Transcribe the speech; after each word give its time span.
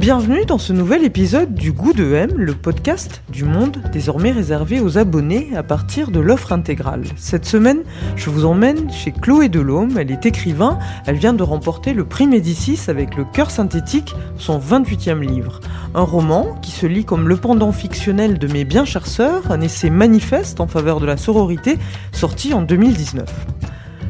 Bienvenue 0.00 0.46
dans 0.46 0.56
ce 0.56 0.72
nouvel 0.72 1.04
épisode 1.04 1.52
du 1.52 1.72
Goût 1.72 1.92
de 1.92 2.14
M, 2.14 2.30
le 2.34 2.54
podcast 2.54 3.20
du 3.28 3.44
monde 3.44 3.82
désormais 3.92 4.30
réservé 4.30 4.80
aux 4.80 4.96
abonnés 4.96 5.50
à 5.54 5.62
partir 5.62 6.10
de 6.10 6.20
l'offre 6.20 6.54
intégrale. 6.54 7.04
Cette 7.16 7.44
semaine, 7.44 7.82
je 8.16 8.30
vous 8.30 8.46
emmène 8.46 8.90
chez 8.90 9.12
Chloé 9.12 9.50
Delhomme, 9.50 9.98
elle 9.98 10.10
est 10.10 10.24
écrivain, 10.24 10.78
elle 11.04 11.16
vient 11.16 11.34
de 11.34 11.42
remporter 11.42 11.92
le 11.92 12.06
prix 12.06 12.26
Médicis 12.26 12.80
avec 12.88 13.14
Le 13.14 13.26
cœur 13.26 13.50
synthétique, 13.50 14.14
son 14.38 14.58
28e 14.58 15.20
livre. 15.20 15.60
Un 15.94 16.04
roman 16.04 16.54
qui 16.62 16.70
se 16.70 16.86
lit 16.86 17.04
comme 17.04 17.28
le 17.28 17.36
pendant 17.36 17.70
fictionnel 17.70 18.38
de 18.38 18.50
Mes 18.50 18.64
bien 18.64 18.86
chères 18.86 19.06
sœurs, 19.06 19.52
un 19.52 19.60
essai 19.60 19.90
manifeste 19.90 20.62
en 20.62 20.66
faveur 20.66 21.00
de 21.00 21.06
la 21.06 21.18
sororité, 21.18 21.76
sorti 22.12 22.54
en 22.54 22.62
2019. 22.62 23.28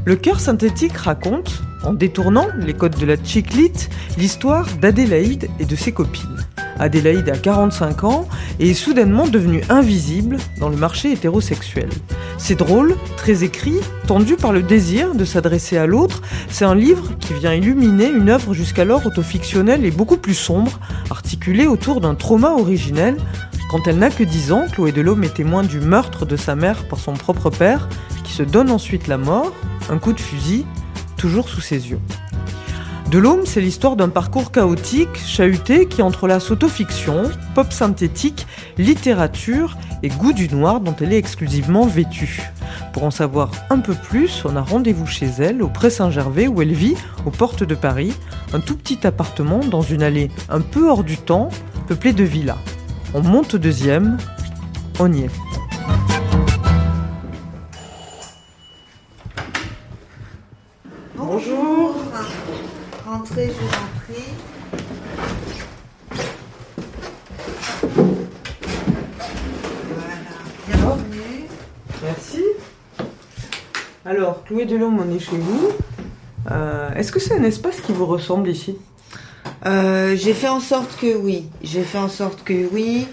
Le 0.07 0.17
cœur 0.17 0.41
synthétique 0.41 0.97
raconte, 0.97 1.63
en 1.85 1.93
détournant 1.93 2.47
les 2.59 2.73
codes 2.73 2.99
de 2.99 3.05
la 3.05 3.23
chiclite, 3.23 3.91
l'histoire 4.17 4.67
d'Adélaïde 4.81 5.51
et 5.59 5.67
de 5.67 5.77
ses 5.77 5.93
copines. 5.93 6.47
Adélaïde 6.79 7.29
a 7.29 7.37
45 7.37 8.05
ans 8.05 8.27
et 8.59 8.71
est 8.71 8.75
soudainement 8.75 9.29
devenue 9.29 9.63
invisible 9.69 10.39
dans 10.59 10.71
le 10.71 10.77
marché 10.77 11.13
hétérosexuel. 11.13 11.91
C'est 12.39 12.55
drôle, 12.55 12.97
très 13.19 13.45
écrit, 13.45 13.77
tendu 14.07 14.37
par 14.37 14.53
le 14.53 14.63
désir 14.63 15.15
de 15.15 15.27
s'adresser 15.27 15.77
à 15.77 15.87
l'autre. 15.87 16.23
C'est 16.49 16.65
un 16.65 16.75
livre 16.75 17.11
qui 17.21 17.35
vient 17.35 17.53
illuminer 17.53 18.09
une 18.09 18.31
œuvre 18.31 18.55
jusqu'alors 18.55 19.05
autofictionnelle 19.05 19.85
et 19.85 19.91
beaucoup 19.91 20.17
plus 20.17 20.35
sombre, 20.35 20.81
articulée 21.11 21.67
autour 21.67 22.01
d'un 22.01 22.15
trauma 22.15 22.53
originel. 22.53 23.19
Quand 23.71 23.87
elle 23.87 23.99
n'a 23.99 24.09
que 24.09 24.25
10 24.25 24.53
ans, 24.53 24.65
Chloé 24.73 24.93
Delhomme 24.93 25.25
est 25.25 25.35
témoin 25.35 25.63
du 25.63 25.81
meurtre 25.81 26.25
de 26.25 26.37
sa 26.37 26.57
mère 26.57 26.89
par 26.89 26.99
son 26.99 27.13
propre 27.13 27.51
père, 27.51 27.91
qui 28.25 28.33
se 28.33 28.43
donne 28.43 28.71
ensuite 28.71 29.07
la 29.07 29.19
mort, 29.19 29.53
un 29.91 29.99
coup 29.99 30.13
de 30.13 30.21
fusil, 30.21 30.65
toujours 31.17 31.49
sous 31.49 31.61
ses 31.61 31.91
yeux. 31.91 32.01
De 33.11 33.19
l'homme, 33.19 33.45
c'est 33.45 33.61
l'histoire 33.61 33.97
d'un 33.97 34.09
parcours 34.09 34.53
chaotique, 34.53 35.19
chahuté, 35.27 35.87
qui 35.87 36.01
entrelace 36.01 36.53
autofiction, 36.53 37.25
pop 37.57 37.73
synthétique, 37.73 38.47
littérature 38.79 39.77
et 40.05 40.09
goût 40.09 40.33
du 40.33 40.49
noir 40.49 40.81
dont 40.81 40.95
elle 41.01 41.13
est 41.13 41.19
exclusivement 41.19 41.87
vêtue. 41.87 42.41
Pour 42.93 43.03
en 43.03 43.11
savoir 43.11 43.51
un 43.69 43.81
peu 43.81 43.95
plus, 43.95 44.45
on 44.45 44.55
a 44.55 44.61
rendez-vous 44.61 45.07
chez 45.07 45.27
elle, 45.27 45.61
au 45.61 45.69
Pré 45.69 45.91
Saint-Gervais, 45.91 46.47
où 46.47 46.63
elle 46.63 46.73
vit, 46.73 46.95
aux 47.27 47.33
portes 47.33 47.65
de 47.65 47.75
Paris, 47.75 48.13
un 48.53 48.61
tout 48.61 48.77
petit 48.77 49.05
appartement 49.05 49.59
dans 49.59 49.83
une 49.83 50.05
allée 50.05 50.31
un 50.49 50.61
peu 50.61 50.89
hors 50.89 51.03
du 51.03 51.17
temps, 51.17 51.49
peuplée 51.89 52.13
de 52.13 52.25
villas. 52.25 52.59
On 53.13 53.23
monte 53.23 53.55
au 53.55 53.59
deuxième, 53.59 54.19
on 55.01 55.13
y 55.13 55.23
est. 55.23 55.31
chez 75.21 75.37
vous. 75.37 75.69
Euh, 76.51 76.91
Est-ce 76.95 77.13
que 77.13 77.21
c'est 77.21 77.35
un 77.35 77.45
espace 77.45 77.81
qui 77.81 77.93
vous 77.93 78.07
ressemble 78.07 78.49
ici? 78.49 78.77
Euh, 79.67 80.17
j'ai 80.17 80.33
fait 80.33 80.49
en 80.49 80.61
sorte 80.61 80.97
que 81.01 81.17
oui. 81.17 81.47
J'ai 81.63 81.83
fait 81.83 81.99
en 81.99 82.09
sorte 82.09 82.43
que 82.43 82.69
oui. 82.73 83.07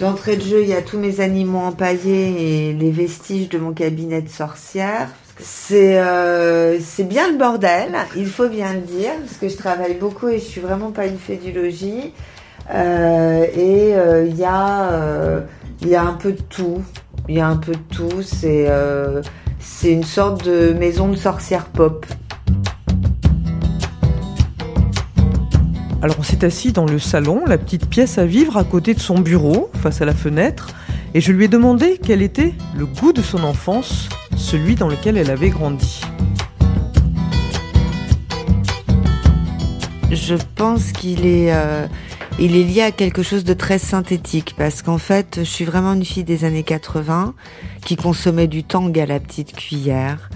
D'entrée 0.00 0.36
de 0.36 0.42
jeu, 0.42 0.62
il 0.62 0.68
y 0.68 0.74
a 0.74 0.82
tous 0.82 0.98
mes 0.98 1.20
animaux 1.20 1.60
empaillés 1.60 2.70
et 2.70 2.72
les 2.72 2.90
vestiges 2.90 3.48
de 3.48 3.58
mon 3.58 3.72
cabinet 3.72 4.22
de 4.22 4.28
sorcière. 4.28 5.08
C'est 5.38 5.98
euh, 5.98 6.78
bien 7.00 7.30
le 7.30 7.36
bordel, 7.36 7.92
il 8.16 8.26
faut 8.26 8.48
bien 8.48 8.72
le 8.74 8.80
dire, 8.80 9.10
parce 9.20 9.36
que 9.36 9.48
je 9.48 9.56
travaille 9.56 9.94
beaucoup 9.94 10.28
et 10.28 10.38
je 10.38 10.44
suis 10.44 10.60
vraiment 10.60 10.92
pas 10.92 11.06
une 11.06 11.18
fée 11.18 11.36
du 11.36 11.52
logis. 11.52 12.12
Et 12.72 13.94
il 14.26 14.36
y 14.36 14.40
y 14.40 15.94
a 15.96 16.02
un 16.02 16.12
peu 16.14 16.32
de 16.32 16.42
tout. 16.42 16.82
Il 17.28 17.36
y 17.36 17.40
a 17.40 17.48
un 17.48 17.56
peu 17.56 17.72
de 17.72 17.94
tout. 17.94 18.22
C'est 18.22 18.68
c'est 19.64 19.92
une 19.92 20.04
sorte 20.04 20.44
de 20.44 20.72
maison 20.72 21.08
de 21.08 21.16
sorcière 21.16 21.66
pop. 21.66 22.06
Alors, 26.02 26.16
on 26.18 26.22
s'est 26.22 26.44
assis 26.44 26.72
dans 26.72 26.84
le 26.84 26.98
salon, 26.98 27.42
la 27.46 27.56
petite 27.56 27.88
pièce 27.88 28.18
à 28.18 28.26
vivre 28.26 28.58
à 28.58 28.64
côté 28.64 28.92
de 28.92 29.00
son 29.00 29.18
bureau, 29.18 29.70
face 29.82 30.02
à 30.02 30.04
la 30.04 30.14
fenêtre, 30.14 30.74
et 31.14 31.20
je 31.20 31.32
lui 31.32 31.46
ai 31.46 31.48
demandé 31.48 31.98
quel 32.02 32.20
était 32.20 32.52
le 32.76 32.84
goût 32.84 33.12
de 33.14 33.22
son 33.22 33.42
enfance, 33.42 34.08
celui 34.36 34.74
dans 34.74 34.88
lequel 34.88 35.16
elle 35.16 35.30
avait 35.30 35.48
grandi. 35.48 36.02
Je 40.10 40.34
pense 40.54 40.92
qu'il 40.92 41.26
est, 41.26 41.52
euh, 41.52 41.86
il 42.38 42.56
est 42.56 42.64
lié 42.64 42.82
à 42.82 42.90
quelque 42.90 43.22
chose 43.22 43.44
de 43.44 43.54
très 43.54 43.78
synthétique 43.78 44.54
parce 44.58 44.82
qu'en 44.82 44.98
fait, 44.98 45.36
je 45.38 45.44
suis 45.44 45.64
vraiment 45.64 45.92
une 45.92 46.04
fille 46.04 46.24
des 46.24 46.44
années 46.44 46.64
80 46.64 47.34
qui 47.84 47.96
consommait 47.96 48.48
du 48.48 48.64
tang 48.64 48.92
à 48.98 49.06
la 49.06 49.20
petite 49.20 49.54
cuillère. 49.54 50.30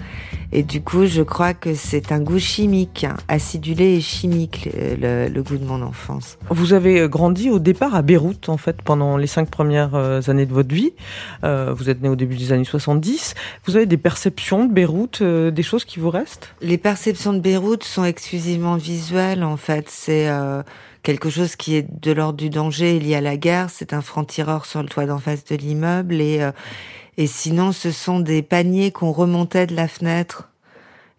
Et 0.51 0.63
du 0.63 0.81
coup, 0.81 1.05
je 1.05 1.21
crois 1.21 1.53
que 1.53 1.75
c'est 1.75 2.11
un 2.11 2.19
goût 2.19 2.39
chimique, 2.39 3.05
acidulé 3.27 3.95
et 3.95 4.01
chimique, 4.01 4.67
le, 4.75 5.27
le 5.27 5.43
goût 5.43 5.57
de 5.57 5.65
mon 5.65 5.83
enfance. 5.83 6.39
Vous 6.49 6.73
avez 6.73 7.07
grandi 7.07 7.51
au 7.51 7.59
départ 7.59 7.93
à 7.93 8.01
Beyrouth, 8.01 8.49
en 8.49 8.57
fait, 8.57 8.81
pendant 8.81 9.15
les 9.15 9.27
cinq 9.27 9.49
premières 9.49 9.93
euh, 9.93 10.21
années 10.27 10.47
de 10.47 10.53
votre 10.53 10.73
vie. 10.73 10.93
Euh, 11.43 11.73
vous 11.77 11.91
êtes 11.91 12.01
né 12.01 12.09
au 12.09 12.15
début 12.15 12.35
des 12.35 12.51
années 12.51 12.63
70. 12.63 13.35
Vous 13.65 13.75
avez 13.75 13.85
des 13.85 13.97
perceptions 13.97 14.65
de 14.65 14.73
Beyrouth, 14.73 15.21
euh, 15.21 15.51
des 15.51 15.61
choses 15.61 15.85
qui 15.85 15.99
vous 15.99 16.09
restent? 16.09 16.49
Les 16.61 16.79
perceptions 16.79 17.33
de 17.33 17.39
Beyrouth 17.39 17.83
sont 17.83 18.03
exclusivement 18.03 18.75
visuelles, 18.75 19.43
en 19.43 19.57
fait. 19.57 19.85
C'est 19.87 20.29
euh, 20.29 20.63
quelque 21.03 21.29
chose 21.29 21.55
qui 21.55 21.75
est 21.75 21.87
de 22.01 22.11
l'ordre 22.11 22.37
du 22.37 22.49
danger 22.49 22.99
lié 22.99 23.15
à 23.15 23.21
la 23.21 23.37
guerre. 23.37 23.69
C'est 23.69 23.93
un 23.93 24.01
franc-tireur 24.01 24.65
sur 24.65 24.81
le 24.81 24.89
toit 24.89 25.05
d'en 25.05 25.19
face 25.19 25.43
de 25.45 25.55
l'immeuble 25.55 26.21
et 26.21 26.41
euh, 26.41 26.51
et 27.19 27.27
sinon, 27.27 27.73
ce 27.73 27.91
sont 27.91 28.21
des 28.21 28.41
paniers 28.41 28.91
qu'on 28.91 29.11
remontait 29.11 29.67
de 29.67 29.75
la 29.75 29.89
fenêtre. 29.89 30.47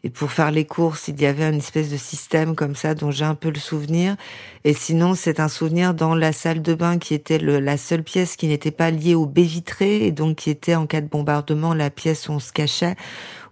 Et 0.03 0.09
pour 0.09 0.33
faire 0.33 0.51
les 0.51 0.65
courses, 0.65 1.09
il 1.09 1.21
y 1.21 1.27
avait 1.27 1.47
une 1.47 1.59
espèce 1.59 1.91
de 1.91 1.99
système 1.99 2.55
comme 2.55 2.75
ça 2.75 2.95
dont 2.95 3.11
j'ai 3.11 3.27
un 3.27 3.35
peu 3.35 3.51
le 3.51 3.59
souvenir. 3.59 4.17
Et 4.65 4.73
sinon, 4.73 5.15
c'est 5.15 5.41
un 5.41 5.49
souvenir 5.49 5.93
dans 5.93 6.15
la 6.15 6.33
salle 6.33 6.63
de 6.63 6.73
bain 6.73 6.97
qui 6.97 7.13
était 7.13 7.37
le, 7.37 7.61
la 7.61 7.77
seule 7.77 8.03
pièce 8.03 8.37
qui 8.37 8.47
n'était 8.47 8.71
pas 8.71 8.91
liée 8.91 9.15
au 9.15 9.27
baie 9.27 9.43
vitré 9.43 10.07
et 10.07 10.11
donc 10.11 10.37
qui 10.37 10.49
était 10.49 10.75
en 10.75 10.87
cas 10.87 11.03
de 11.03 11.07
bombardement 11.07 11.75
la 11.75 11.91
pièce 11.91 12.31
où 12.31 12.33
on 12.33 12.39
se 12.39 12.51
cachait, 12.51 12.97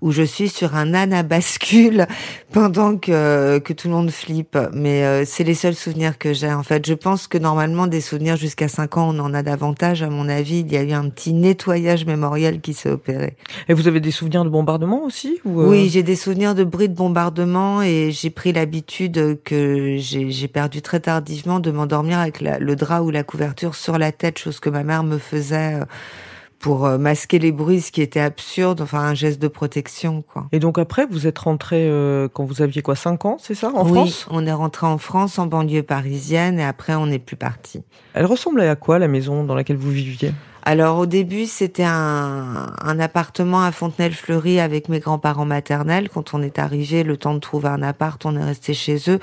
où 0.00 0.10
je 0.12 0.22
suis 0.22 0.48
sur 0.48 0.76
un 0.76 0.94
âne 0.94 1.12
à 1.12 1.22
bascule 1.22 2.06
pendant 2.52 2.96
que, 2.96 3.58
que 3.58 3.72
tout 3.72 3.88
le 3.88 3.94
monde 3.94 4.10
flippe. 4.10 4.56
Mais 4.72 5.04
euh, 5.04 5.24
c'est 5.26 5.44
les 5.44 5.54
seuls 5.54 5.74
souvenirs 5.74 6.18
que 6.18 6.32
j'ai. 6.32 6.52
En 6.52 6.62
fait, 6.62 6.86
je 6.86 6.94
pense 6.94 7.26
que 7.28 7.38
normalement, 7.38 7.86
des 7.86 8.00
souvenirs 8.00 8.36
jusqu'à 8.36 8.68
5 8.68 8.96
ans, 8.96 9.14
on 9.14 9.18
en 9.20 9.34
a 9.34 9.42
davantage. 9.42 10.02
À 10.02 10.08
mon 10.10 10.28
avis, 10.28 10.60
il 10.60 10.72
y 10.72 10.76
a 10.76 10.82
eu 10.82 10.92
un 10.92 11.08
petit 11.08 11.32
nettoyage 11.32 12.04
mémoriel 12.06 12.60
qui 12.60 12.74
s'est 12.74 12.90
opéré. 12.90 13.36
Et 13.68 13.74
vous 13.74 13.88
avez 13.88 14.00
des 14.00 14.10
souvenirs 14.10 14.44
de 14.44 14.50
bombardement 14.50 15.04
aussi 15.04 15.40
ou, 15.44 15.60
euh, 15.60 15.68
Oui, 15.68 15.88
j'ai 15.90 16.02
des 16.02 16.16
souvenirs 16.16 16.54
de 16.54 16.64
bruit 16.64 16.88
de 16.88 16.94
bombardement 16.94 17.82
et 17.82 18.10
j'ai 18.12 18.30
pris 18.30 18.52
l'habitude 18.52 19.38
que 19.44 19.96
j'ai 19.98 20.30
j'ai 20.30 20.48
perdu 20.48 20.82
très 20.82 21.00
tardivement 21.00 21.60
de 21.60 21.70
m'endormir 21.70 22.18
avec 22.18 22.40
la- 22.40 22.58
le 22.58 22.76
drap 22.76 23.02
ou 23.02 23.10
la 23.10 23.22
couverture 23.22 23.74
sur 23.74 23.98
la 23.98 24.12
tête, 24.12 24.38
chose 24.38 24.60
que 24.60 24.70
ma 24.70 24.82
mère 24.84 25.02
me 25.04 25.18
faisait 25.18 25.74
euh, 25.80 25.84
pour 26.58 26.86
euh, 26.86 26.98
masquer 26.98 27.38
les 27.38 27.52
bruits, 27.52 27.80
ce 27.80 27.92
qui 27.92 28.02
était 28.02 28.20
absurde, 28.20 28.80
enfin 28.80 29.00
un 29.00 29.14
geste 29.14 29.40
de 29.40 29.48
protection, 29.48 30.22
quoi. 30.22 30.46
Et 30.52 30.58
donc 30.58 30.78
après, 30.78 31.06
vous 31.10 31.26
êtes 31.26 31.38
rentré 31.38 31.88
euh, 31.88 32.28
quand 32.32 32.44
vous 32.44 32.62
aviez 32.62 32.82
quoi, 32.82 32.96
5 32.96 33.24
ans, 33.24 33.36
c'est 33.38 33.54
ça, 33.54 33.70
en 33.74 33.84
oui, 33.84 33.92
France? 33.92 34.26
on 34.30 34.46
est 34.46 34.52
rentré 34.52 34.86
en 34.86 34.98
France, 34.98 35.38
en 35.38 35.46
banlieue 35.46 35.82
parisienne, 35.82 36.58
et 36.58 36.64
après 36.64 36.94
on 36.94 37.06
n'est 37.06 37.18
plus 37.18 37.36
parti. 37.36 37.82
Elle 38.14 38.26
ressemblait 38.26 38.68
à 38.68 38.76
quoi 38.76 38.98
la 38.98 39.08
maison 39.08 39.44
dans 39.44 39.54
laquelle 39.54 39.76
vous 39.76 39.90
viviez? 39.90 40.32
Alors 40.64 40.98
au 40.98 41.06
début, 41.06 41.46
c'était 41.46 41.84
un, 41.84 42.72
un 42.82 43.00
appartement 43.00 43.62
à 43.62 43.72
Fontenelle-Fleury 43.72 44.60
avec 44.60 44.88
mes 44.88 44.98
grands-parents 44.98 45.46
maternels. 45.46 46.10
Quand 46.12 46.34
on 46.34 46.42
est 46.42 46.58
arrivé, 46.58 47.04
le 47.04 47.16
temps 47.16 47.32
de 47.32 47.38
trouver 47.38 47.68
un 47.68 47.82
appart, 47.82 48.22
on 48.26 48.36
est 48.36 48.44
resté 48.44 48.74
chez 48.74 48.98
eux. 49.08 49.18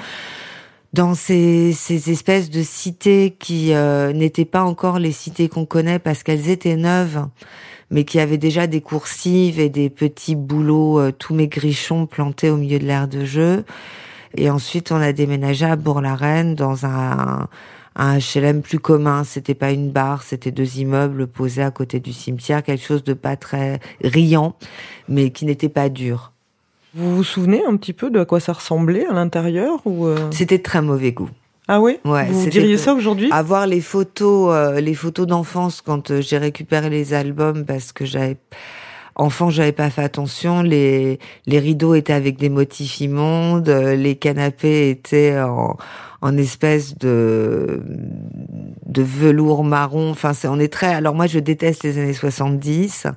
Dans 0.96 1.14
ces, 1.14 1.74
ces 1.74 2.10
espèces 2.10 2.50
de 2.50 2.64
cités 2.64 3.36
qui 3.38 3.74
euh, 3.74 4.14
n'étaient 4.14 4.46
pas 4.46 4.64
encore 4.64 4.98
les 4.98 5.12
cités 5.12 5.50
qu'on 5.50 5.66
connaît 5.66 6.00
parce 6.00 6.24
qu'elles 6.24 6.50
étaient 6.50 6.78
neuves, 6.78 7.28
mais 7.92 8.06
qui 8.06 8.18
avaient 8.18 8.38
déjà 8.38 8.66
des 8.66 8.80
coursives 8.80 9.60
et 9.60 9.68
des 9.68 9.90
petits 9.90 10.38
boulots, 10.38 11.02
euh, 11.02 11.12
tous 11.12 11.34
mes 11.34 11.50
grichons 11.50 12.06
plantés 12.06 12.50
au 12.50 12.56
milieu 12.56 12.80
de 12.80 12.86
l'aire 12.86 13.10
de 13.10 13.26
jeu. 13.26 13.66
Et 14.38 14.50
ensuite, 14.50 14.94
on 14.94 15.02
a 15.02 15.12
déménagé 15.12 15.66
à 15.66 15.76
Bourg-la-Reine 15.76 16.56
dans 16.56 16.86
un, 16.86 17.50
un 17.98 18.18
HLM 18.18 18.62
plus 18.62 18.80
commun. 18.80 19.26
C'était 19.26 19.54
pas 19.54 19.72
une 19.72 19.92
barre, 19.92 20.24
c'était 20.24 20.52
deux 20.52 20.78
immeubles 20.78 21.28
posés 21.28 21.64
à 21.64 21.72
côté 21.72 22.00
du 22.00 22.14
cimetière, 22.14 22.64
quelque 22.64 22.86
chose 22.86 23.04
de 23.04 23.14
pas 23.14 23.36
très 23.36 23.82
riant, 24.02 24.56
mais 25.10 25.32
qui 25.32 25.46
n'était 25.46 25.68
pas 25.68 25.90
dur. 25.90 26.32
Vous 26.96 27.14
vous 27.14 27.24
souvenez 27.26 27.62
un 27.68 27.76
petit 27.76 27.92
peu 27.92 28.10
de 28.10 28.20
à 28.20 28.26
quoi 28.26 28.40
ça 28.40 28.54
ressemblait 28.54 29.06
à 29.06 29.12
l'intérieur 29.12 29.82
ou 29.84 30.06
euh 30.06 30.16
C'était 30.32 30.58
de 30.60 30.64
très 30.64 30.82
mauvais 30.82 31.12
goût. 31.12 31.30
Ah 31.68 31.82
ouais, 31.82 32.00
Ouais, 32.06 32.26
Vous 32.28 32.48
diriez 32.48 32.78
ça 32.78 32.94
aujourd'hui? 32.94 33.28
Avoir 33.32 33.68
les 33.68 33.82
photos, 33.82 34.54
euh, 34.54 34.80
les 34.80 34.94
photos 34.94 35.28
d'enfance 35.28 35.82
quand 35.82 36.12
euh, 36.12 36.22
j'ai 36.22 36.38
récupéré 36.38 36.90
les 36.90 37.14
albums 37.14 37.66
parce 37.66 37.92
que 37.92 38.06
j'avais 38.06 38.38
enfant, 39.16 39.50
j'avais 39.50 39.74
pas 39.74 39.90
fait 39.90 40.04
attention. 40.04 40.62
Les 40.62 41.20
les 41.48 41.60
rideaux 41.60 41.96
étaient 41.96 42.14
avec 42.14 42.38
des 42.38 42.50
motifs 42.50 43.02
immondes, 43.02 43.68
euh, 43.68 43.96
les 43.96 44.16
canapés 44.16 44.90
étaient 44.90 45.38
en 45.40 45.76
en 46.22 46.38
espèce 46.38 46.98
de 46.98 47.82
de 48.86 49.02
velours 49.02 49.64
marron. 49.64 50.12
Enfin, 50.12 50.34
c'est 50.34 50.48
on 50.48 50.60
est 50.60 50.72
très. 50.72 50.94
Alors 50.94 51.16
moi, 51.16 51.28
je 51.28 51.40
déteste 51.40 51.84
les 51.84 51.98
années 51.98 52.14
70 52.14 53.08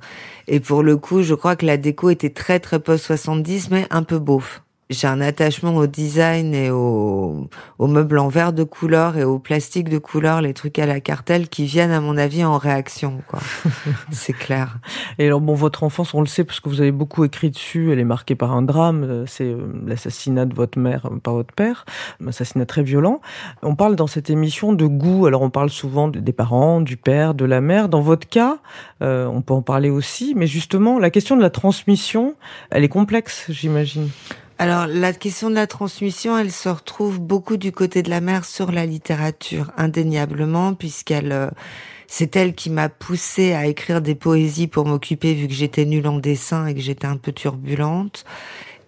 et 0.51 0.59
pour 0.59 0.81
le 0.81 0.97
coup, 0.97 1.21
je 1.21 1.35
crois 1.35 1.55
que 1.55 1.65
la 1.65 1.77
déco 1.77 2.09
était 2.09 2.31
très 2.31 2.59
très 2.59 2.79
post 2.79 3.05
70, 3.05 3.69
mais 3.69 3.85
un 3.91 4.01
peu 4.01 4.17
beauf. 4.17 4.63
J'ai 4.91 5.05
un 5.07 5.21
attachement 5.21 5.75
au 5.75 5.85
design 5.85 6.55
et 6.55 6.71
au, 6.71 7.47
aux 7.77 7.85
meubles 7.87 8.17
en 8.17 8.27
verre 8.27 8.53
de 8.53 8.63
couleur 8.63 9.17
et 9.17 9.23
au 9.23 9.37
plastique 9.37 9.87
de 9.87 9.99
couleur, 9.99 10.41
les 10.41 10.55
trucs 10.55 10.79
à 10.79 10.87
la 10.87 10.99
cartelle 10.99 11.47
qui 11.47 11.65
viennent 11.65 11.91
à 11.91 12.01
mon 12.01 12.17
avis 12.17 12.43
en 12.43 12.57
réaction, 12.57 13.21
quoi. 13.27 13.37
C'est 14.11 14.33
clair. 14.33 14.79
Et 15.19 15.27
alors 15.27 15.41
bon, 15.41 15.53
votre 15.53 15.83
enfance, 15.83 16.15
on 16.15 16.21
le 16.21 16.25
sait 16.25 16.43
parce 16.43 16.59
que 16.59 16.69
vous 16.69 16.81
avez 16.81 16.91
beaucoup 16.91 17.23
écrit 17.23 17.51
dessus. 17.51 17.91
Elle 17.93 17.99
est 17.99 18.03
marquée 18.03 18.33
par 18.33 18.51
un 18.53 18.63
drame. 18.63 19.03
euh, 19.03 19.25
C'est 19.27 19.43
euh, 19.43 19.71
l'assassinat 19.85 20.45
de 20.47 20.55
votre 20.55 20.79
mère 20.79 21.05
euh, 21.05 21.17
par 21.19 21.35
votre 21.35 21.53
père, 21.53 21.85
un 22.23 22.27
assassinat 22.29 22.65
très 22.65 22.81
violent. 22.81 23.21
On 23.61 23.75
parle 23.75 23.95
dans 23.95 24.07
cette 24.07 24.31
émission 24.31 24.73
de 24.73 24.87
goût. 24.87 25.27
Alors 25.27 25.43
on 25.43 25.51
parle 25.51 25.69
souvent 25.69 26.07
de- 26.07 26.19
des 26.19 26.33
parents, 26.33 26.81
du 26.81 26.97
père, 26.97 27.35
de 27.35 27.45
la 27.45 27.61
mère. 27.61 27.89
Dans 27.89 28.01
votre 28.01 28.27
cas, 28.27 28.57
euh, 29.03 29.27
on 29.27 29.43
peut 29.43 29.53
en 29.53 29.61
parler 29.61 29.91
aussi. 29.91 30.33
Mais 30.35 30.47
justement, 30.47 30.97
la 30.97 31.11
question 31.11 31.37
de 31.37 31.43
la 31.43 31.51
transmission, 31.51 32.33
elle 32.71 32.83
est 32.83 32.89
complexe, 32.89 33.45
j'imagine. 33.49 34.09
Alors, 34.61 34.87
la 34.87 35.13
question 35.13 35.49
de 35.49 35.55
la 35.55 35.67
transmission, 35.67 36.37
elle 36.37 36.51
se 36.51 36.67
retrouve 36.67 37.17
beaucoup 37.21 37.55
du 37.55 37.71
côté 37.71 38.03
de 38.03 38.09
la 38.09 38.19
mère 38.19 38.43
sur 38.43 38.73
la 38.73 38.85
littérature, 38.85 39.71
indéniablement, 39.77 40.73
puisqu'elle, 40.73 41.31
euh, 41.31 41.47
c'est 42.07 42.35
elle 42.35 42.53
qui 42.53 42.69
m'a 42.69 42.89
poussée 42.89 43.53
à 43.53 43.67
écrire 43.67 44.01
des 44.01 44.15
poésies 44.15 44.67
pour 44.67 44.85
m'occuper, 44.85 45.33
vu 45.33 45.47
que 45.47 45.53
j'étais 45.53 45.85
nulle 45.85 46.07
en 46.07 46.17
dessin 46.17 46.67
et 46.67 46.75
que 46.75 46.81
j'étais 46.81 47.07
un 47.07 47.15
peu 47.15 47.31
turbulente. 47.31 48.25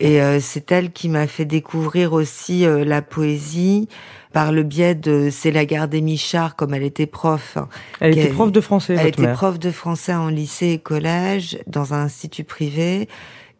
Et 0.01 0.21
euh, 0.21 0.41
c'est 0.41 0.69
elle 0.73 0.91
qui 0.91 1.07
m'a 1.07 1.25
fait 1.25 1.45
découvrir 1.45 2.11
aussi 2.11 2.65
euh, 2.65 2.83
la 2.83 3.01
poésie 3.01 3.87
par 4.33 4.51
le 4.51 4.63
biais 4.63 4.95
de 4.95 5.29
C'est 5.31 5.51
la 5.51 5.63
gare 5.63 5.87
des 5.87 6.01
Michards, 6.01 6.57
comme 6.57 6.73
elle 6.73 6.83
était 6.83 7.05
prof. 7.05 7.57
Elle 8.01 8.17
était 8.17 8.27
prof 8.27 8.51
de 8.51 8.59
français, 8.59 8.93
Elle 8.93 9.05
votre 9.05 9.19
était 9.19 9.21
mère. 9.21 9.37
prof 9.37 9.57
de 9.57 9.71
français 9.71 10.13
en 10.13 10.27
lycée 10.27 10.71
et 10.71 10.79
collège, 10.79 11.59
dans 11.65 11.93
un 11.93 12.01
institut 12.01 12.43
privé. 12.43 13.07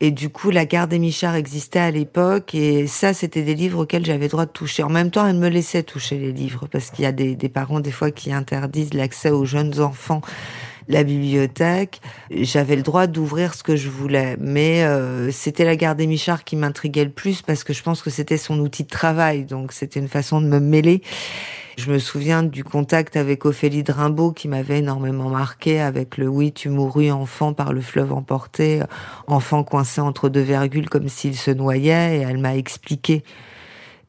Et 0.04 0.10
du 0.10 0.30
coup, 0.30 0.50
la 0.50 0.66
gare 0.66 0.88
des 0.88 0.98
Michards 0.98 1.36
existait 1.36 1.80
à 1.80 1.92
l'époque. 1.92 2.56
Et 2.56 2.88
ça, 2.88 3.14
c'était 3.14 3.44
des 3.44 3.54
livres 3.54 3.84
auxquels 3.84 4.04
j'avais 4.04 4.28
droit 4.28 4.48
de 4.48 4.52
toucher. 4.52 4.82
En 4.82 4.90
même 4.90 5.12
temps, 5.12 5.28
elle 5.28 5.38
me 5.38 5.48
laissait 5.48 5.84
toucher 5.84 6.18
les 6.18 6.32
livres. 6.32 6.68
Parce 6.72 6.90
qu'il 6.90 7.04
y 7.04 7.08
a 7.08 7.12
des, 7.12 7.36
des 7.36 7.50
parents, 7.50 7.80
des 7.80 7.92
fois, 7.92 8.10
qui 8.10 8.34
interdisent 8.34 8.96
l'accès 8.96 9.30
aux 9.30 9.46
jeunes 9.46 9.80
enfants 9.80 10.22
la 10.88 11.04
bibliothèque. 11.04 12.02
J'avais 12.32 12.76
le 12.76 12.82
droit 12.82 13.06
d'ouvrir 13.06 13.54
ce 13.54 13.62
que 13.62 13.76
je 13.76 13.90
voulais. 13.90 14.38
Mais 14.40 14.84
euh, 14.84 15.32
c'était 15.32 15.66
la 15.66 15.76
gare 15.76 15.96
des 15.96 16.08
Michards 16.08 16.44
qui 16.44 16.56
m'intriguait 16.56 17.06
le 17.06 17.12
plus 17.12 17.44
parce 17.44 17.64
que 17.64 17.72
je 17.72 17.84
pense 17.84 18.02
que 18.02 18.10
c'était 18.10 18.38
son 18.38 18.60
outil 18.60 18.84
de 18.84 18.90
travail. 18.90 19.46
Donc, 19.46 19.72
c'était 19.72 20.00
une 20.00 20.08
façon 20.08 20.42
de 20.42 20.48
me 20.48 20.60
mêler. 20.60 21.02
Je 21.78 21.92
me 21.92 22.00
souviens 22.00 22.44
du 22.44 22.64
contact 22.64 23.16
avec 23.16 23.46
Ophélie 23.46 23.84
de 23.84 23.94
qui 24.34 24.48
m'avait 24.48 24.80
énormément 24.80 25.30
marqué 25.30 25.80
avec 25.80 26.18
le 26.18 26.28
oui, 26.28 26.52
tu 26.52 26.70
mourus 26.70 27.12
enfant 27.12 27.54
par 27.54 27.72
le 27.72 27.82
fleuve 27.82 28.12
emporté, 28.12 28.82
enfant 29.28 29.64
coincé 29.64 30.02
entre 30.02 30.30
deux 30.30 30.42
virgules 30.42 30.90
comme 30.90 31.08
s'il 31.08 31.36
se 31.36 31.52
noyait 31.52 32.18
et 32.18 32.22
elle 32.22 32.40
m'a 32.40 32.56
expliqué. 32.56 33.24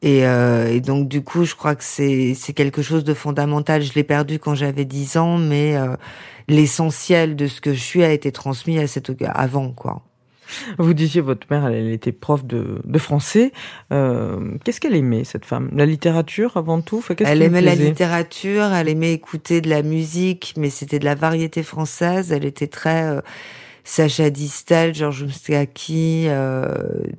Et, 0.01 0.27
euh, 0.27 0.67
et 0.67 0.81
donc 0.81 1.07
du 1.07 1.23
coup, 1.23 1.45
je 1.45 1.55
crois 1.55 1.75
que 1.75 1.83
c'est 1.83 2.33
c'est 2.35 2.53
quelque 2.53 2.81
chose 2.81 3.05
de 3.05 3.13
fondamental. 3.13 3.81
Je 3.81 3.93
l'ai 3.93 4.03
perdu 4.03 4.37
quand 4.37 4.55
j'avais 4.55 4.83
10 4.83 5.17
ans, 5.17 5.37
mais 5.37 5.77
euh, 5.77 5.95
l'essentiel 6.49 7.37
de 7.37 7.47
ce 7.47 7.61
que 7.61 7.73
je 7.73 7.79
suis 7.81 8.03
a 8.03 8.11
été 8.11 8.31
transmis 8.33 8.79
à 8.79 8.87
cette 8.87 9.09
avant 9.33 9.71
quoi. 9.71 10.01
Vous 10.77 10.93
disiez 10.93 11.21
votre 11.21 11.47
mère, 11.49 11.65
elle, 11.67 11.75
elle 11.75 11.91
était 11.91 12.11
prof 12.11 12.45
de, 12.45 12.81
de 12.83 12.99
français. 12.99 13.51
Euh, 13.91 14.57
qu'est-ce 14.63 14.79
qu'elle 14.79 14.95
aimait 14.95 15.23
cette 15.23 15.45
femme? 15.45 15.69
La 15.73 15.85
littérature 15.85 16.57
avant 16.57 16.81
tout? 16.81 16.97
Enfin, 16.97 17.15
qu'est-ce 17.15 17.29
Elle 17.29 17.41
aimait 17.41 17.61
la 17.61 17.75
littérature, 17.75 18.73
elle 18.73 18.89
aimait 18.89 19.13
écouter 19.13 19.61
de 19.61 19.69
la 19.69 19.81
musique, 19.81 20.53
mais 20.57 20.69
c'était 20.69 20.99
de 20.99 21.05
la 21.05 21.15
variété 21.15 21.63
française. 21.63 22.31
Elle 22.31 22.45
était 22.45 22.67
très 22.67 23.03
euh, 23.03 23.21
Sacha 23.83 24.29
Distel, 24.29 24.95
Georges 24.95 25.23
Moustaki, 25.23 26.25
euh, 26.27 26.67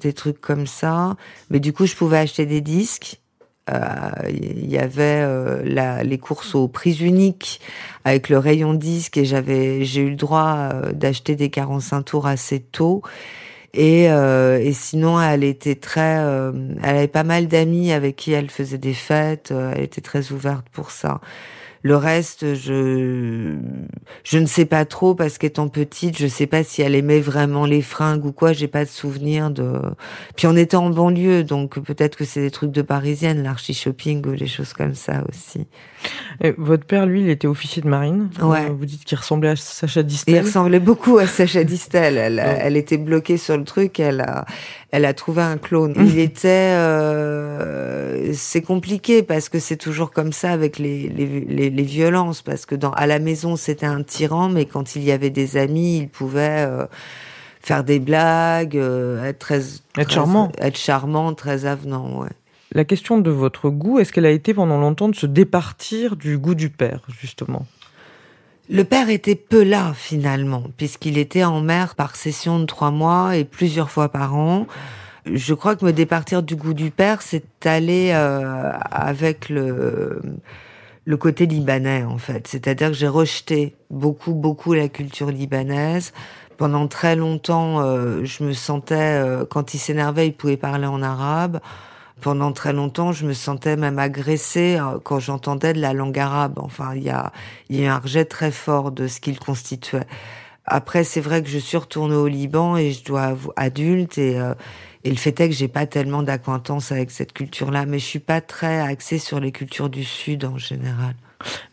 des 0.00 0.12
trucs 0.12 0.40
comme 0.40 0.66
ça. 0.66 1.16
Mais 1.50 1.60
du 1.60 1.72
coup, 1.72 1.86
je 1.86 1.94
pouvais 1.94 2.18
acheter 2.18 2.46
des 2.46 2.60
disques. 2.60 3.20
Euh, 3.70 4.10
Il 4.30 4.70
y 4.70 4.78
avait 4.78 5.22
euh, 5.22 5.62
la, 5.64 6.02
les 6.04 6.18
courses 6.18 6.54
aux 6.54 6.68
prix 6.68 6.94
uniques 7.00 7.60
avec 8.04 8.28
le 8.28 8.38
rayon 8.38 8.74
disque 8.74 9.16
et 9.16 9.24
j'avais 9.24 9.84
j'ai 9.84 10.02
eu 10.02 10.10
le 10.10 10.16
droit 10.16 10.70
euh, 10.72 10.92
d'acheter 10.92 11.34
des 11.36 11.50
45 11.50 12.02
tours 12.02 12.26
assez 12.26 12.60
tôt. 12.60 13.02
Et, 13.74 14.10
euh, 14.10 14.58
et 14.60 14.72
sinon, 14.72 15.20
elle 15.20 15.42
était 15.44 15.74
très, 15.74 16.18
euh, 16.18 16.52
elle 16.82 16.96
avait 16.96 17.08
pas 17.08 17.24
mal 17.24 17.48
d'amis 17.48 17.92
avec 17.92 18.16
qui 18.16 18.32
elle 18.32 18.50
faisait 18.50 18.78
des 18.78 18.94
fêtes. 18.94 19.52
Elle 19.52 19.82
était 19.82 20.00
très 20.00 20.30
ouverte 20.32 20.66
pour 20.72 20.90
ça. 20.92 21.20
Le 21.84 21.96
reste, 21.96 22.54
je 22.54 23.56
je 24.24 24.38
ne 24.38 24.46
sais 24.46 24.64
pas 24.64 24.86
trop 24.86 25.14
parce 25.14 25.36
qu'étant 25.36 25.68
petite, 25.68 26.16
je 26.18 26.26
sais 26.26 26.46
pas 26.46 26.64
si 26.64 26.80
elle 26.80 26.94
aimait 26.94 27.20
vraiment 27.20 27.66
les 27.66 27.82
fringues 27.82 28.24
ou 28.24 28.32
quoi. 28.32 28.54
J'ai 28.54 28.68
pas 28.68 28.86
de 28.86 28.88
souvenir 28.88 29.50
de. 29.50 29.70
Puis 30.34 30.46
on 30.46 30.56
était 30.56 30.76
en 30.78 30.88
banlieue, 30.88 31.44
donc 31.44 31.78
peut-être 31.78 32.16
que 32.16 32.24
c'est 32.24 32.40
des 32.40 32.50
trucs 32.50 32.70
de 32.70 32.80
parisienne, 32.80 33.42
l'archi 33.42 33.74
shopping 33.74 34.26
ou 34.26 34.34
des 34.34 34.46
choses 34.46 34.72
comme 34.72 34.94
ça 34.94 35.22
aussi. 35.28 35.66
Et 36.42 36.54
votre 36.56 36.86
père, 36.86 37.04
lui, 37.04 37.20
il 37.20 37.28
était 37.28 37.46
officier 37.46 37.82
de 37.82 37.88
marine. 37.88 38.30
Ouais. 38.40 38.68
Vous 38.70 38.86
dites 38.86 39.04
qu'il 39.04 39.18
ressemblait 39.18 39.50
à 39.50 39.56
Sacha 39.56 40.00
Et 40.00 40.02
il 40.02 40.06
Distel. 40.06 40.44
ressemblait 40.44 40.80
beaucoup 40.80 41.18
à 41.18 41.26
Sacha 41.26 41.64
Distel. 41.64 42.16
Elle, 42.16 42.38
elle 42.38 42.78
était 42.78 42.96
bloquée 42.98 43.36
sur 43.36 43.58
le 43.58 43.64
truc. 43.64 44.00
Elle 44.00 44.22
a, 44.22 44.46
elle 44.94 45.06
a 45.06 45.12
trouvé 45.12 45.42
un 45.42 45.58
clone. 45.58 45.92
Il 45.98 46.20
était, 46.20 46.48
euh, 46.48 48.32
c'est 48.32 48.62
compliqué 48.62 49.24
parce 49.24 49.48
que 49.48 49.58
c'est 49.58 49.76
toujours 49.76 50.12
comme 50.12 50.32
ça 50.32 50.52
avec 50.52 50.78
les, 50.78 51.08
les, 51.08 51.40
les, 51.40 51.68
les 51.68 51.82
violences. 51.82 52.42
Parce 52.42 52.64
que 52.64 52.76
dans, 52.76 52.92
à 52.92 53.08
la 53.08 53.18
maison, 53.18 53.56
c'était 53.56 53.86
un 53.86 54.04
tyran, 54.04 54.48
mais 54.48 54.66
quand 54.66 54.94
il 54.94 55.02
y 55.02 55.10
avait 55.10 55.30
des 55.30 55.56
amis, 55.56 55.98
il 55.98 56.08
pouvait 56.08 56.64
euh, 56.68 56.86
faire 57.60 57.82
des 57.82 57.98
blagues, 57.98 58.76
euh, 58.76 59.24
être 59.24 59.40
très, 59.40 59.62
très- 59.94 60.08
charmant. 60.08 60.52
être 60.58 60.78
charmant, 60.78 61.34
très 61.34 61.66
avenant. 61.66 62.20
Ouais. 62.20 62.30
La 62.70 62.84
question 62.84 63.18
de 63.18 63.30
votre 63.32 63.70
goût, 63.70 63.98
est-ce 63.98 64.12
qu'elle 64.12 64.26
a 64.26 64.30
été 64.30 64.54
pendant 64.54 64.78
longtemps 64.78 65.08
de 65.08 65.16
se 65.16 65.26
départir 65.26 66.14
du 66.14 66.38
goût 66.38 66.54
du 66.54 66.70
père, 66.70 67.00
justement? 67.20 67.66
Le 68.70 68.82
père 68.84 69.10
était 69.10 69.34
peu 69.34 69.62
là 69.62 69.92
finalement, 69.94 70.64
puisqu'il 70.78 71.18
était 71.18 71.44
en 71.44 71.60
mer 71.60 71.94
par 71.94 72.16
session 72.16 72.58
de 72.58 72.64
trois 72.64 72.90
mois 72.90 73.36
et 73.36 73.44
plusieurs 73.44 73.90
fois 73.90 74.08
par 74.08 74.34
an. 74.36 74.66
Je 75.26 75.52
crois 75.52 75.76
que 75.76 75.84
me 75.84 75.92
départir 75.92 76.42
du 76.42 76.56
goût 76.56 76.72
du 76.72 76.90
père, 76.90 77.20
c'est 77.20 77.66
aller 77.66 78.10
euh, 78.12 78.72
avec 78.90 79.48
le 79.48 80.20
le 81.06 81.16
côté 81.18 81.44
libanais 81.44 82.04
en 82.04 82.16
fait. 82.16 82.46
C'est-à-dire 82.48 82.88
que 82.88 82.94
j'ai 82.94 83.08
rejeté 83.08 83.76
beaucoup 83.90 84.32
beaucoup 84.32 84.72
la 84.72 84.88
culture 84.88 85.30
libanaise. 85.30 86.14
Pendant 86.56 86.86
très 86.88 87.16
longtemps, 87.16 87.80
euh, 87.80 88.24
je 88.24 88.44
me 88.44 88.52
sentais 88.52 88.94
euh, 88.94 89.44
quand 89.44 89.74
il 89.74 89.78
s'énervait, 89.78 90.28
il 90.28 90.32
pouvait 90.32 90.56
parler 90.56 90.86
en 90.86 91.02
arabe. 91.02 91.60
Pendant 92.20 92.52
très 92.52 92.72
longtemps, 92.72 93.12
je 93.12 93.26
me 93.26 93.32
sentais 93.32 93.76
même 93.76 93.98
agressée 93.98 94.78
euh, 94.80 94.98
quand 95.02 95.18
j'entendais 95.18 95.72
de 95.72 95.80
la 95.80 95.92
langue 95.92 96.18
arabe. 96.18 96.58
Enfin, 96.58 96.94
il 96.94 97.02
y 97.02 97.10
a, 97.10 97.32
il 97.68 97.80
y 97.80 97.86
a 97.86 97.94
un 97.94 97.98
rejet 97.98 98.24
très 98.24 98.50
fort 98.50 98.92
de 98.92 99.08
ce 99.08 99.20
qu'il 99.20 99.38
constituait. 99.38 100.06
Après, 100.64 101.04
c'est 101.04 101.20
vrai 101.20 101.42
que 101.42 101.48
je 101.48 101.58
suis 101.58 101.76
retournée 101.76 102.14
au 102.14 102.28
Liban 102.28 102.76
et 102.76 102.92
je 102.92 103.04
dois 103.04 103.36
adulte 103.56 104.16
et 104.18 104.38
euh, 104.38 104.54
et 105.04 105.10
le 105.10 105.16
fait 105.16 105.38
est 105.40 105.50
que 105.50 105.54
j'ai 105.54 105.68
pas 105.68 105.86
tellement 105.86 106.22
d'acquaintance 106.22 106.90
avec 106.90 107.10
cette 107.10 107.34
culture-là, 107.34 107.84
mais 107.84 107.98
je 107.98 108.06
suis 108.06 108.20
pas 108.20 108.40
très 108.40 108.80
axée 108.80 109.18
sur 109.18 109.38
les 109.38 109.52
cultures 109.52 109.90
du 109.90 110.02
Sud 110.02 110.46
en 110.46 110.56
général. 110.56 111.14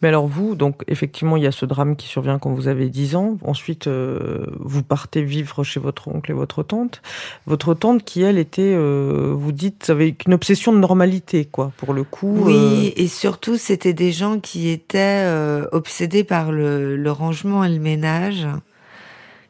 Mais 0.01 0.07
alors 0.07 0.27
vous, 0.27 0.55
donc 0.55 0.83
effectivement, 0.87 1.37
il 1.37 1.43
y 1.43 1.47
a 1.47 1.51
ce 1.51 1.65
drame 1.65 1.95
qui 1.95 2.07
survient 2.07 2.39
quand 2.39 2.51
vous 2.51 2.67
avez 2.67 2.89
10 2.89 3.15
ans. 3.15 3.37
Ensuite, 3.43 3.87
euh, 3.87 4.45
vous 4.59 4.83
partez 4.83 5.21
vivre 5.23 5.63
chez 5.63 5.79
votre 5.79 6.07
oncle 6.07 6.31
et 6.31 6.33
votre 6.33 6.63
tante. 6.63 7.01
Votre 7.47 7.73
tante 7.73 8.03
qui, 8.03 8.21
elle, 8.21 8.37
était, 8.37 8.73
euh, 8.75 9.33
vous 9.35 9.51
dites, 9.51 9.89
avait 9.89 10.15
une 10.25 10.33
obsession 10.33 10.73
de 10.73 10.77
normalité, 10.77 11.45
quoi, 11.45 11.71
pour 11.77 11.93
le 11.93 12.03
coup. 12.03 12.35
Oui, 12.41 12.93
et 12.95 13.07
surtout, 13.07 13.57
c'était 13.57 13.93
des 13.93 14.11
gens 14.11 14.39
qui 14.39 14.69
étaient 14.69 15.23
euh, 15.25 15.67
obsédés 15.71 16.23
par 16.23 16.51
le, 16.51 16.95
le 16.95 17.11
rangement 17.11 17.63
et 17.63 17.69
le 17.69 17.79
ménage. 17.79 18.47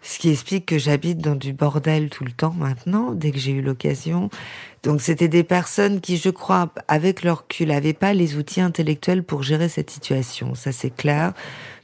Ce 0.04 0.18
qui 0.18 0.30
explique 0.30 0.66
que 0.66 0.80
j'habite 0.80 1.20
dans 1.20 1.36
du 1.36 1.54
bordel 1.54 2.10
tout 2.10 2.24
le 2.24 2.32
temps 2.32 2.56
maintenant, 2.58 3.12
dès 3.12 3.32
que 3.32 3.38
j'ai 3.38 3.52
eu 3.52 3.62
l'occasion. 3.62 4.30
Donc 4.84 5.02
c'était 5.02 5.28
des 5.28 5.44
personnes 5.44 6.02
qui, 6.02 6.18
je 6.18 6.30
crois, 6.30 6.74
avec 6.88 7.24
leur 7.24 7.40
recul, 7.40 7.68
n'avaient 7.68 7.94
pas 7.94 8.14
les 8.14 8.36
outils 8.36 8.62
intellectuels 8.62 9.24
pour 9.24 9.44
gérer 9.44 9.70
cette 9.70 9.92
situation. 9.92 10.56
Ça 10.56 10.72
c'est 10.72 10.90
clair. 10.90 11.34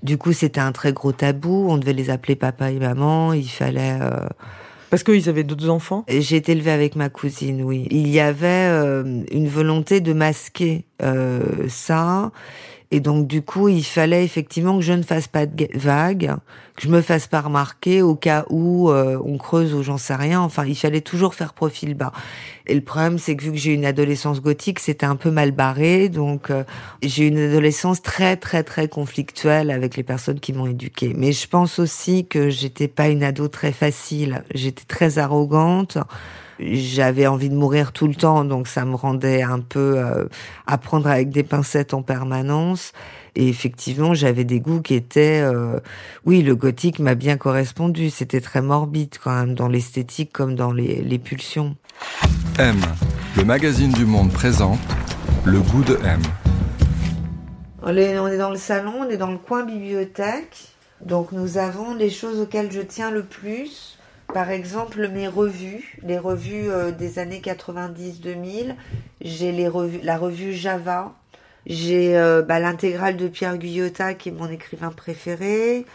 Du 0.01 0.17
coup, 0.17 0.33
c'était 0.33 0.59
un 0.59 0.71
très 0.71 0.93
gros 0.93 1.11
tabou. 1.11 1.67
On 1.69 1.77
devait 1.77 1.93
les 1.93 2.09
appeler 2.09 2.35
papa 2.35 2.71
et 2.71 2.79
maman. 2.79 3.33
Il 3.33 3.49
fallait. 3.49 3.97
Euh... 4.01 4.27
Parce 4.89 5.03
qu'ils 5.03 5.27
avaient 5.29 5.43
d'autres 5.43 5.69
enfants? 5.69 6.05
J'ai 6.07 6.37
été 6.37 6.53
élevée 6.53 6.71
avec 6.71 6.95
ma 6.95 7.09
cousine, 7.09 7.61
oui. 7.61 7.87
Il 7.91 8.07
y 8.07 8.19
avait 8.19 8.47
euh, 8.47 9.23
une 9.31 9.47
volonté 9.47 9.99
de 9.99 10.13
masquer 10.13 10.85
euh, 11.03 11.41
ça 11.67 12.31
et 12.89 13.01
donc 13.01 13.27
du 13.27 13.41
coup, 13.41 13.67
il 13.67 13.83
fallait 13.83 14.23
effectivement 14.23 14.77
que 14.77 14.83
je 14.83 14.93
ne 14.93 15.03
fasse 15.03 15.27
pas 15.27 15.45
de 15.45 15.67
vagues, 15.73 16.33
que 16.75 16.83
je 16.83 16.87
me 16.87 17.01
fasse 17.01 17.27
pas 17.27 17.41
remarquer 17.41 18.01
au 18.01 18.15
cas 18.15 18.45
où 18.49 18.89
euh, 18.89 19.21
on 19.25 19.37
creuse 19.37 19.73
ou 19.73 19.83
j'en 19.83 19.97
sais 19.97 20.15
rien. 20.15 20.39
Enfin, 20.39 20.65
il 20.65 20.75
fallait 20.75 21.01
toujours 21.01 21.35
faire 21.35 21.53
profil 21.53 21.95
bas. 21.95 22.13
Et 22.65 22.73
le 22.73 22.81
problème, 22.81 23.17
c'est 23.19 23.35
que 23.35 23.43
vu 23.43 23.51
que 23.51 23.57
j'ai 23.57 23.73
une 23.73 23.85
adolescence 23.85 24.41
gothique, 24.41 24.79
c'était 24.79 25.05
un 25.05 25.17
peu 25.17 25.31
mal 25.31 25.51
barré. 25.51 26.07
Donc 26.07 26.49
euh, 26.49 26.63
j'ai 27.01 27.27
une 27.27 27.39
adolescence 27.39 28.01
très 28.01 28.37
très 28.37 28.63
très 28.63 28.87
conflictuelle 28.87 29.69
avec 29.69 29.97
les 29.97 30.03
personnes 30.03 30.39
qui 30.39 30.53
m'ont 30.53 30.67
éduquée. 30.67 31.13
Mais 31.13 31.33
je 31.33 31.47
pense 31.47 31.79
aussi 31.79 32.25
que 32.25 32.49
j'étais 32.49 32.87
pas 32.87 33.09
une 33.09 33.23
ado 33.23 33.49
très 33.49 33.73
facile. 33.73 34.43
J'étais 34.53 34.85
très 34.85 35.17
arrogante 35.17 35.97
j'avais 36.59 37.27
envie 37.27 37.49
de 37.49 37.55
mourir 37.55 37.91
tout 37.91 38.07
le 38.07 38.15
temps, 38.15 38.43
donc 38.43 38.67
ça 38.67 38.85
me 38.85 38.95
rendait 38.95 39.43
un 39.43 39.59
peu 39.59 39.95
euh, 39.97 40.25
à 40.65 40.77
prendre 40.77 41.07
avec 41.07 41.29
des 41.29 41.43
pincettes 41.43 41.93
en 41.93 42.01
permanence. 42.01 42.93
Et 43.35 43.47
effectivement, 43.49 44.13
j'avais 44.15 44.43
des 44.43 44.59
goûts 44.59 44.81
qui 44.81 44.95
étaient, 44.95 45.41
euh, 45.41 45.79
oui, 46.25 46.41
le 46.41 46.55
gothique 46.55 46.99
m'a 46.99 47.13
bien 47.13 47.37
correspondu. 47.37 48.09
C'était 48.09 48.41
très 48.41 48.61
morbide 48.61 49.15
quand 49.23 49.33
même 49.33 49.53
dans 49.53 49.67
l'esthétique 49.67 50.33
comme 50.33 50.55
dans 50.55 50.71
les, 50.71 51.01
les 51.03 51.19
pulsions. 51.19 51.75
M, 52.57 52.75
le 53.35 53.45
magazine 53.45 53.91
du 53.91 54.05
monde 54.05 54.31
présente 54.31 54.79
le 55.45 55.59
goût 55.61 55.83
de 55.83 55.99
M. 56.03 56.19
On 57.83 57.95
est, 57.95 58.17
on 58.17 58.27
est 58.27 58.37
dans 58.37 58.49
le 58.49 58.57
salon, 58.57 58.93
on 59.01 59.09
est 59.09 59.17
dans 59.17 59.31
le 59.31 59.37
coin 59.37 59.63
bibliothèque. 59.63 60.69
Donc 61.05 61.31
nous 61.31 61.59
avons 61.59 61.93
les 61.93 62.09
choses 62.09 62.39
auxquelles 62.39 62.71
je 62.71 62.81
tiens 62.81 63.11
le 63.11 63.23
plus. 63.23 63.96
Par 64.33 64.51
exemple, 64.51 65.07
mes 65.07 65.27
revues, 65.27 65.97
les 66.03 66.17
revues 66.17 66.69
euh, 66.69 66.91
des 66.91 67.17
années 67.19 67.41
90-2000, 67.43 68.75
j'ai 69.21 69.51
les 69.51 69.67
revues, 69.67 69.99
la 70.03 70.17
revue 70.17 70.53
Java, 70.53 71.13
j'ai 71.65 72.17
euh, 72.17 72.41
bah, 72.41 72.59
l'intégrale 72.59 73.15
de 73.17 73.27
Pierre 73.27 73.57
Guyotat 73.57 74.13
qui 74.15 74.29
est 74.29 74.33
mon 74.33 74.49
écrivain 74.49 74.89
préféré. 74.89 75.85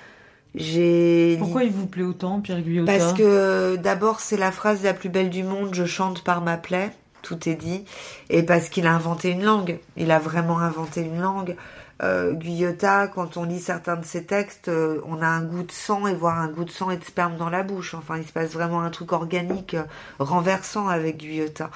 J'ai 0.55 1.37
Pourquoi 1.39 1.65
il 1.65 1.73
vous 1.73 1.87
plaît 1.87 2.03
autant 2.03 2.41
Pierre 2.41 2.61
Guyotat 2.61 2.93
Parce 2.93 3.13
que 3.15 3.77
d'abord 3.77 4.21
c'est 4.21 4.37
la 4.37 4.53
phrase 4.53 4.83
la 4.83 4.93
plus 4.93 5.09
belle 5.09 5.31
du 5.31 5.43
monde, 5.43 5.75
je 5.75 5.85
chante 5.85 6.25
par 6.25 6.43
ma 6.43 6.57
plaie, 6.57 6.91
tout 7.23 7.49
est 7.49 7.55
dit, 7.55 7.85
et 8.29 8.43
parce 8.43 8.69
qu'il 8.69 8.87
a 8.87 8.93
inventé 8.93 9.31
une 9.31 9.45
langue, 9.45 9.79
il 9.97 10.11
a 10.11 10.19
vraiment 10.19 10.59
inventé 10.59 11.03
une 11.03 11.21
langue 11.21 11.57
euh, 12.03 12.33
Guyota, 12.33 13.07
quand 13.07 13.37
on 13.37 13.45
lit 13.45 13.61
certains 13.61 13.97
de 13.97 14.05
ses 14.05 14.25
textes, 14.25 14.69
euh, 14.69 15.01
on 15.07 15.23
a 15.23 15.27
un 15.27 15.43
goût 15.43 15.63
de 15.63 15.71
sang 15.71 16.09
et 16.09 16.15
voire 16.15 16.39
un 16.39 16.49
goût 16.49 16.65
de 16.65 16.71
sang 16.71 16.91
et 16.91 16.97
de 16.97 17.05
sperme 17.05 17.37
dans 17.37 17.49
la 17.49 17.63
bouche. 17.63 17.95
Enfin, 17.95 18.17
il 18.19 18.27
se 18.27 18.33
passe 18.33 18.51
vraiment 18.51 18.81
un 18.81 18.91
truc 18.91 19.13
organique 19.13 19.75
euh, 19.75 19.85
renversant 20.19 20.89
avec 20.89 21.19
Guyota. 21.19 21.71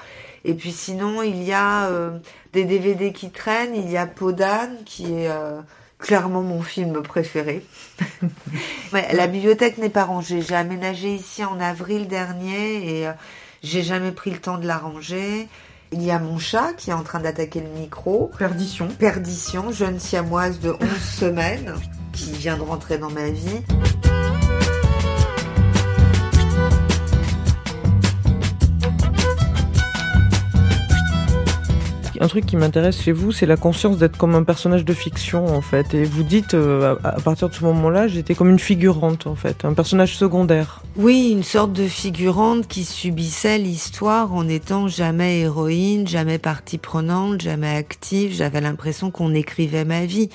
Et 0.45 0.55
puis 0.55 0.73
sinon, 0.73 1.23
il 1.23 1.43
y 1.45 1.53
a 1.53 1.87
euh, 1.87 2.19
des 2.53 2.65
DVD 2.65 3.13
qui 3.13 3.31
traînent. 3.31 3.77
Il 3.77 3.89
y 3.89 3.97
a 3.97 4.07
Podane, 4.07 4.77
qui 4.85 5.13
est 5.13 5.31
clairement 5.99 6.43
mon 6.43 6.63
film 6.63 7.03
préféré. 7.03 7.65
la 8.93 9.27
bibliothèque 9.27 9.79
n'est 9.79 9.91
pas 9.91 10.05
rangée. 10.05 10.43
J'ai 10.43 10.55
aménagé 10.55 11.15
ici 11.15 11.45
en 11.45 11.61
avril 11.61 12.09
dernier 12.09 13.01
et 13.01 13.11
j'ai 13.63 13.83
jamais 13.83 14.13
pris 14.13 14.31
le 14.31 14.39
temps 14.39 14.59
de 14.59 14.67
la 14.67 14.79
ranger. 14.79 15.49
Il 15.99 16.05
y 16.05 16.11
a 16.11 16.19
mon 16.19 16.39
chat 16.39 16.75
qui 16.75 16.91
est 16.91 16.93
en 16.93 17.03
train 17.03 17.21
d'attaquer 17.21 17.61
le 17.61 17.71
micro. 17.71 18.31
Perdition. 18.37 18.89
Perdition, 18.99 19.73
jeune 19.73 19.99
siamoise 19.99 20.61
de 20.61 20.73
11 20.79 20.79
semaines 21.01 21.73
qui 22.13 22.33
vient 22.33 22.59
de 22.59 22.63
rentrer 22.63 22.99
dans 22.99 23.09
ma 23.09 23.31
vie. 23.31 23.63
Un 32.27 32.29
truc 32.29 32.45
qui 32.45 32.57
m'intéresse 32.57 33.01
chez 33.01 33.13
vous, 33.13 33.31
c'est 33.31 33.47
la 33.47 33.57
conscience 33.57 33.99
d'être 33.99 34.17
comme 34.17 34.35
un 34.35 34.43
personnage 34.43 34.85
de 34.85 34.93
fiction, 34.93 35.47
en 35.47 35.61
fait. 35.61 35.95
Et 35.95 36.03
vous 36.03 36.25
dites, 36.25 36.55
euh, 36.55 36.97
à 37.05 37.21
partir 37.21 37.49
de 37.49 37.55
ce 37.55 37.63
moment-là, 37.63 38.09
j'étais 38.09 38.35
comme 38.35 38.51
une 38.51 38.59
figurante, 38.59 39.29
en 39.29 39.37
fait, 39.37 39.65
un 39.65 39.75
personnage 39.75 40.17
secondaire. 40.17 40.83
Oui, 40.97 41.31
une 41.31 41.45
sorte 41.45 41.73
de 41.73 41.87
figurante 41.87 42.67
qui 42.67 42.83
subissait 42.83 43.59
l'histoire 43.59 44.35
en 44.35 44.49
étant 44.49 44.89
jamais 44.89 45.39
héroïne, 45.43 46.09
jamais 46.09 46.39
partie 46.39 46.79
prenante, 46.79 47.43
jamais 47.43 47.77
active. 47.77 48.35
J'avais 48.35 48.61
l'impression 48.61 49.13
qu'on 49.13 49.33
écrivait 49.33 49.85
ma 49.85 50.05
vie. 50.05 50.29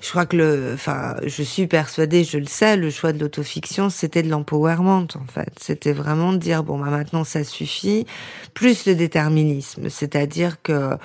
Je 0.00 0.10
crois 0.10 0.26
que 0.26 0.36
le, 0.36 0.72
enfin, 0.74 1.16
je 1.24 1.42
suis 1.42 1.66
persuadée, 1.66 2.24
je 2.24 2.38
le 2.38 2.46
sais, 2.46 2.76
le 2.76 2.90
choix 2.90 3.12
de 3.12 3.18
l'autofiction, 3.18 3.90
c'était 3.90 4.22
de 4.22 4.28
l'empowerment, 4.28 5.08
en 5.14 5.26
fait. 5.32 5.52
C'était 5.60 5.92
vraiment 5.92 6.32
de 6.32 6.38
dire, 6.38 6.62
bon, 6.62 6.78
bah, 6.78 6.90
maintenant, 6.90 7.24
ça 7.24 7.44
suffit. 7.44 8.06
Plus 8.54 8.86
le 8.86 8.94
déterminisme. 8.94 9.88
C'est-à-dire 9.88 10.62
que, 10.62 10.96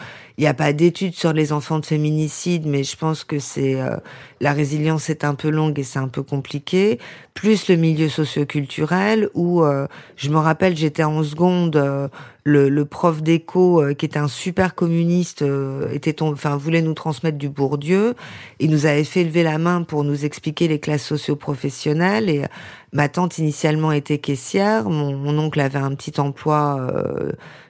il 0.41 0.45
n'y 0.45 0.47
a 0.47 0.55
pas 0.55 0.73
d'études 0.73 1.13
sur 1.13 1.33
les 1.33 1.53
enfants 1.53 1.77
de 1.77 1.85
féminicide, 1.85 2.65
mais 2.65 2.83
je 2.83 2.97
pense 2.97 3.23
que 3.23 3.37
c'est 3.37 3.79
euh, 3.79 3.97
la 4.39 4.53
résilience 4.53 5.11
est 5.11 5.23
un 5.23 5.35
peu 5.35 5.51
longue 5.51 5.77
et 5.77 5.83
c'est 5.83 5.99
un 5.99 6.07
peu 6.07 6.23
compliqué. 6.23 6.97
Plus 7.35 7.67
le 7.67 7.75
milieu 7.75 8.09
socioculturel 8.09 9.29
où 9.35 9.63
euh, 9.63 9.85
je 10.15 10.31
me 10.31 10.37
rappelle 10.37 10.75
j'étais 10.75 11.03
en 11.03 11.21
seconde, 11.21 11.75
euh, 11.75 12.07
le, 12.43 12.69
le, 12.69 12.85
prof 12.85 13.21
d'éco 13.21 13.83
qui 13.95 14.07
était 14.07 14.17
un 14.17 14.27
super 14.27 14.73
communiste 14.73 15.45
était 15.91 16.23
enfin 16.23 16.57
voulait 16.57 16.81
nous 16.81 16.95
transmettre 16.95 17.37
du 17.37 17.47
Bourdieu. 17.47 18.15
Il 18.59 18.71
nous 18.71 18.87
avait 18.87 19.03
fait 19.03 19.23
lever 19.23 19.43
la 19.43 19.59
main 19.59 19.83
pour 19.83 20.03
nous 20.03 20.25
expliquer 20.25 20.67
les 20.67 20.79
classes 20.79 21.05
socio-professionnelles 21.05 22.31
et 22.31 22.45
ma 22.93 23.09
tante 23.09 23.37
initialement 23.37 23.91
était 23.91 24.17
caissière, 24.17 24.89
mon, 24.89 25.15
mon 25.15 25.37
oncle 25.37 25.59
avait 25.59 25.77
un 25.77 25.93
petit 25.93 26.19
emploi 26.19 26.89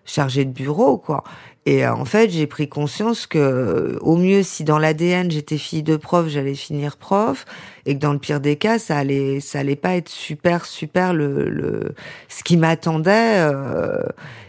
chargé 0.06 0.46
de 0.46 0.52
bureau 0.52 0.98
quoi. 0.98 1.24
Et 1.66 1.86
euh, 1.86 1.94
en 1.94 2.06
fait, 2.06 2.30
j'ai 2.32 2.48
pris 2.48 2.68
conscience 2.68 3.28
que, 3.28 3.98
au 4.02 4.18
mieux, 4.18 4.42
si 4.42 4.64
dans 4.64 4.80
l'ADN 4.80 5.30
j'étais 5.30 5.58
fille 5.58 5.84
de 5.84 5.96
prof, 5.96 6.28
j'allais 6.28 6.56
finir 6.56 6.98
prof, 6.98 7.46
et 7.86 7.94
que 7.94 8.00
dans 8.00 8.14
le 8.14 8.20
pire 8.20 8.40
des 8.40 8.56
cas, 8.56 8.80
ça 8.80 8.98
allait, 8.98 9.40
ça 9.40 9.60
allait 9.60 9.76
pas 9.76 9.96
être 9.96 10.10
super, 10.10 10.66
super 10.66 11.14
le, 11.14 11.50
le 11.50 11.94
ce 12.30 12.44
qui 12.44 12.58
m'attendait. 12.58 13.38
Euh, 13.38 14.04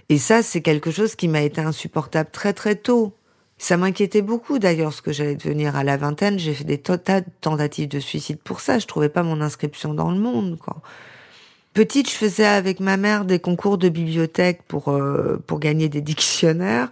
et 0.08 0.18
ça, 0.18 0.42
c'est 0.42 0.62
quelque 0.62 0.90
chose 0.90 1.14
qui 1.14 1.28
m'a 1.28 1.42
été 1.42 1.60
insupportable 1.60 2.30
très 2.32 2.54
très 2.54 2.76
tôt. 2.76 3.14
Ça 3.58 3.76
m'inquiétait 3.76 4.22
beaucoup 4.22 4.58
d'ailleurs 4.58 4.92
ce 4.92 5.02
que 5.02 5.12
j'allais 5.12 5.36
devenir 5.36 5.76
à 5.76 5.84
la 5.84 5.96
vingtaine. 5.96 6.38
J'ai 6.38 6.54
fait 6.54 6.64
des 6.64 6.78
tas 6.78 6.96
de 6.96 7.26
tentatives 7.40 7.88
de 7.88 8.00
suicide 8.00 8.38
pour 8.42 8.60
ça. 8.60 8.78
Je 8.78 8.86
trouvais 8.86 9.08
pas 9.08 9.22
mon 9.22 9.40
inscription 9.40 9.94
dans 9.94 10.10
le 10.10 10.18
monde, 10.18 10.58
quoi. 10.58 10.82
Petite, 11.74 12.10
je 12.10 12.14
faisais 12.14 12.44
avec 12.44 12.80
ma 12.80 12.98
mère 12.98 13.24
des 13.24 13.38
concours 13.38 13.78
de 13.78 13.88
bibliothèque 13.88 14.60
pour 14.68 14.88
euh, 14.88 15.42
pour 15.46 15.58
gagner 15.58 15.88
des 15.88 16.02
dictionnaires. 16.02 16.90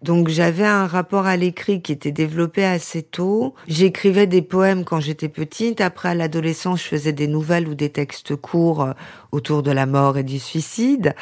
Donc 0.00 0.28
j'avais 0.28 0.64
un 0.64 0.86
rapport 0.86 1.26
à 1.26 1.36
l'écrit 1.36 1.82
qui 1.82 1.92
était 1.92 2.12
développé 2.12 2.64
assez 2.64 3.02
tôt. 3.02 3.54
J'écrivais 3.68 4.26
des 4.26 4.40
poèmes 4.40 4.84
quand 4.84 5.00
j'étais 5.00 5.28
petite. 5.28 5.82
Après, 5.82 6.08
à 6.08 6.14
l'adolescence, 6.14 6.82
je 6.82 6.88
faisais 6.88 7.12
des 7.12 7.26
nouvelles 7.26 7.68
ou 7.68 7.74
des 7.74 7.90
textes 7.90 8.34
courts 8.34 8.82
euh, 8.82 8.92
autour 9.32 9.62
de 9.62 9.70
la 9.70 9.84
mort 9.84 10.16
et 10.16 10.24
du 10.24 10.38
suicide. 10.38 11.14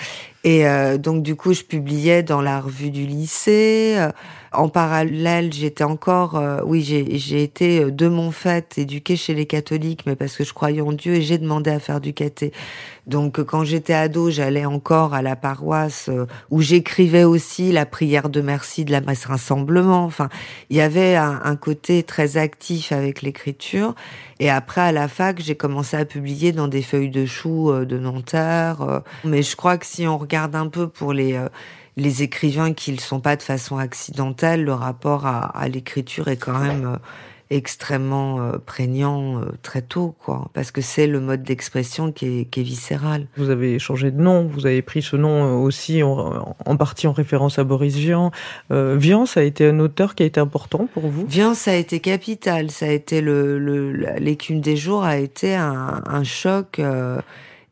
Et 0.44 0.68
euh, 0.68 0.96
donc 0.96 1.24
du 1.24 1.34
coup, 1.34 1.52
je 1.52 1.64
publiais 1.64 2.22
dans 2.22 2.40
la 2.40 2.60
revue 2.60 2.90
du 2.90 3.06
lycée. 3.06 3.98
En 4.52 4.68
parallèle, 4.68 5.52
j'étais 5.52 5.84
encore, 5.84 6.36
euh, 6.36 6.60
oui, 6.64 6.82
j'ai 6.82 7.42
été 7.42 7.84
euh, 7.84 7.90
de 7.92 8.08
mon 8.08 8.32
fait 8.32 8.78
éduquée 8.78 9.14
chez 9.14 9.32
les 9.32 9.46
catholiques, 9.46 10.02
mais 10.06 10.16
parce 10.16 10.36
que 10.36 10.42
je 10.42 10.52
croyais 10.52 10.80
en 10.80 10.90
Dieu 10.90 11.14
et 11.14 11.22
j'ai 11.22 11.38
demandé 11.38 11.70
à 11.70 11.78
faire 11.78 12.00
du 12.00 12.12
caté. 12.12 12.52
Donc 13.06 13.38
euh, 13.38 13.44
quand 13.44 13.62
j'étais 13.62 13.94
ado, 13.94 14.28
j'allais 14.28 14.66
encore 14.66 15.14
à 15.14 15.22
la 15.22 15.36
paroisse 15.36 16.10
où 16.50 16.60
j'écrivais 16.62 17.22
aussi 17.22 17.70
la 17.70 17.86
prière 17.86 18.28
de 18.28 18.40
merci 18.40 18.84
de 18.84 18.90
la 18.90 19.00
messe 19.00 19.26
rassemblement. 19.26 20.04
Enfin, 20.04 20.28
il 20.68 20.76
y 20.76 20.80
avait 20.80 21.14
un, 21.14 21.40
un 21.44 21.54
côté 21.54 22.02
très 22.02 22.36
actif 22.36 22.90
avec 22.90 23.22
l'écriture. 23.22 23.94
Et 24.40 24.50
après, 24.50 24.80
à 24.80 24.90
la 24.90 25.06
fac, 25.06 25.40
j'ai 25.40 25.54
commencé 25.54 25.96
à 25.96 26.04
publier 26.04 26.50
dans 26.50 26.66
des 26.66 26.82
feuilles 26.82 27.10
de 27.10 27.24
chou 27.24 27.72
de 27.72 27.98
Nanterre. 27.98 29.02
Mais 29.22 29.42
je 29.42 29.54
crois 29.54 29.78
que 29.78 29.86
si 29.86 30.08
on 30.08 30.18
regarde 30.18 30.56
un 30.56 30.68
peu 30.68 30.88
pour 30.88 31.12
les 31.12 31.38
les 32.00 32.22
écrivains 32.22 32.72
qui 32.72 32.92
ne 32.92 32.98
sont 32.98 33.20
pas 33.20 33.36
de 33.36 33.42
façon 33.42 33.76
accidentelle, 33.76 34.64
le 34.64 34.72
rapport 34.72 35.26
à, 35.26 35.68
l'écriture 35.68 36.28
est 36.28 36.36
quand 36.36 36.58
même 36.58 36.86
euh, 36.86 36.96
extrêmement 37.50 38.40
euh, 38.40 38.52
prégnant 38.58 39.38
euh, 39.38 39.44
très 39.62 39.82
tôt, 39.82 40.14
quoi, 40.18 40.50
parce 40.54 40.70
que 40.70 40.80
c'est 40.80 41.06
le 41.06 41.20
mode 41.20 41.42
d'expression 41.42 42.10
qui 42.10 42.48
est, 42.50 42.58
viscéral. 42.58 43.26
Vous 43.36 43.50
avez 43.50 43.78
changé 43.78 44.10
de 44.10 44.20
nom, 44.20 44.46
vous 44.46 44.66
avez 44.66 44.80
pris 44.82 45.02
ce 45.02 45.16
nom 45.16 45.62
aussi 45.62 46.02
en, 46.02 46.76
partie 46.76 47.06
en 47.06 47.12
référence 47.12 47.58
à 47.58 47.64
Boris 47.64 47.96
Vian. 47.96 48.30
Vian, 48.70 49.26
ça 49.26 49.40
a 49.40 49.42
été 49.42 49.66
un 49.66 49.78
auteur 49.78 50.14
qui 50.14 50.22
a 50.22 50.26
été 50.26 50.40
important 50.40 50.88
pour 50.92 51.06
vous? 51.06 51.26
Vian, 51.26 51.54
ça 51.54 51.72
a 51.72 51.74
été 51.74 52.00
capital, 52.00 52.70
ça 52.70 52.86
a 52.86 52.90
été 52.90 53.20
le 53.20 53.58
l'écume 54.18 54.60
des 54.60 54.76
jours 54.76 55.04
a 55.04 55.18
été 55.18 55.54
un, 55.54 56.24
choc 56.24 56.80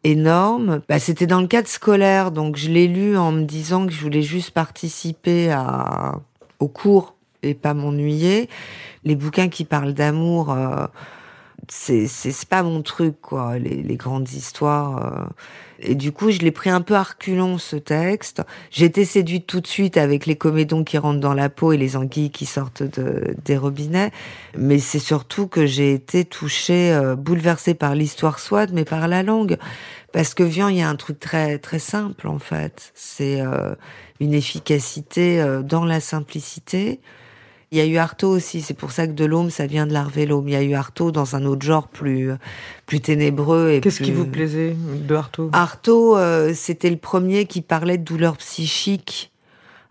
énorme. 0.05 0.81
Bah, 0.89 0.99
c'était 0.99 1.27
dans 1.27 1.41
le 1.41 1.47
cadre 1.47 1.69
scolaire, 1.69 2.31
donc 2.31 2.57
je 2.57 2.71
l'ai 2.71 2.89
lu 2.89 3.17
en 3.17 3.33
me 3.33 3.45
disant 3.45 3.87
que 3.87 3.93
je 3.93 4.01
voulais 4.01 4.23
juste 4.23 4.51
participer 4.51 5.51
à, 5.51 6.21
au 6.61 6.69
cours 6.69 7.15
et 7.43 7.55
pas 7.55 7.75
m'ennuyer. 7.75 8.49
Les 9.05 9.15
bouquins 9.17 9.49
qui 9.49 9.65
parlent 9.65 9.95
d'amour, 9.95 10.53
euh, 10.53 10.87
c'est 11.69 12.07
c'est 12.07 12.49
pas 12.49 12.63
mon 12.63 12.83
truc 12.83 13.21
quoi. 13.21 13.59
Les, 13.59 13.83
les 13.83 13.97
grandes 13.97 14.31
histoires. 14.31 15.05
Euh. 15.05 15.27
Et 15.81 15.95
du 15.95 16.13
coup, 16.13 16.31
je 16.31 16.41
l'ai 16.41 16.51
pris 16.51 16.71
un 16.71 16.81
peu 16.81 16.95
à 16.95 17.03
reculons 17.03 17.59
ce 17.59 17.77
texte. 17.77 18.43
J'ai 18.71 18.87
été 18.87 19.05
séduite 19.05 19.47
tout 19.47 19.61
de 19.61 19.67
suite 19.67 19.97
avec 19.97 20.27
les 20.27 20.37
comédons 20.37 20.83
qui 20.85 20.99
rentrent 20.99 21.21
dans 21.21 21.35
la 21.35 21.49
peau 21.49 21.73
et 21.73 21.77
les 21.77 21.97
anguilles 21.97 22.31
qui 22.31 22.47
sortent 22.47 22.83
de, 22.83 23.35
des 23.45 23.57
robinets. 23.57 24.11
Mais 24.57 24.79
c'est 24.79 24.99
surtout 24.99 25.47
que 25.47 25.67
j'ai 25.67 25.93
été 25.95 26.25
touchée, 26.25 26.93
euh, 26.93 27.15
bouleversée 27.15 27.75
par 27.75 27.95
l'histoire 27.95 28.41
soit, 28.41 28.71
mais 28.73 28.85
par 28.85 29.07
la 29.07 29.23
langue. 29.23 29.57
Parce 30.13 30.35
que 30.35 30.43
Vian, 30.43 30.69
il 30.69 30.79
y 30.79 30.83
a 30.83 30.89
un 30.89 30.97
truc 30.97 31.21
très 31.21 31.59
très 31.59 31.79
simple 31.79 32.27
en 32.29 32.39
fait. 32.39 32.93
C'est 32.95 33.41
euh, 33.41 33.75
une 34.21 34.35
efficacité 34.35 35.45
dans 35.65 35.85
la 35.85 36.01
simplicité 36.01 37.01
il 37.71 37.79
y 37.79 37.81
a 37.83 37.87
eu 37.87 37.97
Artaud 37.99 38.31
aussi, 38.31 38.63
c'est 38.63 38.75
pour 38.75 38.93
ça 38.93 39.07
que 39.07 39.13
de 39.13 39.25
l'homme, 39.27 39.51
ça 39.51 39.67
vient 39.67 39.87
de 39.87 39.93
l'Arvélome. 39.93 40.49
Il 40.49 40.53
y 40.53 40.57
a 40.57 40.63
eu 40.63 40.75
Artaud 40.75 41.11
dans 41.11 41.37
un 41.37 41.45
autre 41.45 41.67
genre 41.67 41.89
plus 41.89 42.31
plus 42.87 43.01
ténébreux. 43.01 43.71
et 43.73 43.81
Qu'est-ce 43.81 44.03
qui 44.03 44.13
vous 44.13 44.25
plaisait 44.25 44.75
de 44.75 45.15
Artaud? 45.15 45.51
Artaud, 45.53 46.17
euh, 46.17 46.53
c'était 46.55 46.89
le 46.89 46.97
premier 46.97 47.45
qui 47.45 47.61
parlait 47.61 47.99
de 47.99 48.05
douleurs 48.05 48.39
psychiques. 48.39 49.33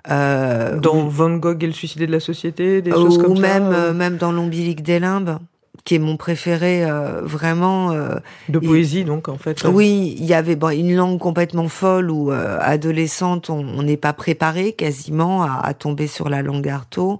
Euh, 0.10 0.79
dans 0.79 1.07
Van 1.07 1.36
Gogh 1.36 1.62
et 1.62 1.67
le 1.67 1.74
suicidé 1.74 2.07
de 2.07 2.13
la 2.13 2.22
société, 2.22 2.81
des 2.81 2.91
choses 2.91 3.17
comme 3.17 3.34
ou 3.34 3.39
même, 3.39 3.72
ça 3.72 3.77
euh, 3.77 3.93
même 3.93 4.15
dans 4.15 4.31
l'ombilique 4.31 4.81
des 4.81 5.00
limbes 5.00 5.38
qui 5.88 5.96
est 5.96 6.00
mon 6.00 6.17
préféré 6.17 6.84
euh, 6.84 7.22
vraiment 7.24 7.94
de 8.50 8.60
poésie 8.60 9.06
donc 9.06 9.29
en 9.29 9.38
fait 9.38 9.63
oui 9.63 10.15
il 10.20 10.25
y 10.25 10.34
avait 10.34 10.58
bon, 10.58 10.70
une 10.70 10.94
langue 10.94 11.17
complètement 11.17 11.70
folle 11.70 12.12
où 12.12 12.32
adolescente 12.32 13.50
on 13.50 13.82
n'est 13.84 13.96
pas 13.96 14.12
préparé 14.13 14.74
quasiment 14.74 15.44
à, 15.44 15.62
à, 15.63 15.74
tomber 15.74 16.08
sur 16.08 16.27
la 16.27 16.41
langue 16.41 16.67
Artaud 16.67 17.20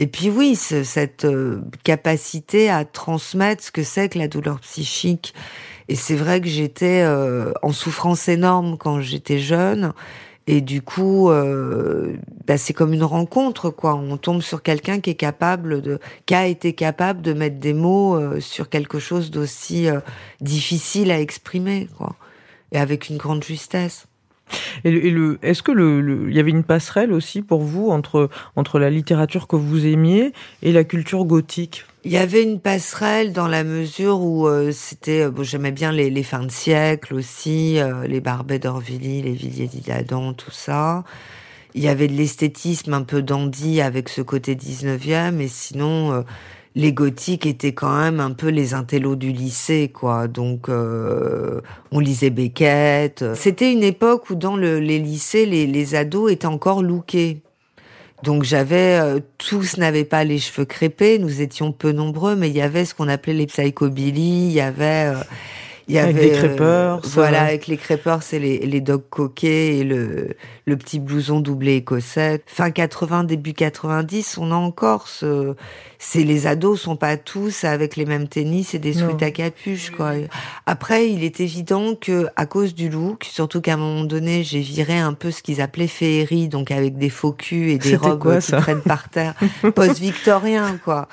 et 0.00 0.06
puis 0.06 0.30
oui, 0.30 0.56
cette 0.56 1.26
euh, 1.26 1.60
capacité 1.84 2.70
à 2.70 2.86
transmettre 2.86 3.62
ce 3.62 3.70
que 3.70 3.82
c'est 3.82 4.08
que 4.08 4.18
la 4.18 4.28
douleur 4.28 4.58
psychique. 4.60 5.34
Et 5.88 5.94
c'est 5.94 6.14
vrai 6.14 6.40
que 6.40 6.48
j'étais 6.48 7.02
euh, 7.04 7.52
en 7.60 7.72
souffrance 7.72 8.26
énorme 8.26 8.78
quand 8.78 9.02
j'étais 9.02 9.38
jeune. 9.38 9.92
Et 10.52 10.60
du 10.60 10.82
coup, 10.82 11.30
euh, 11.30 12.16
bah 12.44 12.58
c'est 12.58 12.72
comme 12.72 12.92
une 12.92 13.04
rencontre, 13.04 13.70
quoi. 13.70 13.94
On 13.94 14.16
tombe 14.16 14.42
sur 14.42 14.64
quelqu'un 14.64 14.98
qui 14.98 15.10
est 15.10 15.14
capable 15.14 15.80
de, 15.80 16.00
qui 16.26 16.34
a 16.34 16.46
été 16.46 16.72
capable 16.72 17.22
de 17.22 17.32
mettre 17.32 17.60
des 17.60 17.72
mots 17.72 18.18
sur 18.40 18.68
quelque 18.68 18.98
chose 18.98 19.30
d'aussi 19.30 19.86
difficile 20.40 21.12
à 21.12 21.20
exprimer, 21.20 21.86
quoi. 21.96 22.16
Et 22.72 22.78
avec 22.78 23.10
une 23.10 23.16
grande 23.16 23.44
justesse. 23.44 24.08
Et, 24.82 24.90
le, 24.90 25.38
est-ce 25.42 25.62
que 25.62 25.70
le, 25.70 26.28
il 26.28 26.34
y 26.34 26.40
avait 26.40 26.50
une 26.50 26.64
passerelle 26.64 27.12
aussi 27.12 27.42
pour 27.42 27.60
vous 27.60 27.90
entre 27.90 28.28
entre 28.56 28.80
la 28.80 28.90
littérature 28.90 29.46
que 29.46 29.54
vous 29.54 29.86
aimiez 29.86 30.32
et 30.62 30.72
la 30.72 30.82
culture 30.82 31.24
gothique? 31.24 31.84
Il 32.04 32.12
y 32.12 32.16
avait 32.16 32.42
une 32.42 32.60
passerelle 32.60 33.32
dans 33.32 33.46
la 33.46 33.62
mesure 33.62 34.20
où 34.20 34.46
euh, 34.46 34.72
c'était, 34.72 35.22
euh, 35.22 35.30
bon, 35.30 35.42
j'aimais 35.42 35.72
bien 35.72 35.92
les, 35.92 36.08
les, 36.08 36.22
fins 36.22 36.42
de 36.42 36.50
siècle 36.50 37.14
aussi, 37.14 37.78
euh, 37.78 38.06
les 38.06 38.20
Barbet 38.20 38.58
d'Orvilly, 38.58 39.22
les 39.22 39.32
Villiers 39.32 39.66
d'Isle-Adam, 39.66 40.32
tout 40.32 40.50
ça. 40.50 41.04
Il 41.74 41.82
y 41.82 41.88
avait 41.88 42.08
de 42.08 42.14
l'esthétisme 42.14 42.94
un 42.94 43.02
peu 43.02 43.22
dandy 43.22 43.80
avec 43.80 44.08
ce 44.08 44.22
côté 44.22 44.54
19e, 44.54 45.40
et 45.40 45.48
sinon 45.48 46.24
les 46.74 46.92
gothiques 46.92 47.46
étaient 47.46 47.72
quand 47.72 47.98
même 47.98 48.20
un 48.20 48.30
peu 48.30 48.48
les 48.48 48.74
intellos 48.74 49.16
du 49.16 49.32
lycée, 49.32 49.90
quoi. 49.92 50.28
Donc, 50.28 50.68
euh, 50.68 51.60
on 51.90 51.98
lisait 51.98 52.30
Beckett. 52.30 53.24
C'était 53.34 53.72
une 53.72 53.82
époque 53.82 54.30
où 54.30 54.34
dans 54.34 54.56
les 54.56 54.98
lycées, 54.98 55.46
les, 55.46 55.94
ados 55.94 56.30
étaient 56.30 56.46
encore 56.46 56.82
lookés. 56.82 57.42
Donc 58.22 58.42
j'avais 58.44 58.98
euh, 59.00 59.20
tous 59.38 59.78
n'avaient 59.78 60.04
pas 60.04 60.24
les 60.24 60.38
cheveux 60.38 60.66
crépés, 60.66 61.18
nous 61.18 61.40
étions 61.40 61.72
peu 61.72 61.92
nombreux, 61.92 62.36
mais 62.36 62.48
il 62.50 62.56
y 62.56 62.60
avait 62.60 62.84
ce 62.84 62.94
qu'on 62.94 63.08
appelait 63.08 63.32
les 63.32 63.46
psychobilly, 63.46 64.46
il 64.46 64.52
y 64.52 64.60
avait 64.60 65.14
euh, 65.14 65.22
il 65.90 65.94
y 65.94 65.98
avait, 65.98 66.10
avec 66.10 66.22
les 66.22 66.30
crêpeurs. 66.30 67.00
voilà, 67.04 67.42
avec 67.42 67.66
les 67.66 67.76
crêpeurs, 67.76 68.22
c'est 68.22 68.38
les, 68.38 68.58
les 68.60 68.80
dogs 68.80 69.08
coquets 69.10 69.78
et 69.78 69.84
le, 69.84 70.36
le 70.64 70.76
petit 70.76 71.00
blouson 71.00 71.40
doublé 71.40 71.76
écossais. 71.76 72.42
Fin 72.46 72.70
80, 72.70 73.24
début 73.24 73.52
90, 73.52 74.38
on 74.38 74.52
a 74.52 74.54
encore 74.54 75.08
ce, 75.08 75.54
c'est 75.98 76.22
les 76.22 76.46
ados 76.46 76.80
sont 76.80 76.96
pas 76.96 77.16
tous 77.16 77.64
avec 77.64 77.96
les 77.96 78.06
mêmes 78.06 78.28
tennis 78.28 78.74
et 78.74 78.78
des 78.78 78.92
sweats 78.92 79.22
à 79.22 79.30
capuche, 79.32 79.90
quoi. 79.90 80.12
Après, 80.64 81.10
il 81.10 81.24
est 81.24 81.40
évident 81.40 81.94
que, 81.94 82.28
à 82.36 82.46
cause 82.46 82.74
du 82.74 82.88
look, 82.88 83.24
surtout 83.24 83.60
qu'à 83.60 83.74
un 83.74 83.78
moment 83.78 84.04
donné, 84.04 84.44
j'ai 84.44 84.60
viré 84.60 84.96
un 84.96 85.12
peu 85.12 85.32
ce 85.32 85.42
qu'ils 85.42 85.60
appelaient 85.60 85.88
féerie, 85.88 86.48
donc 86.48 86.70
avec 86.70 86.98
des 86.98 87.10
faux 87.10 87.32
culs 87.32 87.70
et 87.70 87.78
des 87.78 87.96
robes 87.96 88.38
qui 88.38 88.52
traînent 88.52 88.80
par 88.82 89.08
terre. 89.08 89.34
Post-victorien, 89.74 90.78
quoi 90.84 91.08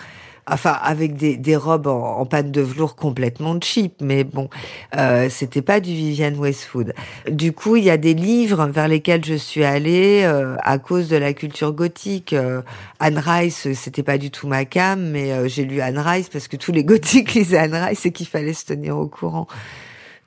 enfin 0.49 0.77
avec 0.81 1.15
des, 1.15 1.37
des 1.37 1.55
robes 1.55 1.87
en, 1.87 2.19
en, 2.19 2.25
pâte 2.25 2.51
de 2.51 2.61
velours 2.61 2.95
complètement 2.95 3.57
cheap, 3.61 3.95
mais 4.01 4.23
bon, 4.23 4.49
euh, 4.95 5.29
c'était 5.29 5.61
pas 5.61 5.79
du 5.79 5.91
Vivienne 5.91 6.37
Westwood. 6.37 6.93
Du 7.29 7.51
coup, 7.51 7.75
il 7.75 7.83
y 7.83 7.89
a 7.89 7.97
des 7.97 8.13
livres 8.13 8.65
vers 8.67 8.87
lesquels 8.87 9.23
je 9.23 9.35
suis 9.35 9.63
allée 9.63 10.23
euh, 10.23 10.55
à 10.63 10.77
cause 10.77 11.09
de 11.09 11.17
la 11.17 11.33
culture 11.33 11.73
gothique. 11.73 12.33
Euh, 12.33 12.61
Anne 12.99 13.17
Rice, 13.17 13.71
c'était 13.73 14.03
pas 14.03 14.17
du 14.17 14.31
tout 14.31 14.47
ma 14.47 14.65
cam, 14.65 15.01
mais 15.11 15.31
euh, 15.31 15.47
j'ai 15.47 15.65
lu 15.65 15.81
Anne 15.81 15.99
Rice 15.99 16.29
parce 16.29 16.47
que 16.47 16.57
tous 16.57 16.71
les 16.71 16.83
gothiques 16.83 17.33
lisaient 17.35 17.57
Anne 17.57 17.75
Rice 17.75 18.05
et 18.05 18.11
qu'il 18.11 18.27
fallait 18.27 18.53
se 18.53 18.65
tenir 18.65 18.97
au 18.97 19.07
courant. 19.07 19.47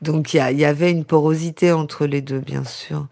Donc 0.02 0.32
il 0.32 0.38
y, 0.38 0.64
avait 0.64 0.90
une 0.90 1.04
porosité 1.04 1.72
entre 1.72 2.06
les 2.06 2.22
deux, 2.22 2.38
bien 2.38 2.64
sûr. 2.64 3.06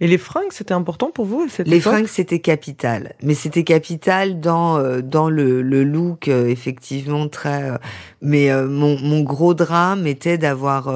Et 0.00 0.06
les 0.06 0.18
fringues, 0.18 0.50
c'était 0.50 0.74
important 0.74 1.10
pour 1.10 1.24
vous 1.24 1.48
cette 1.48 1.66
Les 1.66 1.80
fringues, 1.80 2.06
c'était 2.06 2.40
capital, 2.40 3.14
mais 3.22 3.32
c'était 3.32 3.64
capital 3.64 4.40
dans 4.40 4.76
euh, 4.76 5.00
dans 5.00 5.30
le, 5.30 5.62
le 5.62 5.84
look 5.84 6.28
euh, 6.28 6.46
effectivement 6.46 7.28
très. 7.28 7.70
Euh, 7.70 7.76
mais 8.20 8.50
mon, 8.66 8.98
mon 9.00 9.22
gros 9.22 9.54
drame 9.54 10.06
était 10.06 10.36
d'avoir 10.36 10.92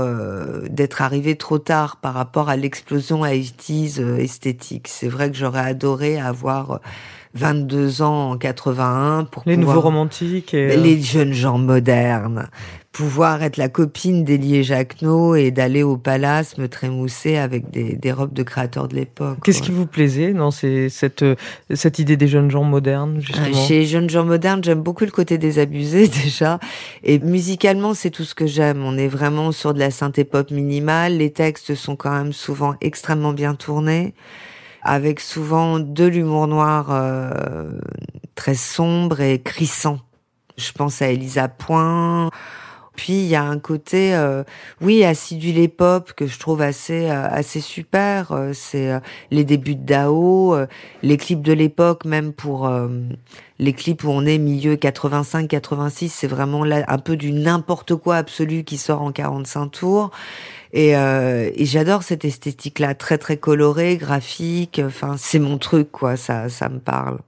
d'être 0.69 1.03
arrivé 1.03 1.37
trop 1.37 1.59
tard 1.59 1.97
par 1.97 2.15
rapport 2.15 2.49
à 2.49 2.57
l'explosion 2.57 3.23
80 3.23 4.19
esthétique. 4.19 4.89
C'est 4.89 5.09
vrai 5.09 5.31
que 5.31 5.37
j'aurais 5.37 5.61
adoré 5.61 6.19
avoir 6.19 6.81
22 7.35 8.03
ans 8.03 8.31
en 8.33 8.39
81 8.39 9.25
pour 9.25 9.43
les 9.47 9.57
nouveaux 9.57 9.81
romantiques 9.81 10.55
et 10.55 10.77
les 10.77 11.01
jeunes 11.01 11.33
gens 11.33 11.59
modernes 11.59 12.49
pouvoir 12.93 13.43
être 13.43 13.59
la 13.59 13.69
copine 13.69 14.25
d'Elie 14.25 14.65
Jacquenot 14.65 15.35
et 15.35 15.51
d'aller 15.51 15.83
au 15.83 15.97
palace 15.97 16.59
me 16.59 16.69
trémousser 16.69 17.37
avec 17.37 17.71
des, 17.71 17.95
des 17.95 18.13
robes 18.13 18.33
de 18.33 18.43
créateurs 18.43 18.89
de 18.89 18.97
l'époque. 18.97 19.39
Qu'est-ce 19.45 19.63
qui 19.63 19.71
vous 19.71 19.87
plaisait 19.87 20.33
dans 20.33 20.51
cette, 20.51 21.25
cette 21.75 21.99
idée 21.99 22.17
des 22.17 22.29
jeunes 22.29 22.51
gens 22.51 22.65
modernes, 22.65 23.21
justement? 23.21 23.67
Chez 23.67 23.81
les 23.81 23.87
jeunes 23.87 24.11
gens 24.11 24.25
modernes, 24.25 24.65
j'aime 24.65 24.81
beaucoup 24.81 25.05
le 25.05 25.11
côté 25.11 25.39
désabusé 25.39 26.09
déjà. 26.25 26.59
Et 27.05 27.19
musicalement, 27.19 27.95
c'est 27.95 28.11
tout 28.11 28.25
ce 28.25 28.35
que 28.35 28.47
j'aime. 28.47 28.83
On 28.83 28.97
est 28.97 29.09
vraiment 29.09 29.53
sur 29.53 29.75
de 29.75 29.79
la 29.79 29.91
synthé 29.91 30.25
pop 30.25 30.51
minimale. 30.51 31.19
Les 31.19 31.31
textes 31.31 31.75
sont 31.75 31.95
quand 31.95 32.13
même 32.13 32.33
souvent 32.33 32.75
extrêmement 32.81 33.33
bien 33.33 33.55
tournés 33.55 34.15
avec 34.83 35.21
souvent 35.21 35.79
de 35.79 36.05
l'humour 36.05 36.47
noir 36.47 36.89
euh, 36.91 37.73
très 38.35 38.55
sombre 38.55 39.21
et 39.21 39.41
crissant. 39.41 39.99
Je 40.57 40.73
pense 40.73 41.03
à 41.03 41.09
Elisa 41.09 41.49
Point, 41.49 42.31
puis 42.99 43.13
il 43.13 43.29
y 43.29 43.37
a 43.37 43.45
un 43.45 43.61
côté, 43.61 44.13
euh, 44.17 44.43
oui, 44.81 45.05
acidulé 45.05 45.69
pop 45.69 46.13
que 46.15 46.27
je 46.27 46.37
trouve 46.37 46.61
assez 46.63 47.09
euh, 47.09 47.29
assez 47.31 47.61
super. 47.61 48.33
Euh, 48.33 48.51
c'est 48.53 48.91
les 49.31 49.45
débuts 49.45 49.77
de 49.77 49.85
Dao, 49.85 50.57
les 51.05 51.17
clips 51.17 51.41
de 51.43 51.53
l'époque, 51.53 52.05
même 52.05 52.33
pour 52.33 52.69
les 53.61 53.73
clips 53.73 54.03
où 54.03 54.09
on 54.11 54.27
est 54.27 54.39
milieu 54.39 54.75
85-86, 54.75 56.09
c'est 56.09 56.27
vraiment 56.27 56.65
là 56.65 56.85
un 56.89 56.99
peu 56.99 57.17
du 57.17 57.31
n'importe 57.31 57.95
quoi 57.95 58.17
absolu 58.17 58.65
qui 58.65 58.79
sort 58.79 59.03
en 59.03 59.13
45 59.13 59.69
tours. 59.69 60.11
Et, 60.73 60.91
et 60.91 61.65
j'adore 61.65 62.03
cette 62.03 62.25
esthétique-là, 62.25 62.97
très 62.97 63.19
très 63.19 63.37
colorée, 63.37 63.97
graphique. 63.97 64.81
Enfin, 64.85 65.15
c'est 65.17 65.39
mon 65.39 65.59
truc, 65.59 65.93
quoi. 65.93 66.17
Ça, 66.17 66.49
ça 66.49 66.69
me 66.69 66.81
parle. 66.81 67.19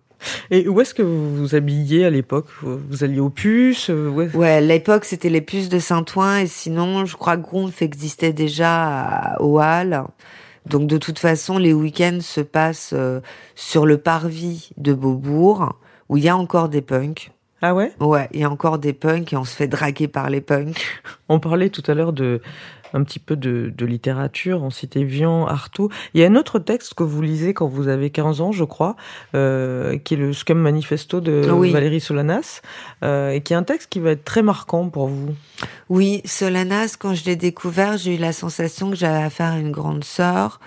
Et 0.50 0.68
où 0.68 0.80
est-ce 0.80 0.94
que 0.94 1.02
vous 1.02 1.36
vous 1.36 1.54
habilliez 1.54 2.04
à 2.04 2.10
l'époque? 2.10 2.46
Vous 2.62 3.04
alliez 3.04 3.20
aux 3.20 3.30
puces 3.30 3.90
euh, 3.90 4.08
Ouais, 4.08 4.50
à 4.50 4.60
l'époque 4.60 5.04
c'était 5.04 5.30
les 5.30 5.40
puces 5.40 5.68
de 5.68 5.78
Saint-Ouen 5.78 6.38
et 6.38 6.46
sinon 6.46 7.06
je 7.06 7.16
crois 7.16 7.36
que 7.36 7.42
Gronf 7.42 7.82
existait 7.82 8.32
déjà 8.32 9.36
au 9.40 9.60
Hall. 9.60 10.04
Donc 10.66 10.86
de 10.86 10.98
toute 10.98 11.18
façon 11.18 11.58
les 11.58 11.72
week-ends 11.72 12.18
se 12.20 12.40
passent 12.40 12.92
euh, 12.94 13.20
sur 13.54 13.86
le 13.86 13.98
parvis 13.98 14.70
de 14.76 14.92
Beaubourg 14.92 15.76
où 16.08 16.16
il 16.16 16.24
y 16.24 16.28
a 16.28 16.36
encore 16.36 16.68
des 16.68 16.82
punks. 16.82 17.30
Ah 17.62 17.74
ouais? 17.74 17.92
Ouais, 18.00 18.28
il 18.32 18.40
y 18.40 18.44
a 18.44 18.50
encore 18.50 18.78
des 18.78 18.94
punks 18.94 19.32
et 19.32 19.36
on 19.36 19.44
se 19.44 19.54
fait 19.54 19.68
draguer 19.68 20.08
par 20.08 20.30
les 20.30 20.40
punks. 20.40 20.82
On 21.28 21.40
parlait 21.40 21.68
tout 21.68 21.82
à 21.88 21.94
l'heure 21.94 22.12
de 22.12 22.40
un 22.94 23.02
petit 23.04 23.18
peu 23.18 23.36
de, 23.36 23.72
de, 23.76 23.86
littérature, 23.86 24.62
on 24.62 24.70
citait 24.70 25.04
Vian, 25.04 25.46
Artaud. 25.46 25.90
Il 26.14 26.20
y 26.20 26.24
a 26.24 26.26
un 26.26 26.36
autre 26.36 26.58
texte 26.58 26.94
que 26.94 27.02
vous 27.02 27.22
lisez 27.22 27.54
quand 27.54 27.68
vous 27.68 27.88
avez 27.88 28.10
15 28.10 28.40
ans, 28.40 28.52
je 28.52 28.64
crois, 28.64 28.96
euh, 29.34 29.98
qui 29.98 30.14
est 30.14 30.16
le 30.16 30.32
Scum 30.32 30.58
Manifesto 30.58 31.20
de 31.20 31.40
Valérie 31.70 32.00
Solanas, 32.00 32.62
euh, 33.04 33.30
et 33.30 33.40
qui 33.40 33.52
est 33.52 33.56
un 33.56 33.62
texte 33.62 33.88
qui 33.90 34.00
va 34.00 34.10
être 34.12 34.24
très 34.24 34.42
marquant 34.42 34.88
pour 34.88 35.08
vous. 35.08 35.34
Oui, 35.88 36.22
Solanas, 36.24 36.96
quand 36.98 37.14
je 37.14 37.24
l'ai 37.24 37.36
découvert, 37.36 37.96
j'ai 37.96 38.16
eu 38.16 38.18
la 38.18 38.32
sensation 38.32 38.90
que 38.90 38.96
j'avais 38.96 39.22
affaire 39.22 39.52
à 39.52 39.58
une 39.58 39.72
grande 39.72 40.04
sœur. 40.04 40.60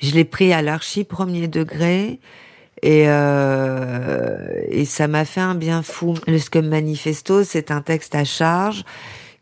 Je 0.00 0.12
l'ai 0.12 0.24
pris 0.24 0.52
à 0.52 0.62
l'archi 0.62 1.04
premier 1.04 1.48
degré. 1.48 2.20
Et, 2.82 3.04
euh, 3.08 4.48
et 4.68 4.86
ça 4.86 5.06
m'a 5.06 5.26
fait 5.26 5.40
un 5.40 5.54
bien 5.54 5.82
fou. 5.82 6.14
Le 6.26 6.38
Scum 6.38 6.66
Manifesto, 6.66 7.44
c'est 7.44 7.70
un 7.70 7.82
texte 7.82 8.14
à 8.14 8.24
charge 8.24 8.84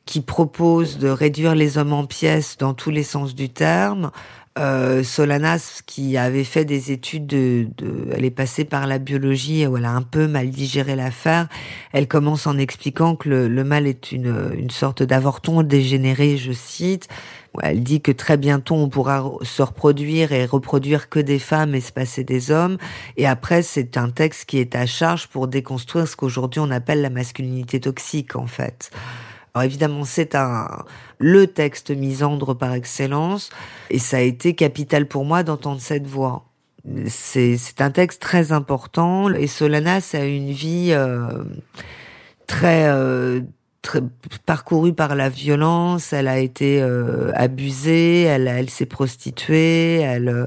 qui 0.08 0.22
propose 0.22 0.96
de 0.96 1.10
réduire 1.10 1.54
les 1.54 1.76
hommes 1.76 1.92
en 1.92 2.06
pièces 2.06 2.56
dans 2.56 2.72
tous 2.72 2.88
les 2.88 3.02
sens 3.02 3.34
du 3.34 3.50
terme. 3.50 4.10
Euh, 4.58 5.04
Solanas, 5.04 5.82
qui 5.84 6.16
avait 6.16 6.44
fait 6.44 6.64
des 6.64 6.92
études 6.92 7.26
de, 7.26 7.68
de, 7.76 8.08
elle 8.14 8.24
est 8.24 8.30
passée 8.30 8.64
par 8.64 8.86
la 8.86 8.98
biologie 8.98 9.66
où 9.66 9.76
elle 9.76 9.84
a 9.84 9.92
un 9.92 10.00
peu 10.00 10.26
mal 10.26 10.48
digéré 10.48 10.96
l'affaire. 10.96 11.46
Elle 11.92 12.08
commence 12.08 12.46
en 12.46 12.56
expliquant 12.56 13.16
que 13.16 13.28
le, 13.28 13.48
le 13.48 13.64
mal 13.64 13.86
est 13.86 14.10
une, 14.10 14.50
une 14.56 14.70
sorte 14.70 15.02
d'avorton 15.02 15.62
dégénéré, 15.62 16.38
je 16.38 16.52
cite. 16.52 17.08
Elle 17.62 17.82
dit 17.82 18.00
que 18.00 18.10
très 18.10 18.38
bientôt 18.38 18.76
on 18.76 18.88
pourra 18.88 19.30
se 19.42 19.60
reproduire 19.60 20.32
et 20.32 20.46
reproduire 20.46 21.10
que 21.10 21.20
des 21.20 21.38
femmes 21.38 21.74
et 21.74 21.82
se 21.82 21.92
passer 21.92 22.24
des 22.24 22.50
hommes. 22.50 22.78
Et 23.18 23.26
après, 23.26 23.60
c'est 23.60 23.98
un 23.98 24.08
texte 24.08 24.46
qui 24.46 24.56
est 24.56 24.74
à 24.74 24.86
charge 24.86 25.26
pour 25.26 25.48
déconstruire 25.48 26.08
ce 26.08 26.16
qu'aujourd'hui 26.16 26.60
on 26.60 26.70
appelle 26.70 27.02
la 27.02 27.10
masculinité 27.10 27.78
toxique, 27.78 28.36
en 28.36 28.46
fait. 28.46 28.90
Alors 29.54 29.64
évidemment, 29.64 30.04
c'est 30.04 30.34
un 30.34 30.84
le 31.18 31.46
texte 31.48 31.90
misandre 31.90 32.56
par 32.56 32.74
excellence, 32.74 33.50
et 33.90 33.98
ça 33.98 34.18
a 34.18 34.20
été 34.20 34.54
capital 34.54 35.06
pour 35.08 35.24
moi 35.24 35.42
d'entendre 35.42 35.80
cette 35.80 36.06
voix. 36.06 36.44
C'est 37.06 37.80
un 37.80 37.90
texte 37.90 38.22
très 38.22 38.52
important, 38.52 39.28
et 39.30 39.46
Solanas 39.46 40.12
a 40.14 40.24
une 40.24 40.52
vie 40.52 40.90
euh, 40.92 41.44
très 42.46 42.88
euh, 42.88 43.40
Très, 43.80 44.00
parcourue 44.44 44.92
par 44.92 45.14
la 45.14 45.28
violence, 45.28 46.12
elle 46.12 46.26
a 46.26 46.40
été 46.40 46.82
euh, 46.82 47.30
abusée, 47.34 48.22
elle, 48.22 48.48
elle 48.48 48.68
s'est 48.68 48.86
prostituée, 48.86 50.00
elle, 50.00 50.28
euh, 50.28 50.46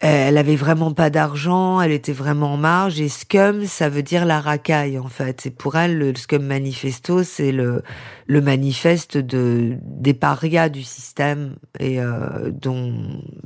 elle 0.00 0.38
avait 0.38 0.56
vraiment 0.56 0.92
pas 0.92 1.10
d'argent, 1.10 1.80
elle 1.80 1.92
était 1.92 2.12
vraiment 2.12 2.54
en 2.54 2.56
marge. 2.56 3.00
Et 3.00 3.08
scum, 3.08 3.64
ça 3.66 3.88
veut 3.88 4.02
dire 4.02 4.24
la 4.24 4.40
racaille 4.40 4.98
en 4.98 5.08
fait. 5.08 5.46
Et 5.46 5.50
pour 5.50 5.76
elle, 5.76 5.98
le 5.98 6.14
scum 6.14 6.42
manifesto, 6.42 7.22
c'est 7.22 7.52
le 7.52 7.82
le 8.26 8.40
manifeste 8.40 9.16
de 9.16 9.76
des 9.82 10.14
parias 10.14 10.68
du 10.68 10.82
système 10.82 11.56
et 11.78 12.00
euh, 12.00 12.50
dont 12.50 12.92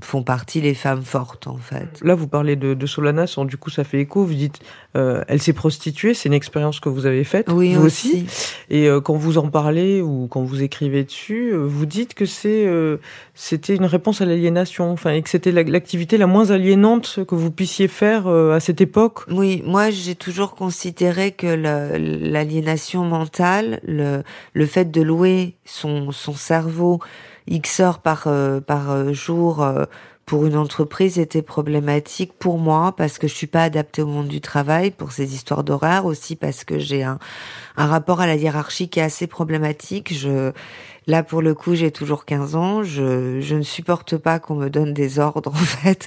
font 0.01 0.23
partie 0.23 0.61
les 0.61 0.75
femmes 0.75 1.03
fortes 1.03 1.47
en 1.47 1.57
fait. 1.57 2.01
Là, 2.03 2.14
vous 2.14 2.29
parlez 2.29 2.57
de, 2.57 2.75
de 2.75 2.87
Solanas, 2.87 3.37
du 3.45 3.57
coup, 3.57 3.71
ça 3.71 3.85
fait 3.85 4.01
écho. 4.01 4.25
Vous 4.25 4.35
dites, 4.35 4.61
euh, 4.97 5.23
elle 5.29 5.40
s'est 5.40 5.53
prostituée, 5.53 6.14
c'est 6.14 6.29
une 6.29 6.35
expérience 6.35 6.81
que 6.81 6.88
vous 6.88 7.07
avez 7.07 7.25
faite, 7.25 7.49
oui, 7.51 7.75
vous 7.75 7.85
aussi. 7.85 8.27
Et 8.71 8.88
euh, 8.88 9.01
quand 9.01 9.14
vous 9.14 9.38
en 9.38 9.51
parlez 9.51 10.01
ou 10.01 10.29
quand 10.29 10.43
vous 10.43 10.62
écrivez 10.62 11.05
dessus, 11.05 11.53
euh, 11.53 11.59
vous 11.59 11.87
dites 11.87 12.14
que 12.14 12.25
c'est 12.25 12.66
euh, 12.66 12.97
c'était 13.35 13.77
une 13.77 13.85
réponse 13.85 14.21
à 14.21 14.25
l'aliénation, 14.25 14.90
enfin, 14.90 15.12
et 15.12 15.23
que 15.23 15.29
c'était 15.29 15.53
l'activité 15.53 16.19
la 16.19 16.27
moins 16.27 16.51
aliénante 16.51 17.21
que 17.27 17.35
vous 17.35 17.51
puissiez 17.51 17.88
faire 17.88 18.27
euh, 18.27 18.55
à 18.55 18.61
cette 18.61 18.81
époque. 18.81 19.21
Oui, 19.31 19.62
moi, 19.66 19.90
j'ai 19.90 20.14
toujours 20.14 20.55
considéré 20.55 21.33
que 21.33 21.47
l'aliénation 21.47 23.05
mentale, 23.05 23.81
le, 23.87 24.23
le 24.55 24.66
fait 24.70 24.90
de 24.90 25.02
louer 25.02 25.56
son, 25.64 26.12
son 26.12 26.35
cerveau 26.35 27.00
X 27.46 27.80
heures 27.80 27.98
par, 27.98 28.24
euh, 28.26 28.61
par 28.61 28.90
euh, 28.90 29.12
jour 29.12 29.62
euh, 29.62 29.85
pour 30.24 30.46
une 30.46 30.56
entreprise 30.56 31.18
était 31.18 31.42
problématique 31.42 32.33
pour 32.38 32.59
moi 32.59 32.94
parce 32.96 33.18
que 33.18 33.26
je 33.26 33.35
suis 33.35 33.48
pas 33.48 33.64
adaptée 33.64 34.02
au 34.02 34.06
monde 34.06 34.28
du 34.28 34.40
travail 34.40 34.92
pour 34.92 35.11
ces 35.11 35.35
histoires 35.35 35.64
d'horaire 35.64 36.04
aussi 36.06 36.37
parce 36.37 36.62
que 36.62 36.78
j'ai 36.78 37.02
un, 37.02 37.18
un 37.76 37.87
rapport 37.87 38.20
à 38.20 38.28
la 38.28 38.37
hiérarchie 38.37 38.88
qui 38.88 39.00
est 39.00 39.02
assez 39.02 39.26
problématique. 39.26 40.14
Je 40.14 40.52
Là, 41.11 41.25
pour 41.25 41.42
le 41.42 41.55
coup, 41.55 41.75
j'ai 41.75 41.90
toujours 41.90 42.25
15 42.25 42.55
ans. 42.55 42.85
Je, 42.85 43.53
ne 43.53 43.62
supporte 43.62 44.16
pas 44.16 44.38
qu'on 44.38 44.55
me 44.55 44.70
donne 44.70 44.94
des 44.94 45.18
ordres, 45.18 45.51
en 45.53 45.64
fait. 45.64 46.07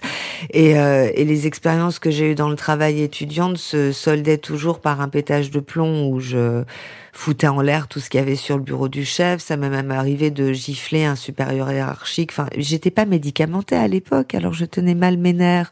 Et, 0.52 0.80
euh, 0.80 1.12
et 1.14 1.26
les 1.26 1.46
expériences 1.46 2.00
que 2.00 2.10
j'ai 2.10 2.32
eues 2.32 2.36
dans 2.36 2.48
le 2.48 2.56
travail 2.56 3.02
étudiant 3.02 3.54
se 3.58 3.92
soldaient 3.92 4.38
toujours 4.38 4.80
par 4.80 5.02
un 5.02 5.10
pétage 5.10 5.52
de 5.52 5.60
plomb 5.60 6.08
où 6.08 6.22
je 6.22 6.64
foutais 7.12 7.50
en 7.50 7.60
l'air 7.60 7.90
tout 7.90 8.00
ce 8.00 8.10
qu'il 8.10 8.22
y 8.22 8.24
avait 8.24 8.38
sur 8.38 8.56
le 8.56 8.64
bureau 8.64 8.88
du 8.88 9.04
chef. 9.04 9.42
Ça 9.42 9.58
m'est 9.58 9.70
même 9.70 9.92
arrivé 9.92 10.32
de 10.32 10.54
gifler 10.54 11.04
un 11.04 11.18
supérieur 11.18 11.70
hiérarchique. 11.70 12.32
Enfin, 12.32 12.48
j'étais 12.56 12.90
pas 12.90 13.04
médicamentée 13.04 13.76
à 13.76 13.90
l'époque, 13.90 14.34
alors 14.36 14.54
je 14.54 14.64
tenais 14.64 14.96
mal 14.96 15.18
mes 15.18 15.34
nerfs. 15.34 15.70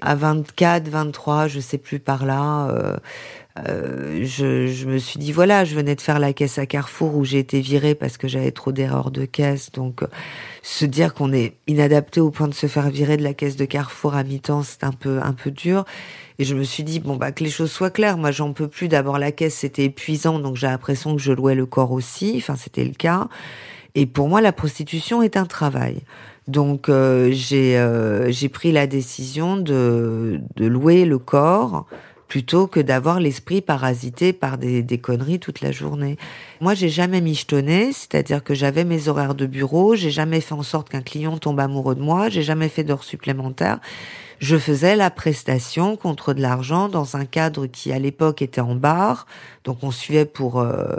À 0.00 0.14
24, 0.14 0.88
23, 0.88 1.48
je 1.48 1.58
sais 1.58 1.78
plus 1.78 1.98
par 1.98 2.26
là. 2.26 2.68
Euh, 2.68 2.96
euh, 3.58 4.20
je, 4.24 4.66
je, 4.66 4.86
me 4.86 4.96
suis 4.96 5.18
dit 5.18 5.30
voilà, 5.30 5.64
je 5.64 5.74
venais 5.74 5.94
de 5.94 6.00
faire 6.00 6.18
la 6.18 6.32
caisse 6.32 6.58
à 6.58 6.64
Carrefour 6.64 7.14
où 7.16 7.24
j'ai 7.24 7.38
été 7.38 7.60
virée 7.60 7.94
parce 7.94 8.16
que 8.16 8.26
j'avais 8.26 8.50
trop 8.50 8.72
d'erreurs 8.72 9.10
de 9.10 9.26
caisse. 9.26 9.70
Donc, 9.72 10.02
euh, 10.02 10.06
se 10.62 10.86
dire 10.86 11.12
qu'on 11.12 11.32
est 11.32 11.54
inadapté 11.66 12.20
au 12.20 12.30
point 12.30 12.48
de 12.48 12.54
se 12.54 12.66
faire 12.66 12.88
virer 12.88 13.18
de 13.18 13.22
la 13.22 13.34
caisse 13.34 13.56
de 13.56 13.66
Carrefour 13.66 14.14
à 14.14 14.24
mi-temps, 14.24 14.62
c'est 14.62 14.84
un 14.84 14.92
peu 14.92 15.20
un 15.22 15.34
peu 15.34 15.50
dur. 15.50 15.84
Et 16.38 16.44
je 16.44 16.54
me 16.54 16.62
suis 16.62 16.82
dit 16.82 16.98
bon 16.98 17.16
bah 17.16 17.30
que 17.30 17.44
les 17.44 17.50
choses 17.50 17.70
soient 17.70 17.90
claires. 17.90 18.16
Moi, 18.16 18.30
j'en 18.30 18.52
peux 18.54 18.68
plus. 18.68 18.88
D'abord, 18.88 19.18
la 19.18 19.32
caisse 19.32 19.56
c'était 19.56 19.84
épuisant, 19.84 20.38
donc 20.38 20.56
j'ai 20.56 20.66
l'impression 20.66 21.14
que 21.14 21.20
je 21.20 21.32
louais 21.32 21.54
le 21.54 21.66
corps 21.66 21.92
aussi. 21.92 22.34
Enfin, 22.38 22.56
c'était 22.56 22.84
le 22.84 22.94
cas. 22.94 23.28
Et 23.94 24.06
pour 24.06 24.28
moi, 24.28 24.40
la 24.40 24.52
prostitution 24.52 25.22
est 25.22 25.36
un 25.36 25.44
travail. 25.44 26.00
Donc 26.48 26.88
euh, 26.88 27.30
j'ai 27.32 27.78
euh, 27.78 28.32
j'ai 28.32 28.48
pris 28.48 28.72
la 28.72 28.86
décision 28.86 29.56
de 29.56 30.40
de 30.56 30.66
louer 30.66 31.04
le 31.04 31.18
corps 31.18 31.86
plutôt 32.32 32.66
que 32.66 32.80
d'avoir 32.80 33.20
l'esprit 33.20 33.60
parasité 33.60 34.32
par 34.32 34.56
des, 34.56 34.82
des, 34.82 34.96
conneries 34.96 35.38
toute 35.38 35.60
la 35.60 35.70
journée. 35.70 36.16
Moi, 36.62 36.72
j'ai 36.72 36.88
jamais 36.88 37.20
michetonné, 37.20 37.92
c'est-à-dire 37.92 38.42
que 38.42 38.54
j'avais 38.54 38.84
mes 38.84 39.08
horaires 39.08 39.34
de 39.34 39.44
bureau, 39.44 39.96
j'ai 39.96 40.10
jamais 40.10 40.40
fait 40.40 40.54
en 40.54 40.62
sorte 40.62 40.88
qu'un 40.88 41.02
client 41.02 41.36
tombe 41.36 41.60
amoureux 41.60 41.94
de 41.94 42.00
moi, 42.00 42.30
j'ai 42.30 42.40
jamais 42.40 42.70
fait 42.70 42.84
d'heures 42.84 43.04
supplémentaires. 43.04 43.80
Je 44.38 44.56
faisais 44.56 44.96
la 44.96 45.10
prestation 45.10 45.98
contre 45.98 46.32
de 46.32 46.40
l'argent 46.40 46.88
dans 46.88 47.18
un 47.18 47.26
cadre 47.26 47.66
qui, 47.66 47.92
à 47.92 47.98
l'époque, 47.98 48.40
était 48.40 48.62
en 48.62 48.76
bar. 48.76 49.26
Donc, 49.64 49.80
on 49.82 49.90
suivait 49.90 50.24
pour 50.24 50.58
euh, 50.58 50.96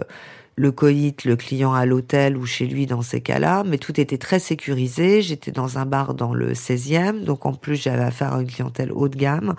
le 0.55 0.71
coït, 0.71 1.25
le 1.25 1.35
client 1.35 1.73
à 1.73 1.87
l'hôtel 1.87 2.37
ou 2.37 2.45
chez 2.45 2.67
lui 2.67 2.85
dans 2.85 3.01
ces 3.01 3.21
cas-là, 3.21 3.63
mais 3.65 3.79
tout 3.79 3.99
était 3.99 4.19
très 4.19 4.37
sécurisé. 4.37 5.23
J'étais 5.23 5.51
dans 5.51 5.79
un 5.79 5.85
bar 5.87 6.13
dans 6.13 6.33
le 6.33 6.53
16e, 6.53 7.23
donc 7.23 7.47
en 7.47 7.53
plus 7.53 7.75
j'avais 7.75 8.03
affaire 8.03 8.33
à 8.35 8.41
une 8.41 8.47
clientèle 8.47 8.91
haut 8.91 9.09
de 9.09 9.15
gamme 9.15 9.55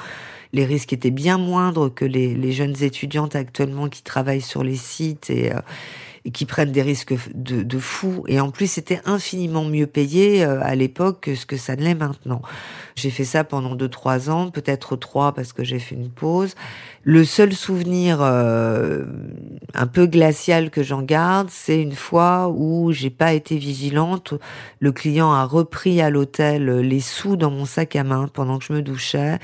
les 0.55 0.65
risques 0.65 0.93
étaient 0.93 1.11
bien 1.11 1.37
moindres 1.37 1.93
que 1.93 2.05
les, 2.05 2.53
jeunes 2.53 2.77
étudiantes 2.81 3.35
actuellement 3.35 3.89
qui 3.89 4.03
travaillent 4.03 4.41
sur 4.41 4.63
les 4.63 4.77
sites 4.77 5.29
et, 5.29 5.53
euh, 5.53 5.59
et 6.27 6.31
qui 6.31 6.47
prennent 6.47 6.73
des 6.73 6.83
risques 6.83 7.15
de, 7.35 7.63
de 7.63 7.79
fou. 7.79 8.25
Et 8.29 8.41
en 8.41 8.51
plus, 8.51 8.71
c'était 8.71 9.01
infiniment 9.05 9.65
mieux 9.65 9.87
payé 9.87 10.43
euh, 10.43 10.59
à 10.63 10.75
l'époque 10.75 11.21
que 11.21 11.35
ce 11.35 11.45
que 11.45 11.59
ça 11.59 11.77
ne 11.77 11.83
l'est 11.83 11.95
maintenant. 11.95 12.41
J'ai 12.97 13.11
fait 13.11 13.25
ça 13.25 13.45
pendant 13.45 13.75
deux, 13.75 13.91
trois 13.91 14.31
ans, 14.31 14.51
peut-être 14.51 14.97
trois 14.97 15.33
parce 15.33 15.53
que 15.53 15.65
j'ai 15.65 15.79
fait 15.79 15.95
une 15.95 16.09
pause. 16.09 16.55
Le 17.03 17.25
seul 17.25 17.53
souvenir 17.53 18.21
euh, 18.23 19.05
un 19.75 19.87
peu 19.87 20.07
glacial 20.07 20.71
que 20.71 20.83
j'en 20.83 21.03
garde, 21.03 21.49
c'est 21.51 21.83
une 21.83 21.95
fois 21.95 22.49
où 22.49 22.93
j'ai 22.93 23.11
pas 23.11 23.35
été 23.35 23.59
vigilante. 23.59 24.33
Le 24.81 24.93
client 24.93 25.31
a 25.31 25.45
repris 25.45 26.01
à 26.01 26.09
l'hôtel 26.09 26.81
les 26.81 27.01
sous 27.01 27.37
dans 27.37 27.51
mon 27.51 27.67
sac 27.67 27.97
à 27.97 28.05
main 28.05 28.29
pendant 28.33 28.59
que 28.59 28.65
je 28.65 28.73
me 28.73 28.81
douchais. 28.81 29.39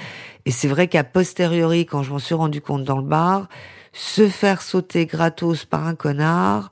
Et 0.47 0.51
c'est 0.51 0.69
vrai 0.69 0.89
qu'à 0.89 1.05
posteriori, 1.05 1.85
quand 1.85 2.03
je 2.03 2.11
m'en 2.11 2.19
suis 2.19 2.35
rendu 2.35 2.63
compte 2.63 2.85
dans 2.85 2.97
le 2.97 3.05
bar, 3.05 3.49
se 3.93 4.29
faire 4.29 4.63
sauter 4.63 5.07
gratos 5.07 5.65
par 5.65 5.87
un 5.87 5.95
connard, 5.95 6.71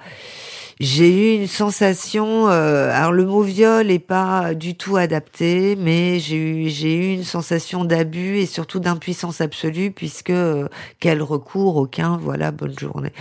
j'ai 0.80 1.34
eu 1.34 1.40
une 1.40 1.46
sensation. 1.48 2.48
Euh, 2.48 2.90
alors 2.92 3.12
le 3.12 3.26
mot 3.26 3.42
viol 3.42 3.90
est 3.90 3.98
pas 3.98 4.54
du 4.54 4.76
tout 4.76 4.96
adapté, 4.96 5.76
mais 5.76 6.20
j'ai 6.20 6.36
eu 6.36 6.68
j'ai 6.68 6.94
eu 6.94 7.14
une 7.14 7.24
sensation 7.24 7.84
d'abus 7.84 8.38
et 8.38 8.46
surtout 8.46 8.78
d'impuissance 8.78 9.40
absolue 9.40 9.90
puisque 9.90 10.30
euh, 10.30 10.68
quel 11.00 11.22
recours 11.22 11.76
aucun. 11.76 12.18
Voilà, 12.18 12.52
bonne 12.52 12.78
journée. 12.78 13.12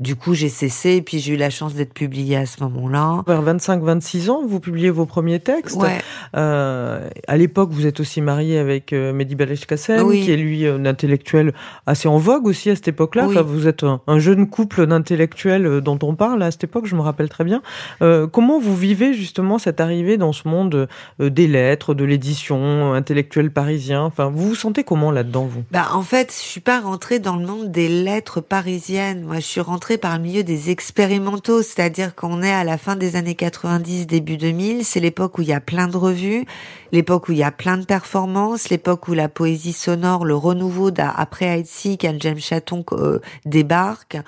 Du 0.00 0.16
coup, 0.16 0.34
j'ai 0.34 0.48
cessé 0.48 0.96
et 0.96 1.02
puis 1.02 1.20
j'ai 1.20 1.34
eu 1.34 1.36
la 1.36 1.50
chance 1.50 1.74
d'être 1.74 1.94
publiée 1.94 2.36
à 2.36 2.44
ce 2.44 2.64
moment-là. 2.64 3.22
Vers 3.26 3.42
25-26 3.42 4.30
ans, 4.30 4.42
vous 4.44 4.58
publiez 4.58 4.90
vos 4.90 5.06
premiers 5.06 5.38
textes. 5.38 5.76
Ouais. 5.76 5.98
Euh, 6.36 7.08
à 7.28 7.36
l'époque, 7.36 7.70
vous 7.70 7.86
êtes 7.86 8.00
aussi 8.00 8.20
marié 8.20 8.58
avec 8.58 8.92
euh, 8.92 9.12
Mehdi 9.12 9.36
Balech 9.36 9.64
Kassem, 9.64 10.02
oui. 10.04 10.22
qui 10.22 10.32
est 10.32 10.36
lui 10.36 10.66
un 10.66 10.86
intellectuel 10.86 11.52
assez 11.86 12.08
en 12.08 12.18
vogue 12.18 12.46
aussi 12.48 12.70
à 12.70 12.74
cette 12.74 12.88
époque-là. 12.88 13.26
Oui. 13.28 13.36
Enfin, 13.36 13.42
vous 13.42 13.68
êtes 13.68 13.84
un, 13.84 14.00
un 14.08 14.18
jeune 14.18 14.48
couple 14.48 14.86
d'intellectuels 14.86 15.80
dont 15.80 15.98
on 16.02 16.16
parle 16.16 16.42
à 16.42 16.50
cette 16.50 16.64
époque, 16.64 16.86
je 16.86 16.96
rappelle 17.02 17.28
très 17.28 17.44
bien. 17.44 17.62
Euh, 18.02 18.26
comment 18.26 18.58
vous 18.58 18.76
vivez 18.76 19.14
justement 19.14 19.58
cette 19.58 19.80
arrivée 19.80 20.16
dans 20.16 20.32
ce 20.32 20.48
monde 20.48 20.88
euh, 21.20 21.30
des 21.30 21.46
lettres, 21.46 21.94
de 21.94 22.04
l'édition, 22.04 22.94
intellectuel 22.94 23.50
parisien 23.50 24.02
Enfin, 24.02 24.30
vous 24.30 24.48
vous 24.48 24.54
sentez 24.54 24.84
comment 24.84 25.10
là-dedans, 25.10 25.44
vous? 25.44 25.64
Bah, 25.70 25.88
En 25.92 26.02
fait, 26.02 26.30
je 26.30 26.46
suis 26.46 26.60
pas 26.60 26.80
rentrée 26.80 27.18
dans 27.18 27.36
le 27.36 27.46
monde 27.46 27.70
des 27.70 27.88
lettres 27.88 28.40
parisiennes. 28.40 29.22
Moi, 29.22 29.36
je 29.36 29.46
suis 29.46 29.60
rentrée 29.60 29.98
par 29.98 30.16
le 30.16 30.22
milieu 30.22 30.42
des 30.42 30.70
expérimentaux, 30.70 31.62
c'est-à-dire 31.62 32.14
qu'on 32.14 32.42
est 32.42 32.52
à 32.52 32.64
la 32.64 32.78
fin 32.78 32.96
des 32.96 33.16
années 33.16 33.34
90, 33.34 34.06
début 34.06 34.36
2000. 34.36 34.84
C'est 34.84 35.00
l'époque 35.00 35.38
où 35.38 35.42
il 35.42 35.48
y 35.48 35.52
a 35.52 35.60
plein 35.60 35.88
de 35.88 35.96
revues, 35.96 36.44
l'époque 36.92 37.28
où 37.28 37.32
il 37.32 37.38
y 37.38 37.44
a 37.44 37.50
plein 37.50 37.78
de 37.78 37.84
performances, 37.84 38.68
l'époque 38.68 39.08
où 39.08 39.14
la 39.14 39.28
poésie 39.28 39.72
sonore, 39.72 40.24
le 40.24 40.34
renouveau 40.34 40.90
d'après 40.90 41.48
Haïti, 41.48 41.98
quand 41.98 42.14
James 42.20 42.38
Chaton 42.38 42.84
euh, 42.92 43.20
débarque 43.44 44.18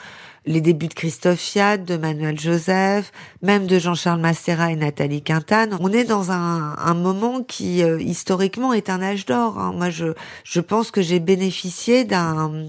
les 0.46 0.60
débuts 0.60 0.88
de 0.88 0.94
Christophe 0.94 1.38
Fiat, 1.38 1.78
de 1.78 1.96
Manuel 1.96 2.38
Joseph, 2.38 3.12
même 3.42 3.66
de 3.66 3.78
Jean-Charles 3.78 4.20
Masséra 4.20 4.72
et 4.72 4.76
Nathalie 4.76 5.22
Quintane. 5.22 5.76
On 5.80 5.92
est 5.92 6.04
dans 6.04 6.30
un, 6.32 6.76
un 6.76 6.94
moment 6.94 7.42
qui 7.42 7.82
euh, 7.82 8.00
historiquement 8.00 8.72
est 8.72 8.90
un 8.90 9.00
âge 9.02 9.26
d'or. 9.26 9.58
Hein. 9.58 9.72
Moi, 9.74 9.90
je, 9.90 10.14
je 10.44 10.60
pense 10.60 10.90
que 10.90 11.02
j'ai 11.02 11.20
bénéficié 11.20 12.04
d'un 12.04 12.68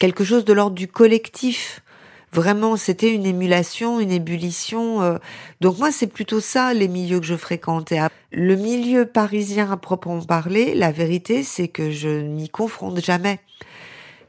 quelque 0.00 0.24
chose 0.24 0.44
de 0.44 0.52
l'ordre 0.52 0.74
du 0.74 0.88
collectif. 0.88 1.80
Vraiment, 2.32 2.76
c'était 2.76 3.14
une 3.14 3.26
émulation, 3.26 4.00
une 4.00 4.10
ébullition. 4.10 5.02
Euh. 5.02 5.18
Donc 5.60 5.78
moi, 5.78 5.92
c'est 5.92 6.06
plutôt 6.06 6.40
ça 6.40 6.74
les 6.74 6.88
milieux 6.88 7.20
que 7.20 7.26
je 7.26 7.36
fréquentais. 7.36 8.00
Le 8.32 8.56
milieu 8.56 9.04
parisien 9.04 9.70
à 9.70 9.76
proprement 9.76 10.22
parler, 10.22 10.74
la 10.74 10.90
vérité, 10.90 11.44
c'est 11.44 11.68
que 11.68 11.90
je 11.90 12.08
n'y 12.08 12.48
confronte 12.48 13.04
jamais 13.04 13.38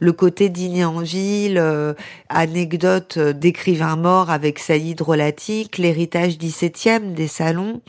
le 0.04 0.12
côté 0.12 0.50
dîner 0.50 0.84
en 0.84 1.00
ville, 1.00 1.58
euh, 1.58 1.94
anecdote 2.28 3.16
euh, 3.16 3.32
d'écrivain 3.32 3.96
mort 3.96 4.32
avec 4.32 4.60
Saïd 4.60 5.00
Rolatique, 5.00 5.78
l'héritage 5.78 6.38
17e 6.38 7.14
des 7.14 7.30
salons. 7.30 7.82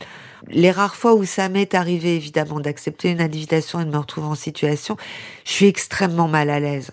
Les 0.47 0.71
rares 0.71 0.95
fois 0.95 1.13
où 1.13 1.25
ça 1.25 1.49
m'est 1.49 1.73
arrivé, 1.73 2.15
évidemment, 2.15 2.61
d'accepter 2.61 3.09
une 3.09 3.19
invitation 3.19 3.81
et 3.81 3.85
de 3.85 3.89
me 3.89 3.97
retrouver 3.97 4.27
en 4.27 4.35
situation, 4.35 4.95
je 5.43 5.51
suis 5.51 5.65
extrêmement 5.65 6.29
mal 6.29 6.49
à 6.49 6.61
l'aise. 6.61 6.91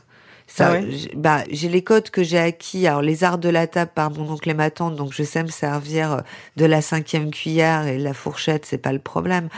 Ça, 0.49 0.75
ah 0.75 0.81
bah, 1.15 1.45
j'ai 1.51 1.69
les 1.69 1.83
codes 1.83 2.11
que 2.11 2.23
j'ai 2.23 2.39
acquis. 2.39 2.87
Alors, 2.87 3.01
les 3.01 3.25
arts 3.25 3.39
de 3.39 3.49
la 3.49 3.67
table 3.67 3.93
par 3.95 4.11
mon 4.11 4.29
oncle 4.29 4.51
et 4.51 4.55
ma 4.55 4.71
tante, 4.71 4.97
donc 4.97 5.13
je 5.13 5.23
sais 5.23 5.43
me 5.43 5.49
servir 5.49 6.13
euh, 6.13 6.21
de 6.57 6.67
la 6.67 6.83
cinquième 6.83 7.31
cuillère 7.31 7.87
et 7.87 7.97
la 7.97 8.13
fourchette, 8.13 8.67
c'est 8.67 8.77
pas 8.77 8.93
le 8.93 8.99
problème. 8.99 9.49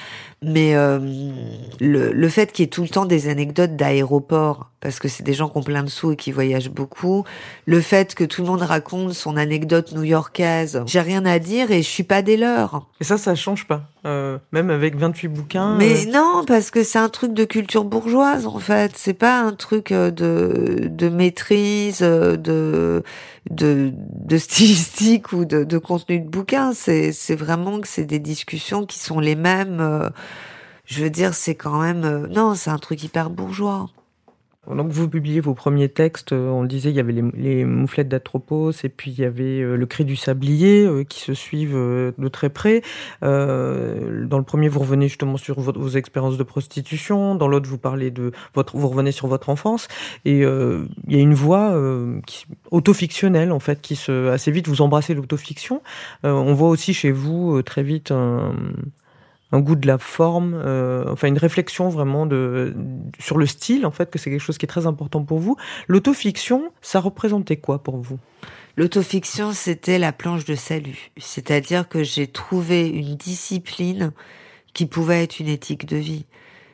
Mais 0.44 0.74
euh, 0.74 0.98
le, 1.80 2.12
le 2.12 2.28
fait 2.28 2.52
qu'il 2.52 2.64
y 2.64 2.66
ait 2.66 2.70
tout 2.70 2.82
le 2.82 2.88
temps 2.88 3.04
des 3.06 3.28
anecdotes 3.28 3.76
d'aéroport, 3.76 4.70
parce 4.80 4.98
que 4.98 5.08
c'est 5.08 5.22
des 5.22 5.32
gens 5.32 5.48
qui 5.48 5.56
ont 5.56 5.62
plein 5.62 5.82
de 5.82 5.88
sous 5.88 6.12
et 6.12 6.16
qui 6.16 6.30
voyagent 6.30 6.70
beaucoup, 6.70 7.24
le 7.64 7.80
fait 7.80 8.14
que 8.14 8.22
tout 8.22 8.42
le 8.42 8.48
monde 8.48 8.62
raconte 8.62 9.14
son 9.14 9.36
anecdote 9.36 9.92
new-yorkaise, 9.92 10.82
j'ai 10.86 11.00
rien 11.00 11.24
à 11.24 11.38
dire 11.38 11.70
et 11.70 11.82
je 11.82 11.88
suis 11.88 12.02
pas 12.02 12.20
des 12.20 12.36
leurs. 12.36 12.86
Et 13.00 13.04
ça, 13.04 13.16
ça 13.16 13.34
change 13.34 13.66
pas, 13.66 13.82
euh, 14.04 14.38
même 14.52 14.68
avec 14.68 14.96
28 14.96 15.28
bouquins. 15.28 15.76
Mais 15.76 16.06
euh. 16.06 16.10
non, 16.12 16.44
parce 16.46 16.70
que 16.70 16.82
c'est 16.82 16.98
un 16.98 17.08
truc 17.08 17.32
de 17.32 17.44
culture 17.44 17.84
bourgeoise 17.84 18.46
en 18.46 18.58
fait. 18.58 18.92
C'est 18.94 19.14
pas 19.14 19.40
un 19.40 19.52
truc 19.52 19.90
euh, 19.90 20.10
de, 20.10 20.88
de 20.90 21.08
maîtrise, 21.08 22.00
de 22.00 23.02
de, 23.50 23.92
de 23.94 24.38
stylistique 24.38 25.32
ou 25.32 25.44
de, 25.44 25.64
de 25.64 25.78
contenu 25.78 26.20
de 26.20 26.28
bouquin. 26.28 26.72
C'est, 26.72 27.12
c'est 27.12 27.36
vraiment 27.36 27.80
que 27.80 27.88
c'est 27.88 28.04
des 28.04 28.18
discussions 28.18 28.86
qui 28.86 28.98
sont 28.98 29.20
les 29.20 29.36
mêmes. 29.36 29.80
Euh, 29.80 30.10
je 30.86 31.02
veux 31.02 31.10
dire, 31.10 31.34
c'est 31.34 31.54
quand 31.54 31.80
même... 31.80 32.04
Euh, 32.04 32.26
non, 32.28 32.54
c'est 32.54 32.70
un 32.70 32.78
truc 32.78 33.02
hyper 33.02 33.30
bourgeois. 33.30 33.86
Donc 34.70 34.90
vous 34.90 35.08
publiez 35.08 35.40
vos 35.40 35.54
premiers 35.54 35.88
textes, 35.88 36.32
euh, 36.32 36.48
on 36.48 36.62
le 36.62 36.68
disait, 36.68 36.90
il 36.90 36.96
y 36.96 37.00
avait 37.00 37.12
les, 37.34 37.64
mouflettes 37.64 38.08
d'Atropos 38.08 38.72
et 38.82 38.88
puis 38.88 39.10
il 39.10 39.20
y 39.20 39.24
avait 39.24 39.60
euh, 39.60 39.76
le 39.76 39.86
cri 39.86 40.04
du 40.04 40.16
sablier 40.16 40.84
euh, 40.84 41.04
qui 41.04 41.20
se 41.20 41.34
suivent 41.34 41.74
de 41.74 42.28
très 42.28 42.48
près. 42.48 42.82
dans 43.22 44.38
le 44.38 44.42
premier, 44.42 44.68
vous 44.68 44.80
revenez 44.80 45.08
justement 45.08 45.36
sur 45.36 45.60
vos 45.60 45.88
expériences 45.90 46.38
de 46.38 46.42
prostitution. 46.42 47.34
Dans 47.34 47.48
l'autre, 47.48 47.68
vous 47.68 47.78
parlez 47.78 48.10
de 48.10 48.32
votre, 48.54 48.76
vous 48.76 48.88
revenez 48.88 49.12
sur 49.12 49.26
votre 49.26 49.50
enfance. 49.50 49.88
Et 50.24 50.40
il 50.40 50.88
y 51.08 51.16
a 51.16 51.20
une 51.20 51.34
voix 51.34 51.74
qui, 52.26 52.46
autofictionnelle 52.70 53.52
en 53.52 53.60
fait 53.60 53.80
qui 53.80 53.96
se 53.96 54.28
assez 54.28 54.50
vite 54.50 54.68
vous 54.68 54.82
embrassez 54.82 55.14
l'autofiction. 55.14 55.82
on 56.22 56.54
voit 56.54 56.68
aussi 56.68 56.94
chez 56.94 57.10
vous 57.10 57.62
très 57.62 57.82
vite 57.82 58.10
un 58.10 58.54
un 59.54 59.60
goût 59.60 59.76
de 59.76 59.86
la 59.86 59.98
forme, 59.98 60.54
euh, 60.54 61.04
enfin 61.12 61.28
une 61.28 61.38
réflexion 61.38 61.88
vraiment 61.88 62.26
de 62.26 62.74
sur 63.20 63.38
le 63.38 63.46
style 63.46 63.86
en 63.86 63.92
fait 63.92 64.10
que 64.10 64.18
c'est 64.18 64.28
quelque 64.28 64.40
chose 64.40 64.58
qui 64.58 64.66
est 64.66 64.74
très 64.76 64.86
important 64.86 65.22
pour 65.22 65.38
vous. 65.38 65.56
L'autofiction, 65.86 66.72
ça 66.82 66.98
représentait 66.98 67.56
quoi 67.56 67.78
pour 67.78 67.98
vous? 67.98 68.18
L'autofiction, 68.76 69.52
c'était 69.52 70.00
la 70.00 70.12
planche 70.12 70.44
de 70.44 70.56
salut, 70.56 71.12
c'est-à-dire 71.16 71.88
que 71.88 72.02
j'ai 72.02 72.26
trouvé 72.26 72.88
une 72.88 73.14
discipline 73.14 74.10
qui 74.72 74.86
pouvait 74.86 75.22
être 75.22 75.38
une 75.38 75.48
éthique 75.48 75.86
de 75.86 75.98
vie. 75.98 76.26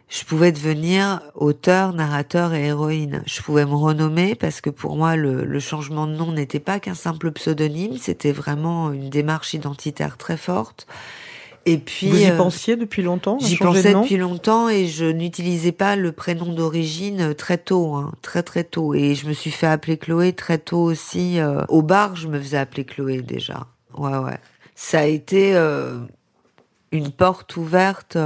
Je 0.09 0.25
pouvais 0.25 0.51
devenir 0.51 1.21
auteur, 1.35 1.93
narrateur 1.93 2.55
et 2.55 2.65
héroïne. 2.65 3.23
Je 3.27 3.43
pouvais 3.43 3.67
me 3.67 3.75
renommer 3.75 4.35
parce 4.35 4.63
que 4.63 4.71
pour 4.71 4.97
moi, 4.97 5.15
le, 5.15 5.45
le 5.45 5.61
changement 5.61 6.07
de 6.07 6.15
nom 6.15 6.33
n'était 6.33 6.59
pas 6.59 6.81
qu'un 6.81 6.95
simple 6.95 7.31
pseudonyme, 7.31 7.99
c'était 7.99 8.33
vraiment 8.33 8.91
une 8.91 9.11
démarche 9.11 9.53
identitaire 9.55 10.17
très 10.17 10.39
forte. 10.39 10.89
Et 11.67 11.77
puis, 11.79 12.09
vous 12.09 12.21
y 12.21 12.31
euh, 12.31 12.37
pensiez 12.37 12.77
depuis 12.77 13.03
longtemps 13.03 13.39
J'y 13.39 13.57
pensais 13.57 13.93
depuis 13.93 14.17
longtemps 14.17 14.69
et 14.69 14.87
je 14.87 15.05
n'utilisais 15.05 15.73
pas 15.73 15.95
le 15.95 16.11
prénom 16.13 16.53
d'origine 16.53 17.21
euh, 17.21 17.35
très 17.35 17.59
tôt, 17.59 17.95
hein, 17.95 18.13
très 18.23 18.43
très 18.43 18.65
tôt. 18.65 18.95
Et 18.95 19.15
je 19.15 19.27
me 19.27 19.35
suis 19.35 19.51
fait 19.51 19.67
appeler 19.67 19.99
Chloé 19.99 20.33
très 20.33 20.59
tôt 20.59 20.81
aussi. 20.81 21.39
Euh, 21.39 21.63
au 21.69 21.83
bar, 21.83 22.17
je 22.17 22.29
me 22.29 22.41
faisais 22.41 22.57
appeler 22.57 22.85
Chloé 22.85 23.21
déjà. 23.21 23.67
Ouais, 23.97 24.17
ouais. 24.17 24.39
Ça 24.75 25.01
a 25.01 25.05
été 25.05 25.55
une 26.91 27.11
porte 27.11 27.55
ouverte 27.59 28.17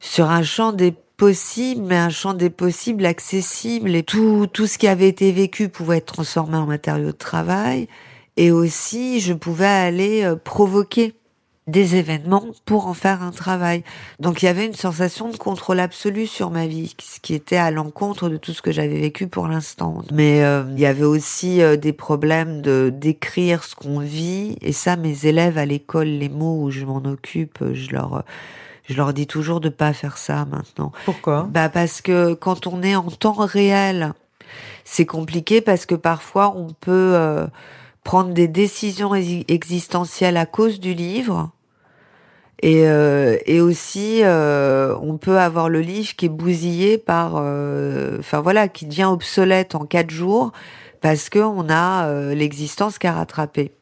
sur 0.00 0.30
un 0.30 0.42
champ 0.42 0.72
des 0.72 0.92
possibles, 1.16 1.82
mais 1.86 1.96
un 1.96 2.10
champ 2.10 2.34
des 2.34 2.50
possibles 2.50 3.06
accessible. 3.06 3.94
Et 3.94 4.02
tout, 4.02 4.48
tout 4.52 4.66
ce 4.66 4.76
qui 4.78 4.88
avait 4.88 5.08
été 5.08 5.30
vécu 5.30 5.68
pouvait 5.68 5.98
être 5.98 6.12
transformé 6.12 6.56
en 6.56 6.66
matériau 6.66 7.06
de 7.06 7.12
travail. 7.12 7.86
Et 8.36 8.50
aussi, 8.50 9.20
je 9.20 9.32
pouvais 9.32 9.66
aller 9.66 10.28
provoquer 10.42 11.14
des 11.66 11.96
événements 11.96 12.44
pour 12.66 12.86
en 12.86 12.94
faire 12.94 13.22
un 13.22 13.30
travail. 13.30 13.84
Donc 14.20 14.42
il 14.42 14.46
y 14.46 14.48
avait 14.48 14.66
une 14.66 14.74
sensation 14.74 15.28
de 15.30 15.36
contrôle 15.36 15.80
absolu 15.80 16.26
sur 16.26 16.50
ma 16.50 16.66
vie, 16.66 16.94
ce 17.00 17.20
qui 17.20 17.34
était 17.34 17.56
à 17.56 17.70
l'encontre 17.70 18.28
de 18.28 18.36
tout 18.36 18.52
ce 18.52 18.60
que 18.60 18.70
j'avais 18.70 19.00
vécu 19.00 19.26
pour 19.28 19.48
l'instant. 19.48 20.02
Mais 20.12 20.44
euh, 20.44 20.64
il 20.72 20.80
y 20.80 20.86
avait 20.86 21.04
aussi 21.04 21.62
euh, 21.62 21.76
des 21.76 21.92
problèmes 21.92 22.60
de 22.60 22.92
d'écrire 22.94 23.64
ce 23.64 23.74
qu'on 23.74 23.98
vit 23.98 24.56
et 24.60 24.72
ça 24.72 24.96
mes 24.96 25.26
élèves 25.26 25.56
à 25.56 25.64
l'école 25.64 26.08
les 26.08 26.28
mots 26.28 26.62
où 26.62 26.70
je 26.70 26.84
m'en 26.84 27.02
occupe, 27.04 27.64
je 27.72 27.90
leur 27.92 28.24
je 28.86 28.94
leur 28.94 29.14
dis 29.14 29.26
toujours 29.26 29.60
de 29.60 29.70
pas 29.70 29.94
faire 29.94 30.18
ça 30.18 30.44
maintenant. 30.44 30.92
Pourquoi? 31.06 31.48
Bah 31.50 31.70
parce 31.70 32.02
que 32.02 32.34
quand 32.34 32.66
on 32.66 32.82
est 32.82 32.96
en 32.96 33.10
temps 33.10 33.32
réel, 33.32 34.12
c'est 34.84 35.06
compliqué 35.06 35.62
parce 35.62 35.86
que 35.86 35.94
parfois 35.94 36.54
on 36.54 36.68
peut 36.68 37.12
euh, 37.14 37.46
prendre 38.04 38.32
des 38.34 38.48
décisions 38.48 39.14
existentielles 39.14 40.36
à 40.36 40.46
cause 40.46 40.78
du 40.78 40.94
livre. 40.94 41.50
Et, 42.62 42.86
euh, 42.86 43.36
et 43.46 43.60
aussi, 43.60 44.20
euh, 44.22 44.94
on 45.02 45.16
peut 45.16 45.38
avoir 45.38 45.68
le 45.68 45.80
livre 45.80 46.14
qui 46.14 46.26
est 46.26 46.30
bousillé 46.30 46.98
par, 46.98 47.34
euh, 47.36 48.18
enfin 48.20 48.40
voilà, 48.40 48.68
qui 48.68 48.86
devient 48.86 49.04
obsolète 49.04 49.74
en 49.74 49.86
quatre 49.86 50.10
jours 50.10 50.52
parce 51.00 51.28
que 51.28 51.38
on 51.38 51.68
a 51.68 52.08
l'existence 52.34 52.98
qu'à 52.98 53.12
rattraper. 53.12 53.72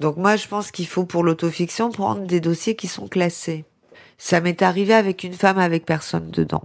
Donc 0.00 0.16
moi, 0.16 0.36
je 0.36 0.48
pense 0.48 0.70
qu'il 0.70 0.86
faut 0.86 1.04
pour 1.04 1.22
l'autofiction 1.22 1.90
prendre 1.90 2.26
des 2.26 2.40
dossiers 2.40 2.76
qui 2.76 2.86
sont 2.86 3.08
classés. 3.08 3.64
Ça 4.16 4.40
m'est 4.40 4.62
arrivé 4.62 4.94
avec 4.94 5.24
une 5.24 5.34
femme 5.34 5.58
avec 5.58 5.84
personne 5.84 6.30
dedans 6.30 6.62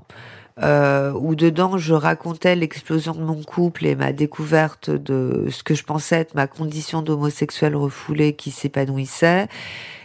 euh, 0.61 1.13
où 1.13 1.35
dedans 1.35 1.77
je 1.77 1.93
racontais 1.93 2.55
l'explosion 2.55 3.13
de 3.13 3.21
mon 3.21 3.41
couple 3.43 3.85
et 3.85 3.95
ma 3.95 4.11
découverte 4.11 4.89
de 4.89 5.47
ce 5.49 5.63
que 5.63 5.73
je 5.73 5.83
pensais 5.83 6.17
être 6.17 6.35
ma 6.35 6.47
condition 6.47 7.01
d'homosexuel 7.01 7.75
refoulé 7.75 8.33
qui 8.33 8.51
s'épanouissait. 8.51 9.47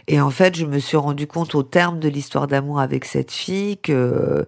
Et 0.07 0.21
en 0.21 0.29
fait, 0.29 0.55
je 0.55 0.65
me 0.65 0.79
suis 0.79 0.97
rendu 0.97 1.27
compte 1.27 1.55
au 1.55 1.63
terme 1.63 1.99
de 1.99 2.07
l'histoire 2.07 2.47
d'amour 2.47 2.79
avec 2.79 3.05
cette 3.05 3.31
fille 3.31 3.77
que 3.77 4.45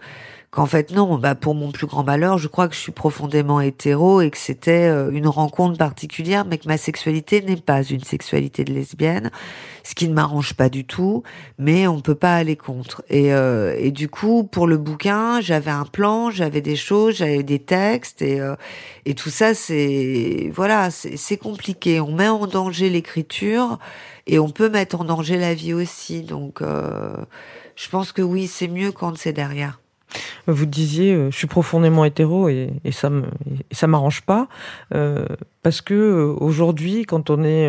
qu'en 0.50 0.66
fait 0.66 0.92
non, 0.92 1.18
bah 1.18 1.36
pour 1.36 1.56
mon 1.56 1.72
plus 1.72 1.88
grand 1.88 2.04
malheur, 2.04 2.38
je 2.38 2.48
crois 2.48 2.70
que 2.70 2.76
je 2.76 2.80
suis 2.80 2.94
profondément 2.94 3.60
hétéro 3.60 4.22
et 4.22 4.30
que 4.32 4.38
c'était 4.38 4.88
euh, 4.88 5.12
une 5.12 5.28
rencontre 5.28 5.78
particulière, 5.78 6.46
mais 6.46 6.58
que 6.58 6.68
ma 6.68 6.78
sexualité 6.78 7.42
n'est 7.42 7.58
pas 7.58 7.84
une 7.84 8.04
sexualité 8.04 8.64
de 8.64 8.74
lesbienne, 8.74 9.30
ce 9.84 9.94
qui 9.94 10.08
ne 10.08 10.14
m'arrange 10.14 10.54
pas 10.54 10.70
du 10.70 10.86
tout, 10.86 11.24
mais 11.58 11.86
on 11.88 12.00
peut 12.00 12.16
pas 12.16 12.36
aller 12.36 12.56
contre. 12.56 13.04
Et, 13.10 13.34
euh, 13.34 13.76
et 13.78 13.92
du 13.92 14.08
coup, 14.08 14.46
pour 14.46 14.68
le 14.68 14.78
bouquin, 14.78 15.42
j'avais 15.42 15.72
un 15.72 15.86
plan, 15.86 16.32
j'avais 16.32 16.62
des 16.62 16.78
choses, 16.78 17.16
j'avais 17.18 17.44
des 17.44 17.60
textes 17.60 18.22
et 18.22 18.40
euh, 18.40 18.56
et 19.06 19.16
tout 19.16 19.30
ça, 19.30 19.54
c'est 19.54 20.50
voilà, 20.56 20.90
c'est 20.92 21.38
compliqué. 21.38 22.00
On 22.00 22.14
met 22.14 22.28
en 22.30 22.48
danger 22.48 22.90
l'écriture 22.90 23.80
et 24.28 24.40
on 24.40 24.50
peut 24.50 24.70
mettre 24.70 25.02
en 25.02 25.04
danger 25.04 25.38
la 25.38 25.54
vie 25.54 25.74
aussi. 25.74 26.22
Donc, 26.24 26.62
je 26.62 27.90
pense 27.90 28.12
que 28.12 28.22
oui, 28.22 28.48
c'est 28.48 28.68
mieux 28.68 28.92
quand 28.92 29.18
c'est 29.18 29.34
derrière. 29.34 29.80
Vous 30.48 30.66
disiez, 30.66 31.14
euh, 31.14 31.32
je 31.32 31.38
suis 31.38 31.48
profondément 31.48 32.06
hétéro 32.06 32.50
et, 32.50 32.72
ça 32.92 33.10
me, 33.10 33.24
ça 33.72 33.88
m'arrange 33.88 34.22
pas 34.22 34.48
euh, 34.94 35.26
parce 35.64 35.82
que 35.82 35.94
euh, 35.94 36.34
aujourd'hui, 36.40 37.06
quand 37.06 37.30
on 37.30 37.44
est 37.44 37.68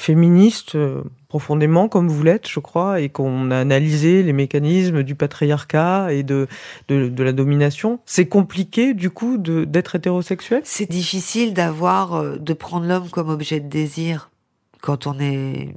féministe 0.00 0.76
euh, 0.76 1.02
profondément 1.28 1.88
comme 1.88 2.08
vous 2.08 2.22
l'êtes, 2.22 2.48
je 2.48 2.58
crois, 2.58 3.00
et 3.00 3.10
qu'on 3.10 3.50
a 3.50 3.58
analysé 3.58 4.22
les 4.22 4.32
mécanismes 4.32 5.02
du 5.02 5.14
patriarcat 5.14 6.12
et 6.12 6.22
de, 6.22 6.48
de, 6.88 7.08
de 7.08 7.22
la 7.22 7.32
domination. 7.32 8.00
C'est 8.06 8.26
compliqué, 8.26 8.94
du 8.94 9.10
coup, 9.10 9.36
d'être 9.36 9.96
hétérosexuel? 9.96 10.62
C'est 10.64 10.90
difficile 10.90 11.52
d'avoir, 11.52 12.14
euh, 12.14 12.36
de 12.38 12.52
prendre 12.54 12.86
l'homme 12.86 13.10
comme 13.10 13.28
objet 13.28 13.60
de 13.60 13.68
désir 13.68 14.30
quand 14.80 15.06
on 15.06 15.20
est, 15.20 15.74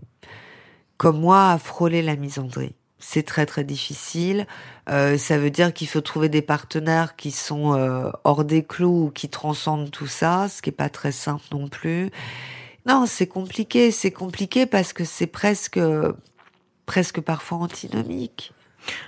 comme 0.97 1.19
moi, 1.19 1.49
à 1.49 1.57
frôler 1.57 2.01
la 2.01 2.15
misandrie. 2.15 2.75
C'est 3.05 3.23
très 3.23 3.45
très 3.45 3.65
difficile. 3.65 4.47
Euh, 4.89 5.17
ça 5.17 5.37
veut 5.37 5.49
dire 5.49 5.73
qu'il 5.73 5.87
faut 5.89 5.99
trouver 5.99 6.29
des 6.29 6.41
partenaires 6.41 7.17
qui 7.17 7.31
sont 7.31 7.75
euh, 7.75 8.09
hors 8.23 8.45
des 8.45 8.63
clous 8.63 9.07
ou 9.07 9.11
qui 9.11 9.27
transcendent 9.27 9.91
tout 9.91 10.07
ça, 10.07 10.47
ce 10.47 10.61
qui 10.61 10.69
est 10.69 10.73
pas 10.73 10.89
très 10.89 11.11
simple 11.11 11.43
non 11.51 11.67
plus. 11.67 12.11
Non, 12.85 13.05
c'est 13.05 13.27
compliqué, 13.27 13.91
c'est 13.91 14.11
compliqué 14.11 14.65
parce 14.65 14.93
que 14.93 15.03
c'est 15.03 15.27
presque, 15.27 15.79
presque 16.85 17.19
parfois 17.19 17.57
antinomique. 17.57 18.53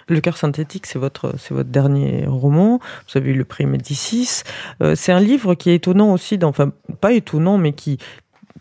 Le 0.08 0.20
cœur 0.22 0.38
synthétique, 0.38 0.86
c'est 0.86 1.00
votre, 1.00 1.36
c'est 1.38 1.54
votre 1.54 1.70
dernier 1.70 2.26
roman. 2.28 2.80
Vous 3.08 3.18
avez 3.18 3.32
eu 3.32 3.34
le 3.34 3.46
prix 3.46 3.66
Médicis. 3.66 4.44
Euh, 4.82 4.96
c'est 4.96 5.12
un 5.12 5.20
livre 5.20 5.56
qui 5.56 5.70
est 5.70 5.76
étonnant 5.76 6.12
aussi, 6.12 6.38
dans, 6.38 6.50
enfin 6.50 6.72
pas 7.02 7.14
étonnant, 7.14 7.58
mais 7.58 7.74
qui 7.74 7.98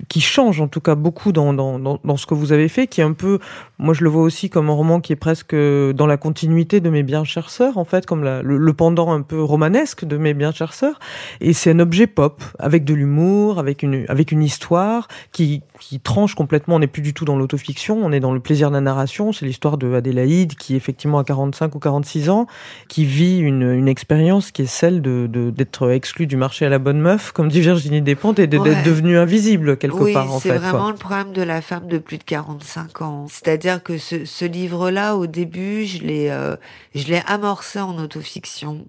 qui 0.09 0.21
change 0.21 0.61
en 0.61 0.69
tout 0.69 0.81
cas 0.81 0.95
beaucoup 0.95 1.33
dans, 1.33 1.53
dans, 1.53 1.79
dans, 1.79 2.17
ce 2.17 2.27
que 2.27 2.35
vous 2.35 2.53
avez 2.53 2.69
fait, 2.69 2.87
qui 2.87 3.01
est 3.01 3.05
un 3.05 3.13
peu, 3.13 3.39
moi 3.79 3.95
je 3.95 4.05
le 4.05 4.11
vois 4.11 4.23
aussi 4.23 4.51
comme 4.51 4.71
un 4.71 4.73
roman 4.75 5.01
qui 5.01 5.13
est 5.13 5.17
presque 5.17 5.55
dans 5.55 6.07
la 6.07 6.17
continuité 6.17 6.81
de 6.81 6.91
mes 6.91 7.03
bien 7.03 7.25
chères 7.25 7.51
sœurs, 7.51 7.79
en 7.79 7.85
fait, 7.85 8.07
comme 8.07 8.25
la, 8.25 8.43
le, 8.43 8.73
pendant 8.73 9.13
un 9.13 9.23
peu 9.23 9.43
romanesque 9.43 10.05
de 10.05 10.17
mes 10.17 10.35
bien 10.35 10.53
chères 10.53 10.75
sœurs. 10.75 10.99
Et 11.41 11.53
c'est 11.53 11.71
un 11.71 11.79
objet 11.79 12.07
pop, 12.07 12.43
avec 12.59 12.85
de 12.85 12.95
l'humour, 12.95 13.59
avec 13.59 13.83
une, 13.83 14.05
avec 14.09 14.33
une 14.33 14.43
histoire 14.43 15.09
qui, 15.33 15.63
qui 15.81 16.01
tranche 16.01 16.35
complètement. 16.35 16.77
On 16.77 16.79
n'est 16.81 16.87
plus 16.87 17.03
du 17.03 17.15
tout 17.15 17.25
dans 17.25 17.37
l'autofiction, 17.37 17.99
on 18.03 18.13
est 18.13 18.21
dans 18.21 18.33
le 18.33 18.41
plaisir 18.41 18.71
de 18.71 18.75
la 18.75 18.81
narration. 18.81 19.33
C'est 19.33 19.47
l'histoire 19.47 19.79
de 19.79 19.93
Adélaïde 19.95 20.55
qui, 20.55 20.77
effectivement, 20.77 21.19
a 21.19 21.25
45 21.25 21.75
ou 21.75 21.79
46 21.79 22.31
ans, 22.31 22.47
qui 22.89 23.05
vit 23.05 23.39
une, 23.39 23.63
une 23.73 23.89
expérience 23.89 24.51
qui 24.51 24.63
est 24.63 24.67
celle 24.67 25.03
de, 25.03 25.27
d'être 25.51 25.91
exclue 25.91 26.27
du 26.27 26.37
marché 26.37 26.67
à 26.67 26.69
la 26.69 26.79
bonne 26.79 27.01
meuf, 27.01 27.33
comme 27.33 27.49
dit 27.49 27.61
Virginie 27.61 28.03
Despentes, 28.03 28.39
et 28.39 28.47
d'être 28.47 28.65
devenue 28.85 29.17
invisible 29.17 29.77
oui, 30.01 30.15
c'est 30.41 30.57
vraiment 30.57 30.91
le 30.91 30.97
problème 30.97 31.33
de 31.33 31.43
la 31.43 31.61
femme 31.61 31.87
de 31.87 31.99
plus 31.99 32.19
de 32.19 32.25
45 32.25 33.03
ans. 33.03 33.27
C'est-à-dire 33.29 33.83
que 33.83 33.99
ce, 33.99 34.25
ce 34.25 34.45
livre-là, 34.45 35.17
au 35.17 35.27
début, 35.27 35.85
je 35.85 36.03
l'ai, 36.03 36.31
euh, 36.31 36.57
je 36.95 37.07
l'ai 37.07 37.23
amorcé 37.27 37.81
en 37.81 37.99
autofiction, 37.99 38.87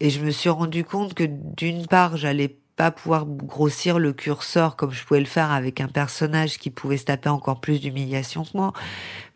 et 0.00 0.10
je 0.10 0.20
me 0.20 0.30
suis 0.30 0.50
rendu 0.50 0.84
compte 0.84 1.14
que 1.14 1.24
d'une 1.26 1.86
part, 1.86 2.16
j'allais 2.16 2.56
pas 2.76 2.90
pouvoir 2.90 3.26
grossir 3.26 3.98
le 3.98 4.12
curseur 4.12 4.76
comme 4.76 4.92
je 4.92 5.04
pouvais 5.04 5.20
le 5.20 5.26
faire 5.26 5.50
avec 5.52 5.80
un 5.80 5.88
personnage 5.88 6.58
qui 6.58 6.70
pouvait 6.70 6.96
se 6.96 7.04
taper 7.04 7.28
encore 7.28 7.60
plus 7.60 7.80
d'humiliation 7.80 8.44
que 8.44 8.50
moi. 8.54 8.72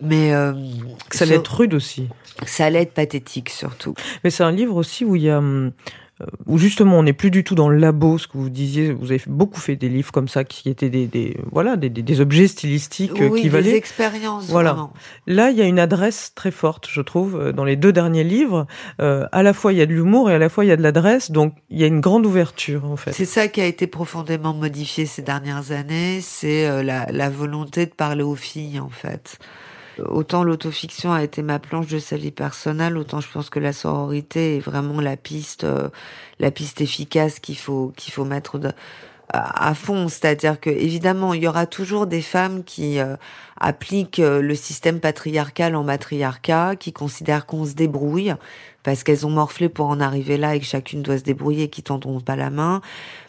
Mais 0.00 0.34
euh, 0.34 0.54
ça 1.10 1.24
allait 1.24 1.36
être 1.36 1.54
rude 1.54 1.74
aussi. 1.74 2.08
Ça 2.46 2.64
allait 2.64 2.82
être 2.82 2.94
pathétique 2.94 3.50
surtout. 3.50 3.94
Mais 4.24 4.30
c'est 4.30 4.42
un 4.42 4.52
livre 4.52 4.74
aussi 4.74 5.04
où 5.04 5.16
il 5.16 5.22
y 5.22 5.30
a 5.30 5.38
hum, 5.38 5.72
où 6.46 6.56
justement 6.56 6.98
on 6.98 7.02
n'est 7.02 7.12
plus 7.12 7.30
du 7.30 7.44
tout 7.44 7.54
dans 7.54 7.68
le 7.68 7.76
labo, 7.76 8.16
ce 8.16 8.26
que 8.26 8.38
vous 8.38 8.48
disiez, 8.48 8.92
vous 8.92 9.12
avez 9.12 9.20
beaucoup 9.26 9.60
fait 9.60 9.76
des 9.76 9.90
livres 9.90 10.12
comme 10.12 10.28
ça 10.28 10.44
qui 10.44 10.68
étaient 10.70 10.88
des, 10.88 11.06
des 11.06 11.36
voilà 11.52 11.76
des, 11.76 11.90
des, 11.90 12.20
objets 12.20 12.48
stylistiques 12.48 13.20
euh, 13.20 13.28
oui, 13.28 13.42
qui 13.42 13.48
valaient 13.50 13.72
des 13.72 13.76
expériences. 13.76 14.46
Voilà. 14.46 14.72
Vraiment. 14.72 14.92
Là, 15.26 15.50
il 15.50 15.58
y 15.58 15.62
a 15.62 15.66
une 15.66 15.78
adresse 15.78 16.32
très 16.34 16.50
forte, 16.50 16.88
je 16.90 17.02
trouve, 17.02 17.38
euh, 17.38 17.52
dans 17.52 17.64
les 17.64 17.76
deux 17.76 17.92
derniers 17.92 18.24
livres. 18.24 18.66
Euh, 19.00 19.26
à 19.30 19.42
la 19.42 19.52
fois 19.52 19.74
il 19.74 19.78
y 19.78 19.82
a 19.82 19.86
de 19.86 19.92
l'humour 19.92 20.30
et 20.30 20.34
à 20.34 20.38
la 20.38 20.48
fois 20.48 20.64
il 20.64 20.68
y 20.68 20.72
a 20.72 20.76
de 20.76 20.82
l'adresse, 20.82 21.30
donc 21.30 21.54
il 21.68 21.78
y 21.78 21.84
a 21.84 21.86
une 21.86 22.00
grande 22.00 22.24
ouverture 22.24 22.86
en 22.86 22.96
fait. 22.96 23.12
C'est 23.12 23.26
ça 23.26 23.48
qui 23.48 23.60
a 23.60 23.66
été 23.66 23.86
profondément 23.86 24.54
modifié 24.54 25.04
ces 25.04 25.22
dernières 25.22 25.70
années, 25.72 26.20
c'est 26.22 26.82
la, 26.82 27.06
la 27.10 27.30
volonté 27.30 27.84
de 27.84 27.92
parler 27.92 28.22
aux 28.22 28.36
filles 28.36 28.80
en 28.80 28.88
fait. 28.88 29.38
Autant 30.04 30.44
l'autofiction 30.44 31.12
a 31.12 31.22
été 31.22 31.42
ma 31.42 31.58
planche 31.58 31.86
de 31.86 31.98
salut 31.98 32.30
personnelle, 32.30 32.98
autant 32.98 33.20
je 33.20 33.30
pense 33.30 33.48
que 33.48 33.58
la 33.58 33.72
sororité 33.72 34.56
est 34.56 34.60
vraiment 34.60 35.00
la 35.00 35.16
piste, 35.16 35.64
euh, 35.64 35.88
la 36.38 36.50
piste 36.50 36.80
efficace 36.80 37.38
qu'il 37.38 37.56
faut 37.56 37.92
qu'il 37.96 38.12
faut 38.12 38.24
mettre 38.24 38.60
à, 39.32 39.74
fond. 39.74 40.08
C'est-à-dire 40.08 40.60
que 40.60 40.70
évidemment, 40.70 41.34
il 41.34 41.42
y 41.42 41.48
aura 41.48 41.66
toujours 41.66 42.06
des 42.06 42.22
femmes 42.22 42.62
qui 42.64 42.98
euh, 42.98 43.16
appliquent 43.60 44.20
euh, 44.20 44.40
le 44.40 44.54
système 44.54 45.00
patriarcal 45.00 45.76
en 45.76 45.84
matriarcat, 45.84 46.76
qui 46.76 46.92
considèrent 46.92 47.46
qu'on 47.46 47.64
se 47.64 47.74
débrouille 47.74 48.34
parce 48.86 49.02
qu'elles 49.02 49.26
ont 49.26 49.30
morflé 49.30 49.68
pour 49.68 49.86
en 49.86 49.98
arriver 49.98 50.36
là 50.36 50.54
et 50.54 50.60
que 50.60 50.64
chacune 50.64 51.02
doit 51.02 51.18
se 51.18 51.24
débrouiller, 51.24 51.66
qui 51.68 51.82
tendront 51.82 52.20
pas 52.20 52.36
la 52.36 52.50
main. 52.50 52.80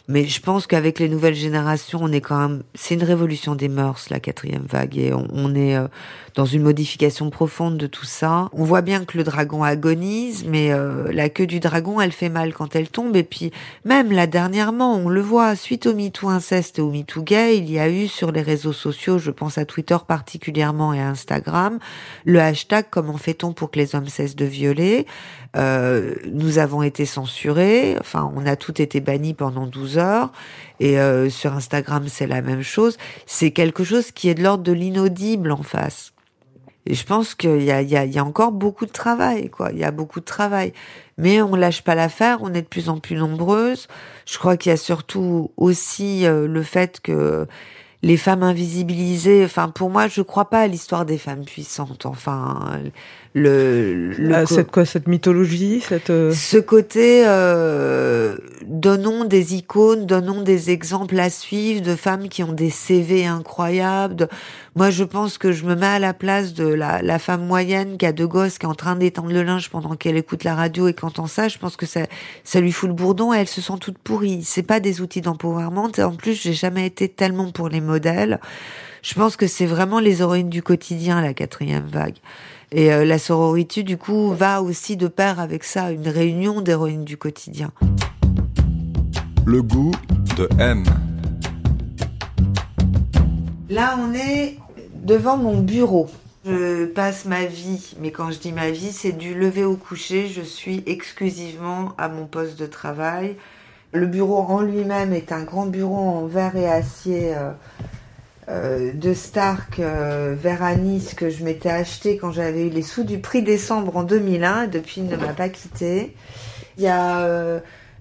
Mais 0.06 0.24
je 0.24 0.40
pense 0.40 0.68
qu'avec 0.68 1.00
les 1.00 1.08
nouvelles 1.08 1.34
générations, 1.34 1.98
on 2.00 2.12
est 2.12 2.20
quand 2.20 2.38
même, 2.38 2.62
c'est 2.74 2.94
une 2.94 3.02
révolution 3.02 3.56
des 3.56 3.68
mœurs, 3.68 4.08
la 4.08 4.20
quatrième 4.20 4.64
vague, 4.66 4.96
et 4.96 5.12
on, 5.12 5.54
est 5.56 5.76
euh, 5.76 5.88
dans 6.34 6.46
une 6.46 6.62
modification 6.62 7.28
profonde 7.28 7.76
de 7.76 7.88
tout 7.88 8.06
ça. 8.06 8.48
On 8.52 8.62
voit 8.62 8.80
bien 8.82 9.04
que 9.04 9.18
le 9.18 9.24
dragon 9.24 9.64
agonise, 9.64 10.46
mais 10.46 10.72
euh, 10.72 11.12
la 11.12 11.28
queue 11.28 11.46
du 11.46 11.58
dragon, 11.58 12.00
elle 12.00 12.12
fait 12.12 12.30
mal 12.30 12.54
quand 12.54 12.76
elle 12.76 12.88
tombe. 12.88 13.16
Et 13.16 13.24
puis, 13.24 13.50
même 13.84 14.12
là 14.12 14.26
dernièrement, 14.26 14.94
on 14.94 15.08
le 15.08 15.20
voit, 15.20 15.56
suite 15.56 15.86
au 15.86 15.94
MeToo 15.94 16.28
inceste 16.28 16.78
et 16.78 16.82
au 16.82 16.90
MeToo 16.90 17.22
gay, 17.22 17.58
il 17.58 17.68
y 17.68 17.80
a 17.80 17.90
eu 17.90 18.06
sur 18.06 18.30
les 18.30 18.42
réseaux 18.42 18.72
sociaux, 18.72 19.18
je 19.18 19.32
pense 19.32 19.58
à 19.58 19.66
Twitter 19.66 19.98
particulièrement 20.18 20.92
et 20.92 21.00
Instagram, 21.00 21.78
le 22.24 22.40
hashtag 22.40 22.86
comment 22.90 23.16
fait-on 23.16 23.52
pour 23.52 23.70
que 23.70 23.78
les 23.78 23.94
hommes 23.94 24.08
cessent 24.08 24.34
de 24.34 24.44
violer? 24.44 25.06
Euh, 25.56 26.16
nous 26.32 26.58
avons 26.58 26.82
été 26.82 27.06
censurés, 27.06 27.96
enfin 28.00 28.30
on 28.34 28.44
a 28.44 28.56
tout 28.56 28.82
été 28.82 29.00
banni 29.00 29.32
pendant 29.32 29.66
12 29.66 29.96
heures, 29.98 30.32
et 30.80 30.98
euh, 30.98 31.30
sur 31.30 31.52
Instagram 31.52 32.08
c'est 32.08 32.26
la 32.26 32.42
même 32.42 32.62
chose. 32.62 32.98
C'est 33.26 33.52
quelque 33.52 33.84
chose 33.84 34.10
qui 34.10 34.28
est 34.28 34.34
de 34.34 34.42
l'ordre 34.42 34.64
de 34.64 34.72
l'inaudible 34.72 35.52
en 35.52 35.62
face. 35.62 36.12
Et 36.84 36.94
je 36.94 37.04
pense 37.04 37.34
qu'il 37.34 37.62
y 37.62 37.70
a, 37.70 37.82
y 37.82 38.18
a 38.18 38.24
encore 38.24 38.50
beaucoup 38.50 38.86
de 38.86 38.90
travail, 38.90 39.50
quoi. 39.50 39.70
Il 39.72 39.78
y 39.78 39.84
a 39.84 39.90
beaucoup 39.90 40.20
de 40.20 40.24
travail. 40.24 40.72
Mais 41.18 41.42
on 41.42 41.54
lâche 41.54 41.82
pas 41.82 41.94
l'affaire, 41.94 42.38
on 42.40 42.54
est 42.54 42.62
de 42.62 42.66
plus 42.66 42.88
en 42.88 42.98
plus 42.98 43.16
nombreuses. 43.16 43.88
Je 44.24 44.38
crois 44.38 44.56
qu'il 44.56 44.70
y 44.70 44.72
a 44.72 44.78
surtout 44.78 45.52
aussi 45.58 46.26
euh, 46.26 46.48
le 46.48 46.62
fait 46.62 47.00
que 47.00 47.46
les 48.02 48.16
femmes 48.16 48.42
invisibilisées. 48.42 49.44
Enfin, 49.44 49.68
pour 49.68 49.90
moi, 49.90 50.08
je 50.08 50.22
crois 50.22 50.48
pas 50.50 50.60
à 50.60 50.66
l'histoire 50.66 51.04
des 51.04 51.18
femmes 51.18 51.44
puissantes. 51.44 52.06
Enfin, 52.06 52.80
le, 53.38 54.12
le 54.12 54.34
ah, 54.34 54.46
cette 54.46 54.70
quoi, 54.70 54.84
cette 54.84 55.06
mythologie, 55.06 55.80
cette 55.80 56.10
euh, 56.10 56.32
ce 56.32 56.58
côté 56.58 57.22
euh, 57.26 58.36
donnons 58.66 59.24
des 59.24 59.54
icônes, 59.54 60.06
donnons 60.06 60.42
des 60.42 60.70
exemples 60.70 61.18
à 61.18 61.30
suivre 61.30 61.80
de 61.80 61.94
femmes 61.94 62.28
qui 62.28 62.42
ont 62.42 62.52
des 62.52 62.70
CV 62.70 63.26
incroyables. 63.26 64.28
Moi, 64.74 64.90
je 64.90 65.04
pense 65.04 65.38
que 65.38 65.52
je 65.52 65.64
me 65.64 65.74
mets 65.74 65.86
à 65.86 65.98
la 65.98 66.14
place 66.14 66.54
de 66.54 66.66
la, 66.66 67.02
la 67.02 67.18
femme 67.18 67.46
moyenne 67.46 67.96
qui 67.96 68.06
a 68.06 68.12
deux 68.12 68.26
gosses, 68.26 68.58
qui 68.58 68.66
est 68.66 68.68
en 68.68 68.74
train 68.74 68.96
d'étendre 68.96 69.32
le 69.32 69.42
linge 69.42 69.70
pendant 69.70 69.96
qu'elle 69.96 70.16
écoute 70.16 70.44
la 70.44 70.54
radio 70.54 70.88
et 70.88 70.94
qu'entend 70.94 71.26
ça. 71.26 71.48
Je 71.48 71.58
pense 71.58 71.76
que 71.76 71.86
ça, 71.86 72.00
ça 72.44 72.60
lui 72.60 72.72
fout 72.72 72.88
le 72.88 72.94
bourdon 72.94 73.32
et 73.32 73.38
elle 73.38 73.48
se 73.48 73.60
sent 73.60 73.78
toute 73.80 73.98
pourrie. 73.98 74.42
C'est 74.44 74.62
pas 74.62 74.80
des 74.80 75.00
outils 75.00 75.20
d'empowerment. 75.20 75.90
En 75.98 76.14
plus, 76.14 76.34
j'ai 76.34 76.52
jamais 76.52 76.86
été 76.86 77.08
tellement 77.08 77.50
pour 77.50 77.68
les 77.68 77.80
modèles. 77.80 78.40
Je 79.02 79.14
pense 79.14 79.36
que 79.36 79.46
c'est 79.46 79.66
vraiment 79.66 80.00
les 80.00 80.20
héroïnes 80.20 80.50
du 80.50 80.62
quotidien, 80.62 81.20
la 81.20 81.34
quatrième 81.34 81.86
vague. 81.86 82.16
Et 82.70 82.92
euh, 82.92 83.04
la 83.06 83.18
sororité, 83.18 83.82
du 83.82 83.96
coup, 83.96 84.34
va 84.34 84.60
aussi 84.62 84.98
de 84.98 85.08
pair 85.08 85.40
avec 85.40 85.64
ça, 85.64 85.90
une 85.90 86.08
réunion 86.08 86.60
d'héroïnes 86.60 87.04
du 87.04 87.16
quotidien. 87.16 87.72
Le 89.46 89.62
goût 89.62 89.92
de 90.36 90.46
M. 90.58 90.84
Là, 93.70 93.98
on 93.98 94.12
est 94.12 94.58
devant 95.02 95.38
mon 95.38 95.60
bureau. 95.60 96.08
Je 96.44 96.84
passe 96.84 97.24
ma 97.24 97.46
vie, 97.46 97.96
mais 98.00 98.10
quand 98.10 98.30
je 98.30 98.38
dis 98.38 98.52
ma 98.52 98.70
vie, 98.70 98.92
c'est 98.92 99.12
du 99.12 99.34
lever 99.34 99.64
au 99.64 99.76
coucher. 99.76 100.28
Je 100.28 100.42
suis 100.42 100.82
exclusivement 100.86 101.94
à 101.96 102.08
mon 102.08 102.26
poste 102.26 102.58
de 102.58 102.66
travail. 102.66 103.36
Le 103.92 104.06
bureau 104.06 104.38
en 104.42 104.60
lui-même 104.60 105.14
est 105.14 105.32
un 105.32 105.42
grand 105.42 105.66
bureau 105.66 105.96
en 105.96 106.26
verre 106.26 106.56
et 106.56 106.68
acier 106.68 107.34
euh, 107.34 107.52
euh, 108.48 108.92
de 108.94 109.12
Stark 109.12 109.78
euh, 109.78 110.34
vers 110.38 110.62
Anis 110.62 111.12
que 111.14 111.28
je 111.28 111.44
m'étais 111.44 111.68
acheté 111.68 112.16
quand 112.16 112.32
j'avais 112.32 112.66
eu 112.66 112.70
les 112.70 112.80
sous 112.80 113.04
du 113.04 113.18
prix 113.18 113.42
décembre 113.42 113.94
en 113.98 114.04
2001 114.04 114.62
et 114.62 114.66
depuis 114.68 115.02
il 115.02 115.06
ne 115.06 115.16
m'a 115.16 115.34
pas 115.34 115.50
quitté. 115.50 116.14
Il 116.78 116.84
y 116.84 116.88
a 116.88 117.20
euh, 117.26 117.60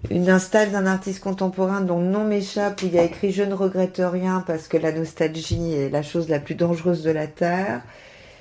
une 0.10 0.30
installe 0.30 0.72
d'un 0.72 0.86
artiste 0.86 1.22
contemporain 1.22 1.82
dont 1.82 2.00
le 2.00 2.06
nom 2.06 2.24
m'échappe 2.24 2.82
où 2.82 2.86
il 2.86 2.94
y 2.94 3.00
a 3.00 3.04
écrit 3.04 3.34
Je 3.34 3.44
ne 3.44 3.54
regrette 3.54 4.02
rien 4.02 4.42
parce 4.48 4.70
que 4.70 4.78
la 4.78 4.94
nostalgie 4.94 5.74
est 5.74 5.90
la 5.90 6.02
chose 6.02 6.30
la 6.30 6.40
plus 6.40 6.56
dangereuse 6.56 7.04
de 7.04 7.12
la 7.12 7.28
Terre. 7.28 7.82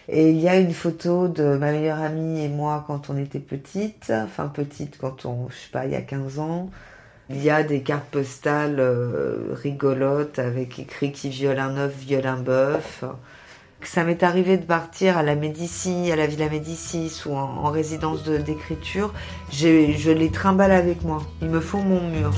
Et 0.09 0.31
il 0.31 0.39
y 0.39 0.49
a 0.49 0.61
une 0.61 0.73
photo 0.73 1.27
de 1.27 1.57
ma 1.57 1.73
meilleure 1.73 2.01
amie 2.01 2.45
et 2.45 2.49
moi 2.49 2.85
quand 2.87 3.11
on 3.11 3.17
était 3.17 3.41
petite, 3.41 4.13
enfin 4.15 4.47
petite 4.47 4.97
quand 4.99 5.27
on, 5.27 5.49
je 5.49 5.55
sais 5.57 5.71
pas, 5.73 5.87
il 5.87 5.91
y 5.91 5.97
a 5.97 6.03
15 6.03 6.39
ans. 6.39 6.71
Il 7.29 7.43
y 7.43 7.51
a 7.51 7.65
des 7.65 7.81
cartes 7.81 8.09
postales 8.11 8.77
euh, 8.79 9.53
rigolotes 9.53 10.39
avec 10.39 10.79
écrit 10.79 11.11
qui 11.11 11.29
viole 11.29 11.59
un 11.59 11.77
œuf, 11.77 11.93
viole 11.97 12.27
un 12.27 12.37
bœuf. 12.37 13.05
Ça 13.83 14.05
m'est 14.05 14.23
arrivé 14.23 14.57
de 14.57 14.65
partir 14.65 15.19
à 15.19 15.23
la 15.23 15.35
Médicis, 15.35 16.11
à 16.13 16.17
la 16.17 16.27
Villa 16.27 16.49
Médicis 16.49 17.23
ou 17.27 17.35
en, 17.35 17.65
en 17.65 17.71
résidence 17.71 18.23
d'écriture. 18.25 19.13
Je 19.51 20.11
les 20.11 20.31
trimballe 20.31 20.73
avec 20.73 21.03
moi. 21.03 21.23
Ils 21.43 21.49
me 21.49 21.61
font 21.61 21.83
mon 21.83 22.09
mur. 22.09 22.33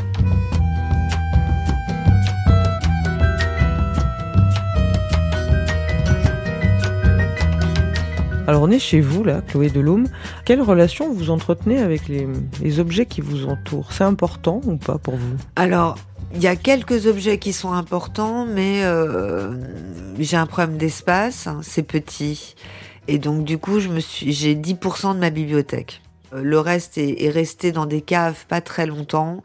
Alors 8.49 8.62
on 8.62 8.70
est 8.70 8.78
chez 8.78 9.03
vous 9.03 9.24
là, 9.24 9.42
Chloé 9.46 9.68
Delhomme. 9.68 10.07
Quelle 10.46 10.62
relation 10.62 11.12
vous 11.12 11.28
entretenez 11.28 11.80
avec 11.80 12.09
les, 12.09 12.80
objets 12.80 13.05
qui 13.05 13.20
vous 13.20 13.46
entourent? 13.46 13.92
C'est 13.92 14.05
important 14.05 14.62
ou 14.64 14.78
pas 14.78 14.96
pour 14.96 15.16
vous? 15.16 15.36
Alors, 15.55 15.99
il 16.34 16.42
y 16.42 16.46
a 16.46 16.57
quelques 16.57 17.07
objets 17.07 17.36
qui 17.36 17.53
sont 17.53 17.74
importants, 17.74 18.46
mais 18.46 18.84
euh, 18.84 19.53
j'ai 20.18 20.38
un 20.38 20.46
problème 20.46 20.78
d'espace, 20.78 21.46
hein, 21.46 21.61
c'est 21.62 21.82
petit. 21.82 22.55
Et 23.07 23.18
donc 23.18 23.44
du 23.44 23.59
coup, 23.59 23.80
je 23.80 23.90
me 23.90 24.01
suis, 24.01 24.32
j'ai 24.32 24.55
10% 24.55 25.14
de 25.14 25.20
ma 25.20 25.28
bibliothèque. 25.28 26.01
Euh, 26.32 26.40
Le 26.42 26.59
reste 26.59 26.96
est, 26.96 27.24
est 27.24 27.30
resté 27.30 27.70
dans 27.70 27.84
des 27.84 28.01
caves 28.01 28.46
pas 28.46 28.62
très 28.62 28.86
longtemps. 28.86 29.42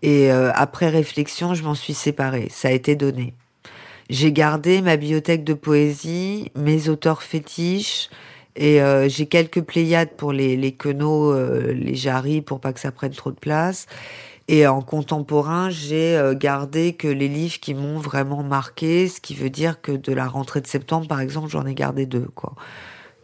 Et 0.00 0.32
euh, 0.32 0.52
après 0.54 0.88
réflexion, 0.88 1.52
je 1.52 1.64
m'en 1.64 1.74
suis 1.74 1.92
séparée. 1.92 2.48
Ça 2.50 2.68
a 2.68 2.70
été 2.70 2.96
donné. 2.96 3.34
J'ai 4.08 4.32
gardé 4.32 4.80
ma 4.80 4.96
bibliothèque 4.96 5.44
de 5.44 5.52
poésie, 5.52 6.50
mes 6.56 6.88
auteurs 6.88 7.22
fétiches, 7.22 8.08
et 8.58 8.82
euh, 8.82 9.08
j'ai 9.08 9.26
quelques 9.26 9.62
pléiades 9.62 10.10
pour 10.16 10.32
les, 10.32 10.56
les 10.56 10.76
euh, 10.84 11.72
les 11.72 11.94
jarries, 11.94 12.42
pour 12.42 12.60
pas 12.60 12.72
que 12.72 12.80
ça 12.80 12.90
prenne 12.90 13.12
trop 13.12 13.30
de 13.30 13.38
place. 13.38 13.86
Et 14.48 14.66
en 14.66 14.82
contemporain, 14.82 15.70
j'ai 15.70 16.16
euh, 16.16 16.34
gardé 16.34 16.94
que 16.94 17.06
les 17.06 17.28
livres 17.28 17.60
qui 17.60 17.74
m'ont 17.74 17.98
vraiment 17.98 18.42
marqué, 18.42 19.06
ce 19.06 19.20
qui 19.20 19.34
veut 19.34 19.50
dire 19.50 19.80
que 19.80 19.92
de 19.92 20.12
la 20.12 20.26
rentrée 20.26 20.60
de 20.60 20.66
septembre, 20.66 21.06
par 21.06 21.20
exemple, 21.20 21.48
j'en 21.48 21.66
ai 21.66 21.74
gardé 21.74 22.04
deux, 22.04 22.26
quoi. 22.34 22.54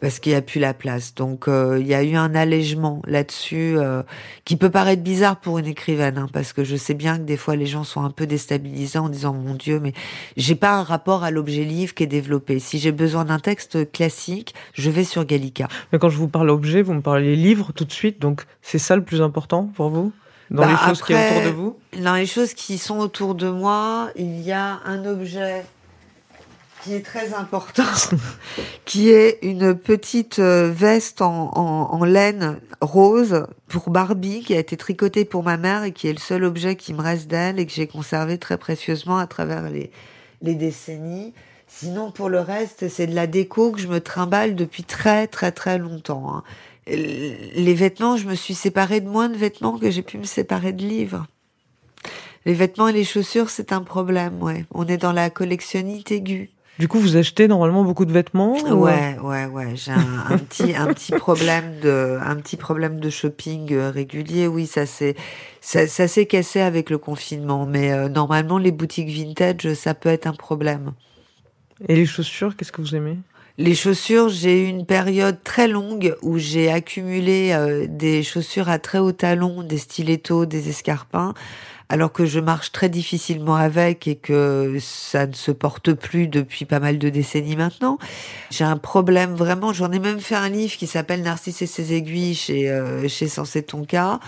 Parce 0.04 0.18
qu'il 0.20 0.32
n'y 0.32 0.36
a 0.36 0.42
plus 0.42 0.60
la 0.60 0.74
place. 0.74 1.14
Donc, 1.14 1.48
euh, 1.48 1.78
il 1.80 1.86
y 1.86 1.94
a 1.94 2.02
eu 2.02 2.14
un 2.14 2.34
allègement 2.34 3.00
là-dessus 3.06 3.78
euh, 3.78 4.02
qui 4.44 4.56
peut 4.56 4.68
paraître 4.68 5.02
bizarre 5.02 5.40
pour 5.40 5.58
une 5.58 5.64
écrivaine, 5.64 6.18
hein, 6.18 6.26
parce 6.30 6.52
que 6.52 6.62
je 6.62 6.76
sais 6.76 6.92
bien 6.92 7.16
que 7.16 7.22
des 7.22 7.38
fois 7.38 7.56
les 7.56 7.64
gens 7.64 7.84
sont 7.84 8.02
un 8.02 8.10
peu 8.10 8.26
déstabilisés 8.26 8.98
en 8.98 9.08
disant 9.08 9.32
mon 9.32 9.54
Dieu, 9.54 9.80
mais 9.80 9.94
j'ai 10.36 10.56
pas 10.56 10.74
un 10.74 10.82
rapport 10.82 11.24
à 11.24 11.30
l'objet 11.30 11.64
livre 11.64 11.94
qui 11.94 12.02
est 12.02 12.06
développé. 12.06 12.58
Si 12.58 12.78
j'ai 12.78 12.92
besoin 12.92 13.24
d'un 13.24 13.38
texte 13.38 13.90
classique, 13.92 14.54
je 14.74 14.90
vais 14.90 15.04
sur 15.04 15.24
Gallica. 15.24 15.68
Mais 15.90 15.98
quand 15.98 16.10
je 16.10 16.18
vous 16.18 16.28
parle 16.28 16.50
objet, 16.50 16.82
vous 16.82 16.92
me 16.92 17.00
parlez 17.00 17.34
livre 17.34 17.72
tout 17.72 17.86
de 17.86 17.92
suite, 17.92 18.20
donc 18.20 18.42
c'est 18.60 18.78
ça 18.78 18.96
le 18.96 19.04
plus 19.04 19.22
important 19.22 19.70
pour 19.74 19.88
vous 19.88 20.12
Dans 20.50 20.64
Bah, 20.64 20.68
les 20.70 20.76
choses 20.86 21.00
qui 21.00 21.14
est 21.14 21.30
autour 21.30 21.44
de 21.50 21.56
vous? 21.56 21.76
Dans 22.02 22.14
les 22.16 22.26
choses 22.26 22.52
qui 22.52 22.76
sont 22.76 22.98
autour 22.98 23.34
de 23.34 23.48
moi, 23.48 24.10
il 24.16 24.42
y 24.42 24.52
a 24.52 24.80
un 24.84 25.06
objet 25.06 25.64
qui 26.84 26.94
est 26.94 27.04
très 27.04 27.32
important, 27.32 27.82
qui 28.84 29.10
est 29.10 29.38
une 29.40 29.74
petite 29.74 30.38
euh, 30.38 30.70
veste 30.70 31.22
en, 31.22 32.04
laine 32.04 32.60
rose 32.82 33.46
pour 33.68 33.88
Barbie 33.88 34.42
qui 34.42 34.54
a 34.54 34.58
été 34.58 34.76
tricotée 34.76 35.24
pour 35.24 35.42
ma 35.42 35.56
mère 35.56 35.84
et 35.84 35.92
qui 35.92 36.08
est 36.08 36.12
le 36.12 36.18
seul 36.18 36.44
objet 36.44 36.76
qui 36.76 36.92
me 36.92 37.00
reste 37.00 37.26
d'elle 37.26 37.58
et 37.58 37.64
que 37.64 37.72
j'ai 37.72 37.86
conservé 37.86 38.36
très 38.36 38.58
précieusement 38.58 39.16
à 39.16 39.26
travers 39.26 39.70
les, 39.70 39.90
les 40.42 40.54
décennies. 40.54 41.32
Sinon, 41.66 42.10
pour 42.10 42.28
le 42.28 42.40
reste, 42.40 42.88
c'est 42.88 43.06
de 43.06 43.14
la 43.14 43.26
déco 43.26 43.72
que 43.72 43.80
je 43.80 43.88
me 43.88 44.00
trimballe 44.00 44.54
depuis 44.54 44.84
très 44.84 45.26
très 45.26 45.52
très 45.52 45.78
longtemps. 45.78 46.36
hein. 46.36 46.42
Les 46.86 47.74
vêtements, 47.74 48.18
je 48.18 48.28
me 48.28 48.34
suis 48.34 48.54
séparée 48.54 49.00
de 49.00 49.08
moins 49.08 49.30
de 49.30 49.36
vêtements 49.36 49.78
que 49.78 49.90
j'ai 49.90 50.02
pu 50.02 50.18
me 50.18 50.24
séparer 50.24 50.74
de 50.74 50.82
livres. 50.82 51.26
Les 52.44 52.52
vêtements 52.52 52.88
et 52.88 52.92
les 52.92 53.04
chaussures, 53.04 53.48
c'est 53.48 53.72
un 53.72 53.80
problème, 53.80 54.42
ouais. 54.42 54.66
On 54.70 54.86
est 54.86 54.98
dans 54.98 55.12
la 55.12 55.30
collectionnite 55.30 56.12
aiguë. 56.12 56.53
Du 56.78 56.88
coup, 56.88 56.98
vous 56.98 57.16
achetez 57.16 57.46
normalement 57.46 57.84
beaucoup 57.84 58.04
de 58.04 58.12
vêtements 58.12 58.54
ou- 58.54 58.82
Ouais, 58.84 59.16
ouais, 59.22 59.46
ouais. 59.46 59.76
J'ai 59.76 59.92
un, 59.92 60.24
un 60.28 60.38
petit, 60.38 60.74
un 60.74 60.92
petit 60.92 61.12
problème 61.12 61.78
de, 61.80 62.18
un 62.20 62.34
petit 62.36 62.56
problème 62.56 62.98
de 62.98 63.10
shopping 63.10 63.72
euh, 63.72 63.90
régulier. 63.90 64.48
Oui, 64.48 64.66
ça 64.66 64.84
s'est, 64.84 65.14
ça, 65.60 65.86
ça 65.86 66.08
s'est 66.08 66.26
cassé 66.26 66.60
avec 66.60 66.90
le 66.90 66.98
confinement. 66.98 67.64
Mais 67.64 67.92
euh, 67.92 68.08
normalement, 68.08 68.58
les 68.58 68.72
boutiques 68.72 69.08
vintage, 69.08 69.72
ça 69.74 69.94
peut 69.94 70.08
être 70.08 70.26
un 70.26 70.32
problème. 70.32 70.92
Et 71.88 71.94
les 71.94 72.06
chaussures, 72.06 72.56
qu'est-ce 72.56 72.72
que 72.72 72.80
vous 72.82 72.96
aimez? 72.96 73.18
Les 73.56 73.76
chaussures, 73.76 74.30
j'ai 74.30 74.64
eu 74.64 74.66
une 74.68 74.84
période 74.84 75.38
très 75.44 75.68
longue 75.68 76.16
où 76.22 76.38
j'ai 76.38 76.72
accumulé 76.72 77.52
euh, 77.52 77.86
des 77.88 78.24
chaussures 78.24 78.68
à 78.68 78.80
très 78.80 78.98
haut 78.98 79.12
talon, 79.12 79.62
des 79.62 79.78
stilettos, 79.78 80.44
des 80.44 80.68
escarpins, 80.70 81.34
alors 81.94 82.10
que 82.10 82.26
je 82.26 82.40
marche 82.40 82.72
très 82.72 82.88
difficilement 82.88 83.54
avec 83.54 84.08
et 84.08 84.16
que 84.16 84.78
ça 84.80 85.28
ne 85.28 85.32
se 85.32 85.52
porte 85.52 85.92
plus 85.92 86.26
depuis 86.26 86.64
pas 86.64 86.80
mal 86.80 86.98
de 86.98 87.08
décennies 87.08 87.54
maintenant. 87.54 87.98
J'ai 88.50 88.64
un 88.64 88.78
problème 88.78 89.34
vraiment, 89.34 89.72
j'en 89.72 89.92
ai 89.92 90.00
même 90.00 90.18
fait 90.18 90.34
un 90.34 90.48
livre 90.48 90.76
qui 90.76 90.88
s'appelle 90.88 91.22
Narcisse 91.22 91.62
et 91.62 91.66
ses 91.68 91.92
aiguilles 91.92 92.34
chez, 92.34 92.68
euh, 92.68 93.06
chez 93.06 93.28
Sensé 93.28 93.62
Tonka. 93.62 94.18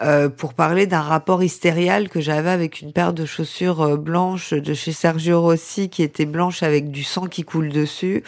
euh, 0.00 0.28
pour 0.28 0.54
parler 0.54 0.86
d'un 0.86 1.00
rapport 1.00 1.42
hystérial 1.42 2.08
que 2.08 2.20
j'avais 2.20 2.50
avec 2.50 2.82
une 2.82 2.92
paire 2.92 3.12
de 3.12 3.26
chaussures 3.26 3.80
euh, 3.80 3.96
blanches 3.96 4.54
de 4.54 4.72
chez 4.72 4.92
Sergio 4.92 5.42
Rossi 5.42 5.88
qui 5.88 6.04
était 6.04 6.24
blanche 6.24 6.62
avec 6.62 6.92
du 6.92 7.02
sang 7.02 7.26
qui 7.26 7.42
coule 7.42 7.70
dessus 7.70 8.22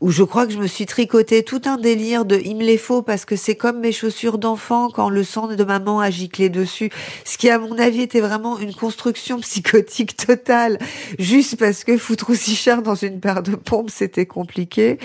où 0.00 0.10
je 0.10 0.22
crois 0.22 0.46
que 0.46 0.52
je 0.52 0.58
me 0.58 0.66
suis 0.66 0.86
tricoté 0.86 1.42
tout 1.42 1.60
un 1.66 1.76
délire 1.76 2.24
de 2.24 2.40
il 2.42 2.56
me 2.56 2.64
les 2.64 2.78
faut 2.78 3.02
parce 3.02 3.26
que 3.26 3.36
c'est 3.36 3.54
comme 3.54 3.80
mes 3.80 3.92
chaussures 3.92 4.38
d'enfant 4.38 4.88
quand 4.88 5.10
le 5.10 5.22
sang 5.22 5.48
de 5.48 5.64
maman 5.64 6.00
a 6.00 6.10
giclé 6.10 6.48
dessus. 6.48 6.90
Ce 7.24 7.36
qui, 7.36 7.50
à 7.50 7.58
mon 7.58 7.78
avis, 7.78 8.02
était 8.02 8.20
vraiment 8.20 8.58
une 8.58 8.74
construction 8.74 9.38
psychotique 9.40 10.16
totale. 10.16 10.78
Juste 11.18 11.56
parce 11.56 11.84
que 11.84 11.98
foutre 11.98 12.30
aussi 12.30 12.56
cher 12.56 12.82
dans 12.82 12.94
une 12.94 13.20
paire 13.20 13.42
de 13.42 13.56
pompes, 13.56 13.90
c'était 13.90 14.26
compliqué. 14.26 14.98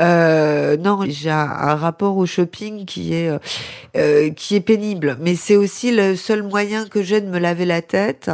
Euh, 0.00 0.76
non, 0.76 1.00
j'ai 1.08 1.30
un, 1.30 1.74
rapport 1.74 2.16
au 2.16 2.26
shopping 2.26 2.84
qui 2.86 3.14
est, 3.14 3.28
euh, 3.28 3.38
euh, 3.96 4.30
qui 4.30 4.54
est 4.54 4.60
pénible. 4.60 5.18
Mais 5.20 5.34
c'est 5.34 5.56
aussi 5.56 5.90
le 5.90 6.14
seul 6.14 6.44
moyen 6.44 6.86
que 6.86 7.02
j'ai 7.02 7.20
de 7.20 7.28
me 7.28 7.38
laver 7.38 7.64
la 7.64 7.82
tête, 7.82 8.30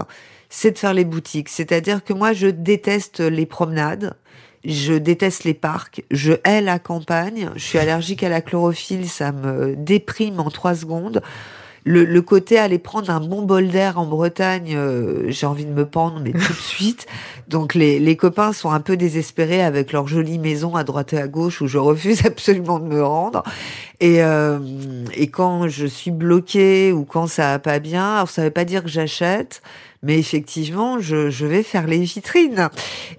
c'est 0.51 0.73
de 0.73 0.79
faire 0.79 0.93
les 0.93 1.05
boutiques. 1.07 1.49
C'est-à-dire 1.49 2.05
que 2.05 2.13
moi, 2.13 2.35
je 2.35 2.49
déteste 2.49 3.21
les 3.21 3.47
promenades. 3.47 4.15
Je 4.65 4.95
déteste 4.95 5.45
les 5.45 5.55
parcs, 5.55 6.03
je 6.11 6.33
hais 6.45 6.61
la 6.61 6.79
campagne, 6.79 7.51
je 7.55 7.63
suis 7.63 7.79
allergique 7.79 8.23
à 8.23 8.29
la 8.29 8.41
chlorophylle, 8.41 9.09
ça 9.09 9.31
me 9.31 9.77
déprime 9.77 10.41
en 10.41 10.51
trois 10.51 10.75
secondes. 10.75 11.23
Le, 11.87 12.07
le 12.07 12.23
côté 12.23 12.59
aller 12.59 12.79
prendre 12.79 13.11
un 13.11 13.21
bon 13.21 13.43
bol 13.43 13.69
d'air 13.69 13.99
en 13.99 14.07
Bretagne, 14.07 14.75
euh, 14.75 15.25
j'ai 15.29 15.45
envie 15.45 15.67
de 15.67 15.71
me 15.71 15.85
pendre, 15.85 16.19
mais 16.25 16.33
tout 16.33 16.39
de 16.39 16.59
suite. 16.59 17.07
Donc 17.49 17.75
les, 17.75 17.99
les 17.99 18.17
copains 18.17 18.55
sont 18.55 18.71
un 18.71 18.81
peu 18.81 18.97
désespérés 18.97 19.63
avec 19.63 19.93
leur 19.93 20.09
jolie 20.09 20.39
maison 20.39 20.77
à 20.77 20.85
droite 20.85 21.13
et 21.13 21.19
à 21.19 21.29
gauche 21.29 21.61
où 21.61 21.67
je 21.67 21.77
refuse 21.77 22.25
absolument 22.27 22.79
de 22.79 22.87
me 22.87 23.05
rendre. 23.05 23.43
Et, 24.01 24.23
euh, 24.23 24.59
et 25.13 25.27
quand 25.27 25.69
je 25.69 25.85
suis 25.85 26.11
bloquée 26.11 26.91
ou 26.91 27.05
quand 27.05 27.27
ça 27.27 27.53
va 27.53 27.59
pas 27.59 27.81
bien, 27.81 28.15
alors 28.15 28.31
ça 28.31 28.43
veut 28.43 28.51
pas 28.51 28.65
dire 28.65 28.83
que 28.83 28.89
j'achète, 28.89 29.61
mais 30.05 30.19
effectivement, 30.19 31.01
je, 31.01 31.31
je 31.31 31.47
vais 31.47 31.63
faire 31.63 31.87
les 31.87 31.99
vitrines. 31.99 32.69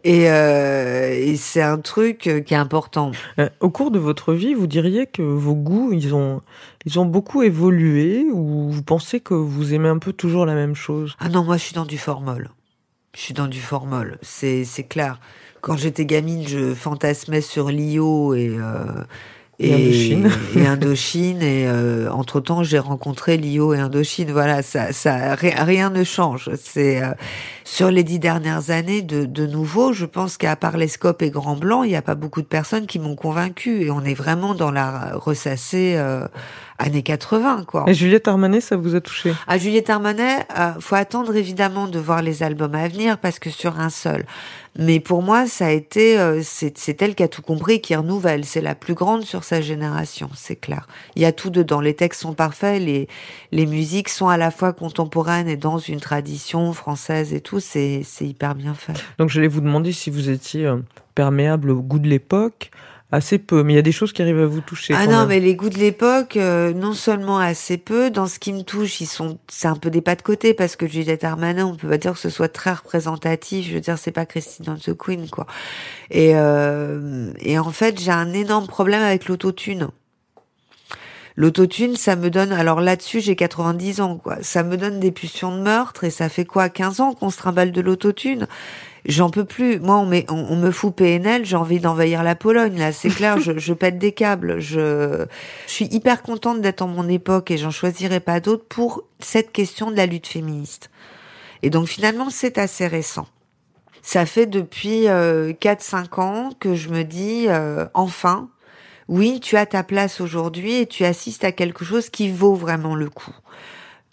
Et, 0.03 0.29
euh, 0.29 1.09
et 1.11 1.35
c'est 1.35 1.61
un 1.61 1.79
truc 1.79 2.27
euh, 2.27 2.39
qui 2.39 2.53
est 2.53 2.57
important. 2.57 3.11
Euh, 3.39 3.49
Au 3.59 3.69
cours 3.69 3.91
de 3.91 3.99
votre 3.99 4.33
vie, 4.33 4.53
vous 4.53 4.67
diriez 4.67 5.07
que 5.07 5.21
vos 5.21 5.55
goûts, 5.55 5.91
ils 5.91 6.13
ont, 6.13 6.41
ils 6.85 6.99
ont 6.99 7.05
beaucoup 7.05 7.41
évolué 7.41 8.25
ou 8.31 8.69
vous 8.71 8.83
pensez 8.83 9.19
que 9.19 9.33
vous 9.33 9.73
aimez 9.73 9.89
un 9.89 9.97
peu 9.97 10.13
toujours 10.13 10.45
la 10.45 10.53
même 10.53 10.75
chose? 10.75 11.15
Ah 11.19 11.29
non, 11.29 11.43
moi 11.43 11.57
je 11.57 11.63
suis 11.63 11.75
dans 11.75 11.85
du 11.85 11.97
formol. 11.97 12.51
Je 13.15 13.21
suis 13.21 13.33
dans 13.33 13.47
du 13.47 13.61
formol, 13.61 14.17
c'est 14.21 14.65
c'est 14.65 14.83
clair. 14.83 15.19
Quand 15.61 15.77
j'étais 15.77 16.05
gamine, 16.05 16.45
je 16.47 16.73
fantasmais 16.75 17.41
sur 17.41 17.69
Lio 17.69 18.35
et 18.35 18.49
euh, 18.49 19.03
Et 19.59 19.73
Indochine. 19.73 20.29
et 20.55 20.65
Indochine 20.67 21.41
et 21.41 21.65
entre 22.11 22.41
temps 22.41 22.63
j'ai 22.63 22.79
rencontré 22.79 23.37
Lio 23.37 23.73
et 23.73 23.79
Indochine. 23.79 24.31
Voilà, 24.31 24.61
ça 24.61 24.91
ça 24.91 25.33
ri- 25.35 25.53
rien 25.55 25.89
ne 25.89 26.03
change. 26.03 26.49
C'est 26.61 27.01
euh, 27.01 27.11
sur 27.63 27.89
les 27.89 28.03
dix 28.03 28.19
dernières 28.19 28.69
années 28.69 29.01
de 29.01 29.25
de 29.25 29.47
nouveau, 29.47 29.93
je 29.93 30.05
pense 30.05 30.37
qu'à 30.37 30.55
part 30.57 30.75
les 30.77 30.89
scopes 30.89 31.21
et 31.21 31.29
Grand 31.29 31.55
Blanc, 31.55 31.83
il 31.83 31.89
n'y 31.89 31.95
a 31.95 32.01
pas 32.01 32.15
beaucoup 32.15 32.41
de 32.41 32.47
personnes 32.47 32.85
qui 32.85 32.99
m'ont 32.99 33.15
convaincu 33.15 33.83
et 33.83 33.91
on 33.91 34.03
est 34.03 34.13
vraiment 34.13 34.55
dans 34.55 34.71
la 34.71 35.11
ressassée 35.15 35.95
euh, 35.97 36.27
années 36.77 37.03
80 37.03 37.63
quoi. 37.65 37.85
Et 37.87 37.93
Juliette 37.93 38.27
Armanet, 38.27 38.61
ça 38.61 38.75
vous 38.75 38.95
a 38.95 39.01
touché? 39.01 39.33
À 39.47 39.57
Juliette 39.57 39.89
Armanet, 39.89 40.45
euh, 40.57 40.71
faut 40.79 40.95
attendre 40.95 41.35
évidemment 41.35 41.87
de 41.87 41.99
voir 41.99 42.21
les 42.21 42.43
albums 42.43 42.75
à 42.75 42.87
venir 42.87 43.17
parce 43.17 43.39
que 43.39 43.49
sur 43.49 43.79
un 43.79 43.89
seul. 43.89 44.25
Mais 44.77 44.99
pour 44.99 45.21
moi, 45.21 45.47
ça 45.47 45.67
a 45.67 45.71
été, 45.71 46.19
euh, 46.19 46.41
c'est 46.43 47.01
elle 47.01 47.15
qui 47.15 47.23
a 47.23 47.29
tout 47.29 47.41
compris, 47.41 47.79
qui 47.79 47.95
renouvelle. 47.95 48.43
C'est 48.43 48.59
la 48.59 48.75
plus 48.75 48.93
grande 48.93 49.23
sur 49.23 49.45
sa 49.45 49.61
génération, 49.61 50.29
c'est 50.35 50.57
clair. 50.57 50.87
Il 51.15 51.21
y 51.21 51.25
a 51.25 51.31
tout 51.31 51.49
dedans. 51.49 51.79
Les 51.79 51.93
textes 51.93 52.21
sont 52.21 52.33
parfaits, 52.33 52.81
les 52.81 53.07
les 53.51 53.65
musiques 53.65 54.09
sont 54.09 54.27
à 54.27 54.35
la 54.35 54.51
fois 54.51 54.73
contemporaines 54.73 55.47
et 55.47 55.55
dans 55.55 55.77
une 55.77 56.01
tradition 56.01 56.73
française 56.73 57.33
et 57.33 57.39
tout. 57.39 57.61
C'est 57.61 58.01
c'est 58.03 58.25
hyper 58.25 58.53
bien 58.55 58.73
fait. 58.73 58.93
Donc 59.17 59.29
j'allais 59.29 59.47
vous 59.47 59.61
demander 59.61 59.93
si 59.93 60.09
vous 60.09 60.29
étiez 60.29 60.65
euh, 60.65 60.77
perméable 61.13 61.69
au 61.69 61.81
goût 61.81 61.99
de 61.99 62.09
l'époque. 62.09 62.71
Assez 63.15 63.37
peu, 63.37 63.63
mais 63.63 63.71
il 63.71 63.75
y 63.77 63.79
a 63.79 63.81
des 63.81 63.93
choses 63.93 64.11
qui 64.11 64.21
arrivent 64.21 64.41
à 64.41 64.45
vous 64.45 64.59
toucher. 64.59 64.93
Ah 64.93 65.07
non, 65.07 65.19
même. 65.19 65.29
mais 65.29 65.39
les 65.39 65.55
goûts 65.55 65.69
de 65.69 65.77
l'époque, 65.77 66.35
euh, 66.35 66.73
non 66.73 66.91
seulement 66.91 67.39
assez 67.39 67.77
peu, 67.77 68.09
dans 68.09 68.27
ce 68.27 68.39
qui 68.39 68.51
me 68.51 68.63
touche, 68.63 68.99
ils 68.99 69.05
sont, 69.05 69.37
c'est 69.47 69.69
un 69.69 69.77
peu 69.77 69.89
des 69.89 70.01
pas 70.01 70.15
de 70.15 70.21
côté 70.21 70.53
parce 70.53 70.75
que 70.75 70.85
Juliette 70.85 71.23
Armanin, 71.23 71.65
on 71.65 71.75
peut 71.77 71.87
pas 71.87 71.97
dire 71.97 72.11
que 72.11 72.19
ce 72.19 72.29
soit 72.29 72.49
très 72.49 72.73
représentatif. 72.73 73.69
Je 73.69 73.75
veux 73.75 73.79
dire, 73.79 73.97
c'est 73.97 74.11
pas 74.11 74.25
Christine 74.25 74.69
and 74.69 74.79
the 74.85 74.93
Queen, 74.93 75.29
quoi. 75.29 75.47
Et 76.11 76.31
euh, 76.35 77.31
et 77.39 77.57
en 77.57 77.71
fait, 77.71 78.01
j'ai 78.01 78.11
un 78.11 78.33
énorme 78.33 78.67
problème 78.67 79.01
avec 79.01 79.29
l'autotune. 79.29 79.87
L'autotune, 81.37 81.95
ça 81.95 82.17
me 82.17 82.29
donne, 82.29 82.51
alors 82.51 82.81
là-dessus, 82.81 83.21
j'ai 83.21 83.37
90 83.37 84.01
ans, 84.01 84.17
quoi. 84.17 84.39
Ça 84.41 84.61
me 84.63 84.75
donne 84.75 84.99
des 84.99 85.11
pulsions 85.11 85.55
de 85.55 85.61
meurtre 85.61 86.03
et 86.03 86.09
ça 86.09 86.27
fait 86.27 86.45
quoi, 86.45 86.67
15 86.67 86.99
ans 86.99 87.13
qu'on 87.13 87.29
se 87.29 87.37
trimballe 87.37 87.71
de 87.71 87.79
l'autotune? 87.79 88.47
J'en 89.05 89.29
peux 89.29 89.45
plus. 89.45 89.79
Moi, 89.79 89.97
on, 89.97 90.11
on, 90.29 90.55
me 90.55 90.71
fout 90.71 90.95
PNL, 90.95 91.45
j'ai 91.45 91.55
envie 91.55 91.79
d'envahir 91.79 92.23
la 92.23 92.35
Pologne. 92.35 92.77
Là, 92.77 92.91
c'est 92.91 93.09
clair, 93.09 93.39
je, 93.39 93.57
je 93.57 93.73
pète 93.73 93.97
des 93.97 94.11
câbles. 94.11 94.59
Je, 94.59 95.25
je 95.67 95.71
suis 95.71 95.85
hyper 95.85 96.21
contente 96.21 96.61
d'être 96.61 96.81
en 96.81 96.87
mon 96.87 97.07
époque 97.07 97.51
et 97.51 97.57
j'en 97.57 97.71
choisirai 97.71 98.19
pas 98.19 98.39
d'autres 98.39 98.65
pour 98.65 99.03
cette 99.19 99.51
question 99.51 99.91
de 99.91 99.95
la 99.95 100.05
lutte 100.05 100.27
féministe. 100.27 100.89
Et 101.63 101.69
donc 101.69 101.87
finalement, 101.87 102.29
c'est 102.29 102.57
assez 102.57 102.87
récent. 102.87 103.27
Ça 104.01 104.27
fait 104.27 104.45
depuis 104.45 105.07
euh, 105.07 105.53
4-5 105.53 106.21
ans 106.21 106.49
que 106.59 106.75
je 106.75 106.89
me 106.89 107.03
dis, 107.03 107.45
euh, 107.47 107.87
enfin, 107.95 108.49
oui, 109.07 109.39
tu 109.39 109.57
as 109.57 109.65
ta 109.65 109.81
place 109.81 110.21
aujourd'hui 110.21 110.75
et 110.75 110.85
tu 110.85 111.05
assistes 111.05 111.43
à 111.43 111.51
quelque 111.51 111.83
chose 111.83 112.09
qui 112.09 112.29
vaut 112.29 112.53
vraiment 112.53 112.95
le 112.95 113.09
coup. 113.09 113.35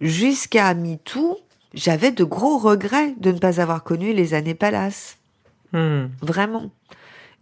Jusqu'à 0.00 0.72
MeToo, 0.72 1.38
j'avais 1.74 2.10
de 2.10 2.24
gros 2.24 2.58
regrets 2.58 3.14
de 3.18 3.32
ne 3.32 3.38
pas 3.38 3.60
avoir 3.60 3.82
connu 3.82 4.12
les 4.12 4.34
années 4.34 4.54
Palace. 4.54 5.16
Hmm. 5.72 6.06
Vraiment. 6.20 6.70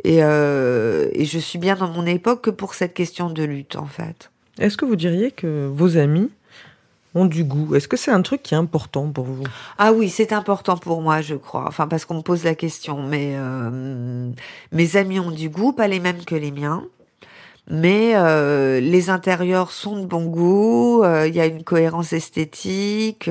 Et, 0.05 0.23
euh, 0.23 1.09
et 1.13 1.25
je 1.25 1.39
suis 1.39 1.59
bien 1.59 1.77
dans 1.77 1.89
mon 1.89 2.07
époque 2.07 2.43
que 2.43 2.51
pour 2.51 2.75
cette 2.75 2.95
question 2.95 3.29
de 3.29 3.43
lutte, 3.43 3.77
en 3.77 3.87
fait. 3.87 4.31
Est-ce 4.59 4.77
que 4.77 4.85
vous 4.85 4.97
diriez 4.97 5.31
que 5.31 5.69
vos 5.73 5.97
amis 5.97 6.31
ont 7.15 7.27
du 7.27 7.45
goût? 7.45 7.75
Est-ce 7.75 7.89
que 7.89 7.97
c'est 7.97 8.11
un 8.11 8.23
truc 8.23 8.43
qui 8.43 8.55
est 8.55 8.59
important 8.59 9.11
pour 9.11 9.25
vous? 9.25 9.45
Ah 9.79 9.93
oui, 9.93 10.09
c'est 10.09 10.33
important 10.33 10.77
pour 10.77 11.03
moi, 11.03 11.21
je 11.21 11.35
crois. 11.35 11.65
Enfin, 11.67 11.89
parce 11.89 12.05
qu'on 12.05 12.17
me 12.17 12.23
pose 12.23 12.45
la 12.45 12.55
question. 12.55 13.03
Mais 13.03 13.33
euh, 13.35 14.31
mes 14.73 14.97
amis 14.97 15.19
ont 15.19 15.33
du 15.33 15.49
goût, 15.51 15.73
pas 15.73 15.89
les 15.89 16.01
mêmes 16.01 16.25
que 16.25 16.37
les 16.37 16.51
miens. 16.51 16.85
Mais 17.69 18.13
euh, 18.15 18.81
les 18.81 19.11
intérieurs 19.11 19.71
sont 19.71 20.01
de 20.01 20.07
bon 20.07 20.25
goût. 20.25 21.05
Il 21.27 21.35
y 21.35 21.41
a 21.41 21.47
une 21.47 21.63
cohérence 21.63 22.13
esthétique. 22.13 23.29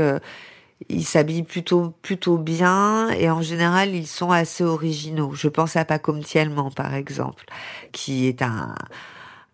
Ils 0.87 1.05
s'habillent 1.05 1.43
plutôt 1.43 1.93
plutôt 2.01 2.37
bien 2.37 3.09
et 3.09 3.29
en 3.29 3.41
général 3.41 3.93
ils 3.93 4.07
sont 4.07 4.31
assez 4.31 4.63
originaux. 4.63 5.31
Je 5.33 5.47
pense 5.49 5.75
à 5.75 5.85
Paco 5.85 6.17
Thielman 6.17 6.71
par 6.71 6.93
exemple, 6.93 7.45
qui 7.91 8.27
est 8.27 8.41
un 8.41 8.75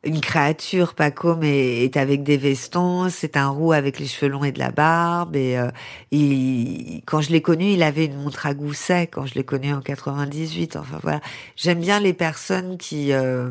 une 0.06 0.22
créature, 0.22 0.94
Paco, 0.94 1.36
mais 1.36 1.84
est 1.84 1.98
avec 1.98 2.24
des 2.24 2.38
vestons. 2.38 3.10
C'est 3.10 3.38
un 3.38 3.50
roux 3.50 3.74
avec 3.74 4.00
les 4.00 4.06
cheveux 4.06 4.32
longs 4.32 4.44
et 4.44 4.52
de 4.52 4.60
la 4.60 4.72
barbe. 4.72 5.36
Et 5.36 5.58
euh, 5.58 5.72
il, 6.12 7.02
quand 7.06 7.22
je 7.22 7.32
l'ai 7.32 7.42
connu, 7.42 7.72
il 7.72 7.84
avait 7.84 8.06
une 8.06 8.16
montre 8.22 8.46
à 8.46 8.54
gousset. 8.54 9.08
Quand 9.08 9.26
je 9.26 9.34
l'ai 9.34 9.44
connu 9.44 9.74
en 9.74 9.82
98. 9.82 10.76
Enfin 10.76 11.00
voilà, 11.02 11.22
j'aime 11.56 11.80
bien 11.80 12.00
les 12.00 12.14
personnes 12.14 12.78
qui 12.78 13.12
euh, 13.12 13.50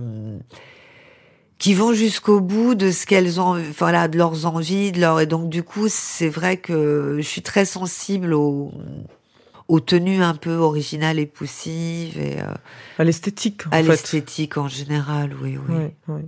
qui 1.64 1.72
vont 1.72 1.94
jusqu'au 1.94 2.42
bout 2.42 2.74
de 2.74 2.90
ce 2.90 3.06
qu'elles 3.06 3.40
ont, 3.40 3.58
voilà, 3.78 4.06
de 4.06 4.18
leurs 4.18 4.44
envies, 4.44 4.92
de 4.92 5.00
leur. 5.00 5.18
Et 5.20 5.24
donc 5.24 5.48
du 5.48 5.62
coup, 5.62 5.86
c'est 5.88 6.28
vrai 6.28 6.58
que 6.58 7.16
je 7.16 7.26
suis 7.26 7.40
très 7.40 7.64
sensible 7.64 8.34
aux 8.34 8.70
aux 9.68 9.80
tenues 9.80 10.22
un 10.22 10.34
peu 10.34 10.56
originales 10.56 11.18
et 11.18 11.24
poussives 11.24 12.20
et 12.20 12.38
euh, 12.38 12.52
à 12.98 13.04
l'esthétique. 13.04 13.62
À 13.70 13.80
l'esthétique 13.80 14.58
en 14.58 14.68
général, 14.68 15.34
oui, 15.42 15.56
oui. 15.70 15.86
oui, 16.08 16.20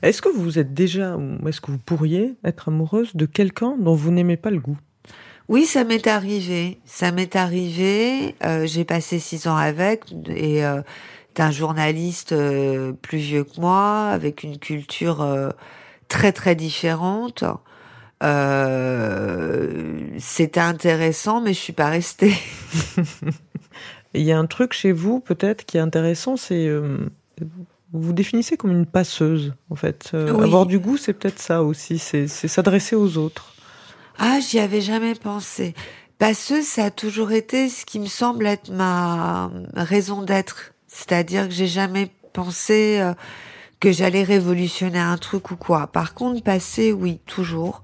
Est-ce 0.00 0.22
que 0.22 0.30
vous 0.30 0.58
êtes 0.58 0.72
déjà, 0.72 1.18
ou 1.18 1.46
est-ce 1.46 1.60
que 1.60 1.70
vous 1.70 1.76
pourriez 1.76 2.36
être 2.42 2.68
amoureuse 2.68 3.14
de 3.14 3.26
quelqu'un 3.26 3.76
dont 3.78 3.94
vous 3.94 4.10
n'aimez 4.10 4.38
pas 4.38 4.50
le 4.50 4.58
goût? 4.58 4.78
Oui, 5.48 5.66
ça 5.66 5.84
m'est 5.84 6.06
arrivé. 6.06 6.78
Ça 6.86 7.12
m'est 7.12 7.36
arrivé. 7.36 8.34
Euh, 8.42 8.66
j'ai 8.66 8.84
passé 8.84 9.18
six 9.18 9.48
ans 9.48 9.56
avec 9.56 10.04
et 10.28 10.64
euh, 10.64 10.80
un 11.40 11.50
journaliste 11.50 12.32
euh, 12.32 12.92
plus 12.92 13.18
vieux 13.18 13.44
que 13.44 13.60
moi, 13.60 14.08
avec 14.10 14.42
une 14.42 14.58
culture 14.58 15.26
très 16.08 16.32
très 16.32 16.54
différente. 16.54 17.44
Euh, 18.22 20.00
c'était 20.18 20.60
intéressant, 20.60 21.40
mais 21.40 21.54
je 21.54 21.60
suis 21.60 21.72
pas 21.72 21.88
restée. 21.88 22.34
Il 24.14 24.22
y 24.22 24.32
a 24.32 24.38
un 24.38 24.46
truc 24.46 24.72
chez 24.72 24.92
vous, 24.92 25.20
peut-être, 25.20 25.64
qui 25.64 25.76
est 25.76 25.80
intéressant, 25.80 26.36
c'est 26.36 26.66
euh, 26.66 26.98
vous 27.92 28.02
vous 28.02 28.12
définissez 28.12 28.56
comme 28.56 28.72
une 28.72 28.86
passeuse, 28.86 29.54
en 29.70 29.76
fait. 29.76 30.10
Euh, 30.14 30.42
avoir 30.42 30.66
du 30.66 30.78
goût, 30.78 30.96
c'est 30.96 31.12
peut-être 31.12 31.38
ça 31.38 31.62
aussi, 31.62 31.98
c'est 31.98 32.26
s'adresser 32.26 32.96
aux 32.96 33.18
autres. 33.18 33.54
Ah, 34.18 34.40
j'y 34.40 34.58
avais 34.58 34.80
jamais 34.80 35.14
pensé. 35.14 35.74
Passeuse, 36.18 36.64
ça 36.64 36.86
a 36.86 36.90
toujours 36.90 37.30
été 37.30 37.68
ce 37.68 37.84
qui 37.84 38.00
me 38.00 38.06
semble 38.06 38.46
être 38.46 38.70
ma 38.72 39.50
raison 39.76 40.22
d'être. 40.22 40.72
C'est-à-dire 40.88 41.48
que 41.48 41.54
j'ai 41.54 41.66
jamais 41.66 42.10
pensé 42.32 43.00
que 43.80 43.92
j'allais 43.92 44.22
révolutionner 44.22 44.98
un 44.98 45.16
truc 45.16 45.50
ou 45.50 45.56
quoi. 45.56 45.86
Par 45.86 46.14
contre, 46.14 46.42
passer, 46.42 46.92
oui, 46.92 47.20
toujours. 47.26 47.82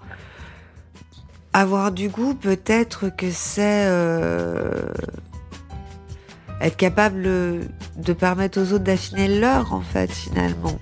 Avoir 1.53 1.93
du 1.93 2.09
goût, 2.09 2.35
peut-être 2.35 3.11
que 3.17 3.31
c'est 3.31 3.87
euh, 3.87 4.93
être 6.61 6.77
capable 6.77 7.23
de 7.23 8.13
permettre 8.13 8.61
aux 8.61 8.73
autres 8.73 8.85
d'affiner 8.85 9.39
leur, 9.39 9.73
en 9.73 9.83
fait, 9.83 10.11
finalement. 10.11 10.79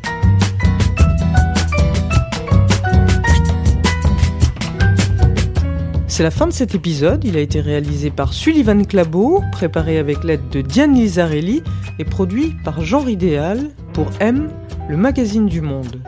C'est 6.12 6.22
la 6.22 6.30
fin 6.30 6.46
de 6.46 6.52
cet 6.52 6.74
épisode. 6.74 7.24
Il 7.24 7.38
a 7.38 7.40
été 7.40 7.62
réalisé 7.62 8.10
par 8.10 8.34
Sullivan 8.34 8.84
Clabot, 8.86 9.42
préparé 9.50 9.96
avec 9.96 10.24
l'aide 10.24 10.46
de 10.50 10.60
Diane 10.60 10.92
Lizarelli 10.94 11.62
et 11.98 12.04
produit 12.04 12.54
par 12.66 12.82
Genre 12.82 13.08
Idéal 13.08 13.70
pour 13.94 14.10
M, 14.20 14.50
le 14.90 14.98
magazine 14.98 15.46
du 15.46 15.62
monde. 15.62 16.02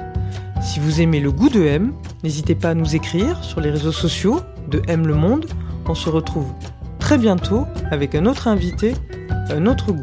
Si 0.61 0.79
vous 0.79 1.01
aimez 1.01 1.21
le 1.21 1.33
goût 1.33 1.49
de 1.49 1.65
M, 1.65 1.95
n'hésitez 2.23 2.55
pas 2.55 2.69
à 2.69 2.75
nous 2.75 2.95
écrire 2.95 3.43
sur 3.43 3.63
les 3.63 3.71
réseaux 3.71 3.93
sociaux 3.93 4.43
de 4.71 4.83
M 4.89 5.07
le 5.07 5.15
Monde. 5.15 5.47
On 5.89 5.95
se 5.95 6.11
retrouve 6.11 6.53
très 6.99 7.17
bientôt 7.17 7.65
avec 7.91 8.15
un 8.15 8.27
autre 8.27 8.47
invité, 8.47 8.93
un 9.49 9.65
autre 9.65 9.91
goût. 9.91 10.03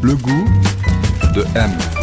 Le 0.00 0.14
goût 0.16 0.44
de 1.34 1.44
M. 1.54 1.97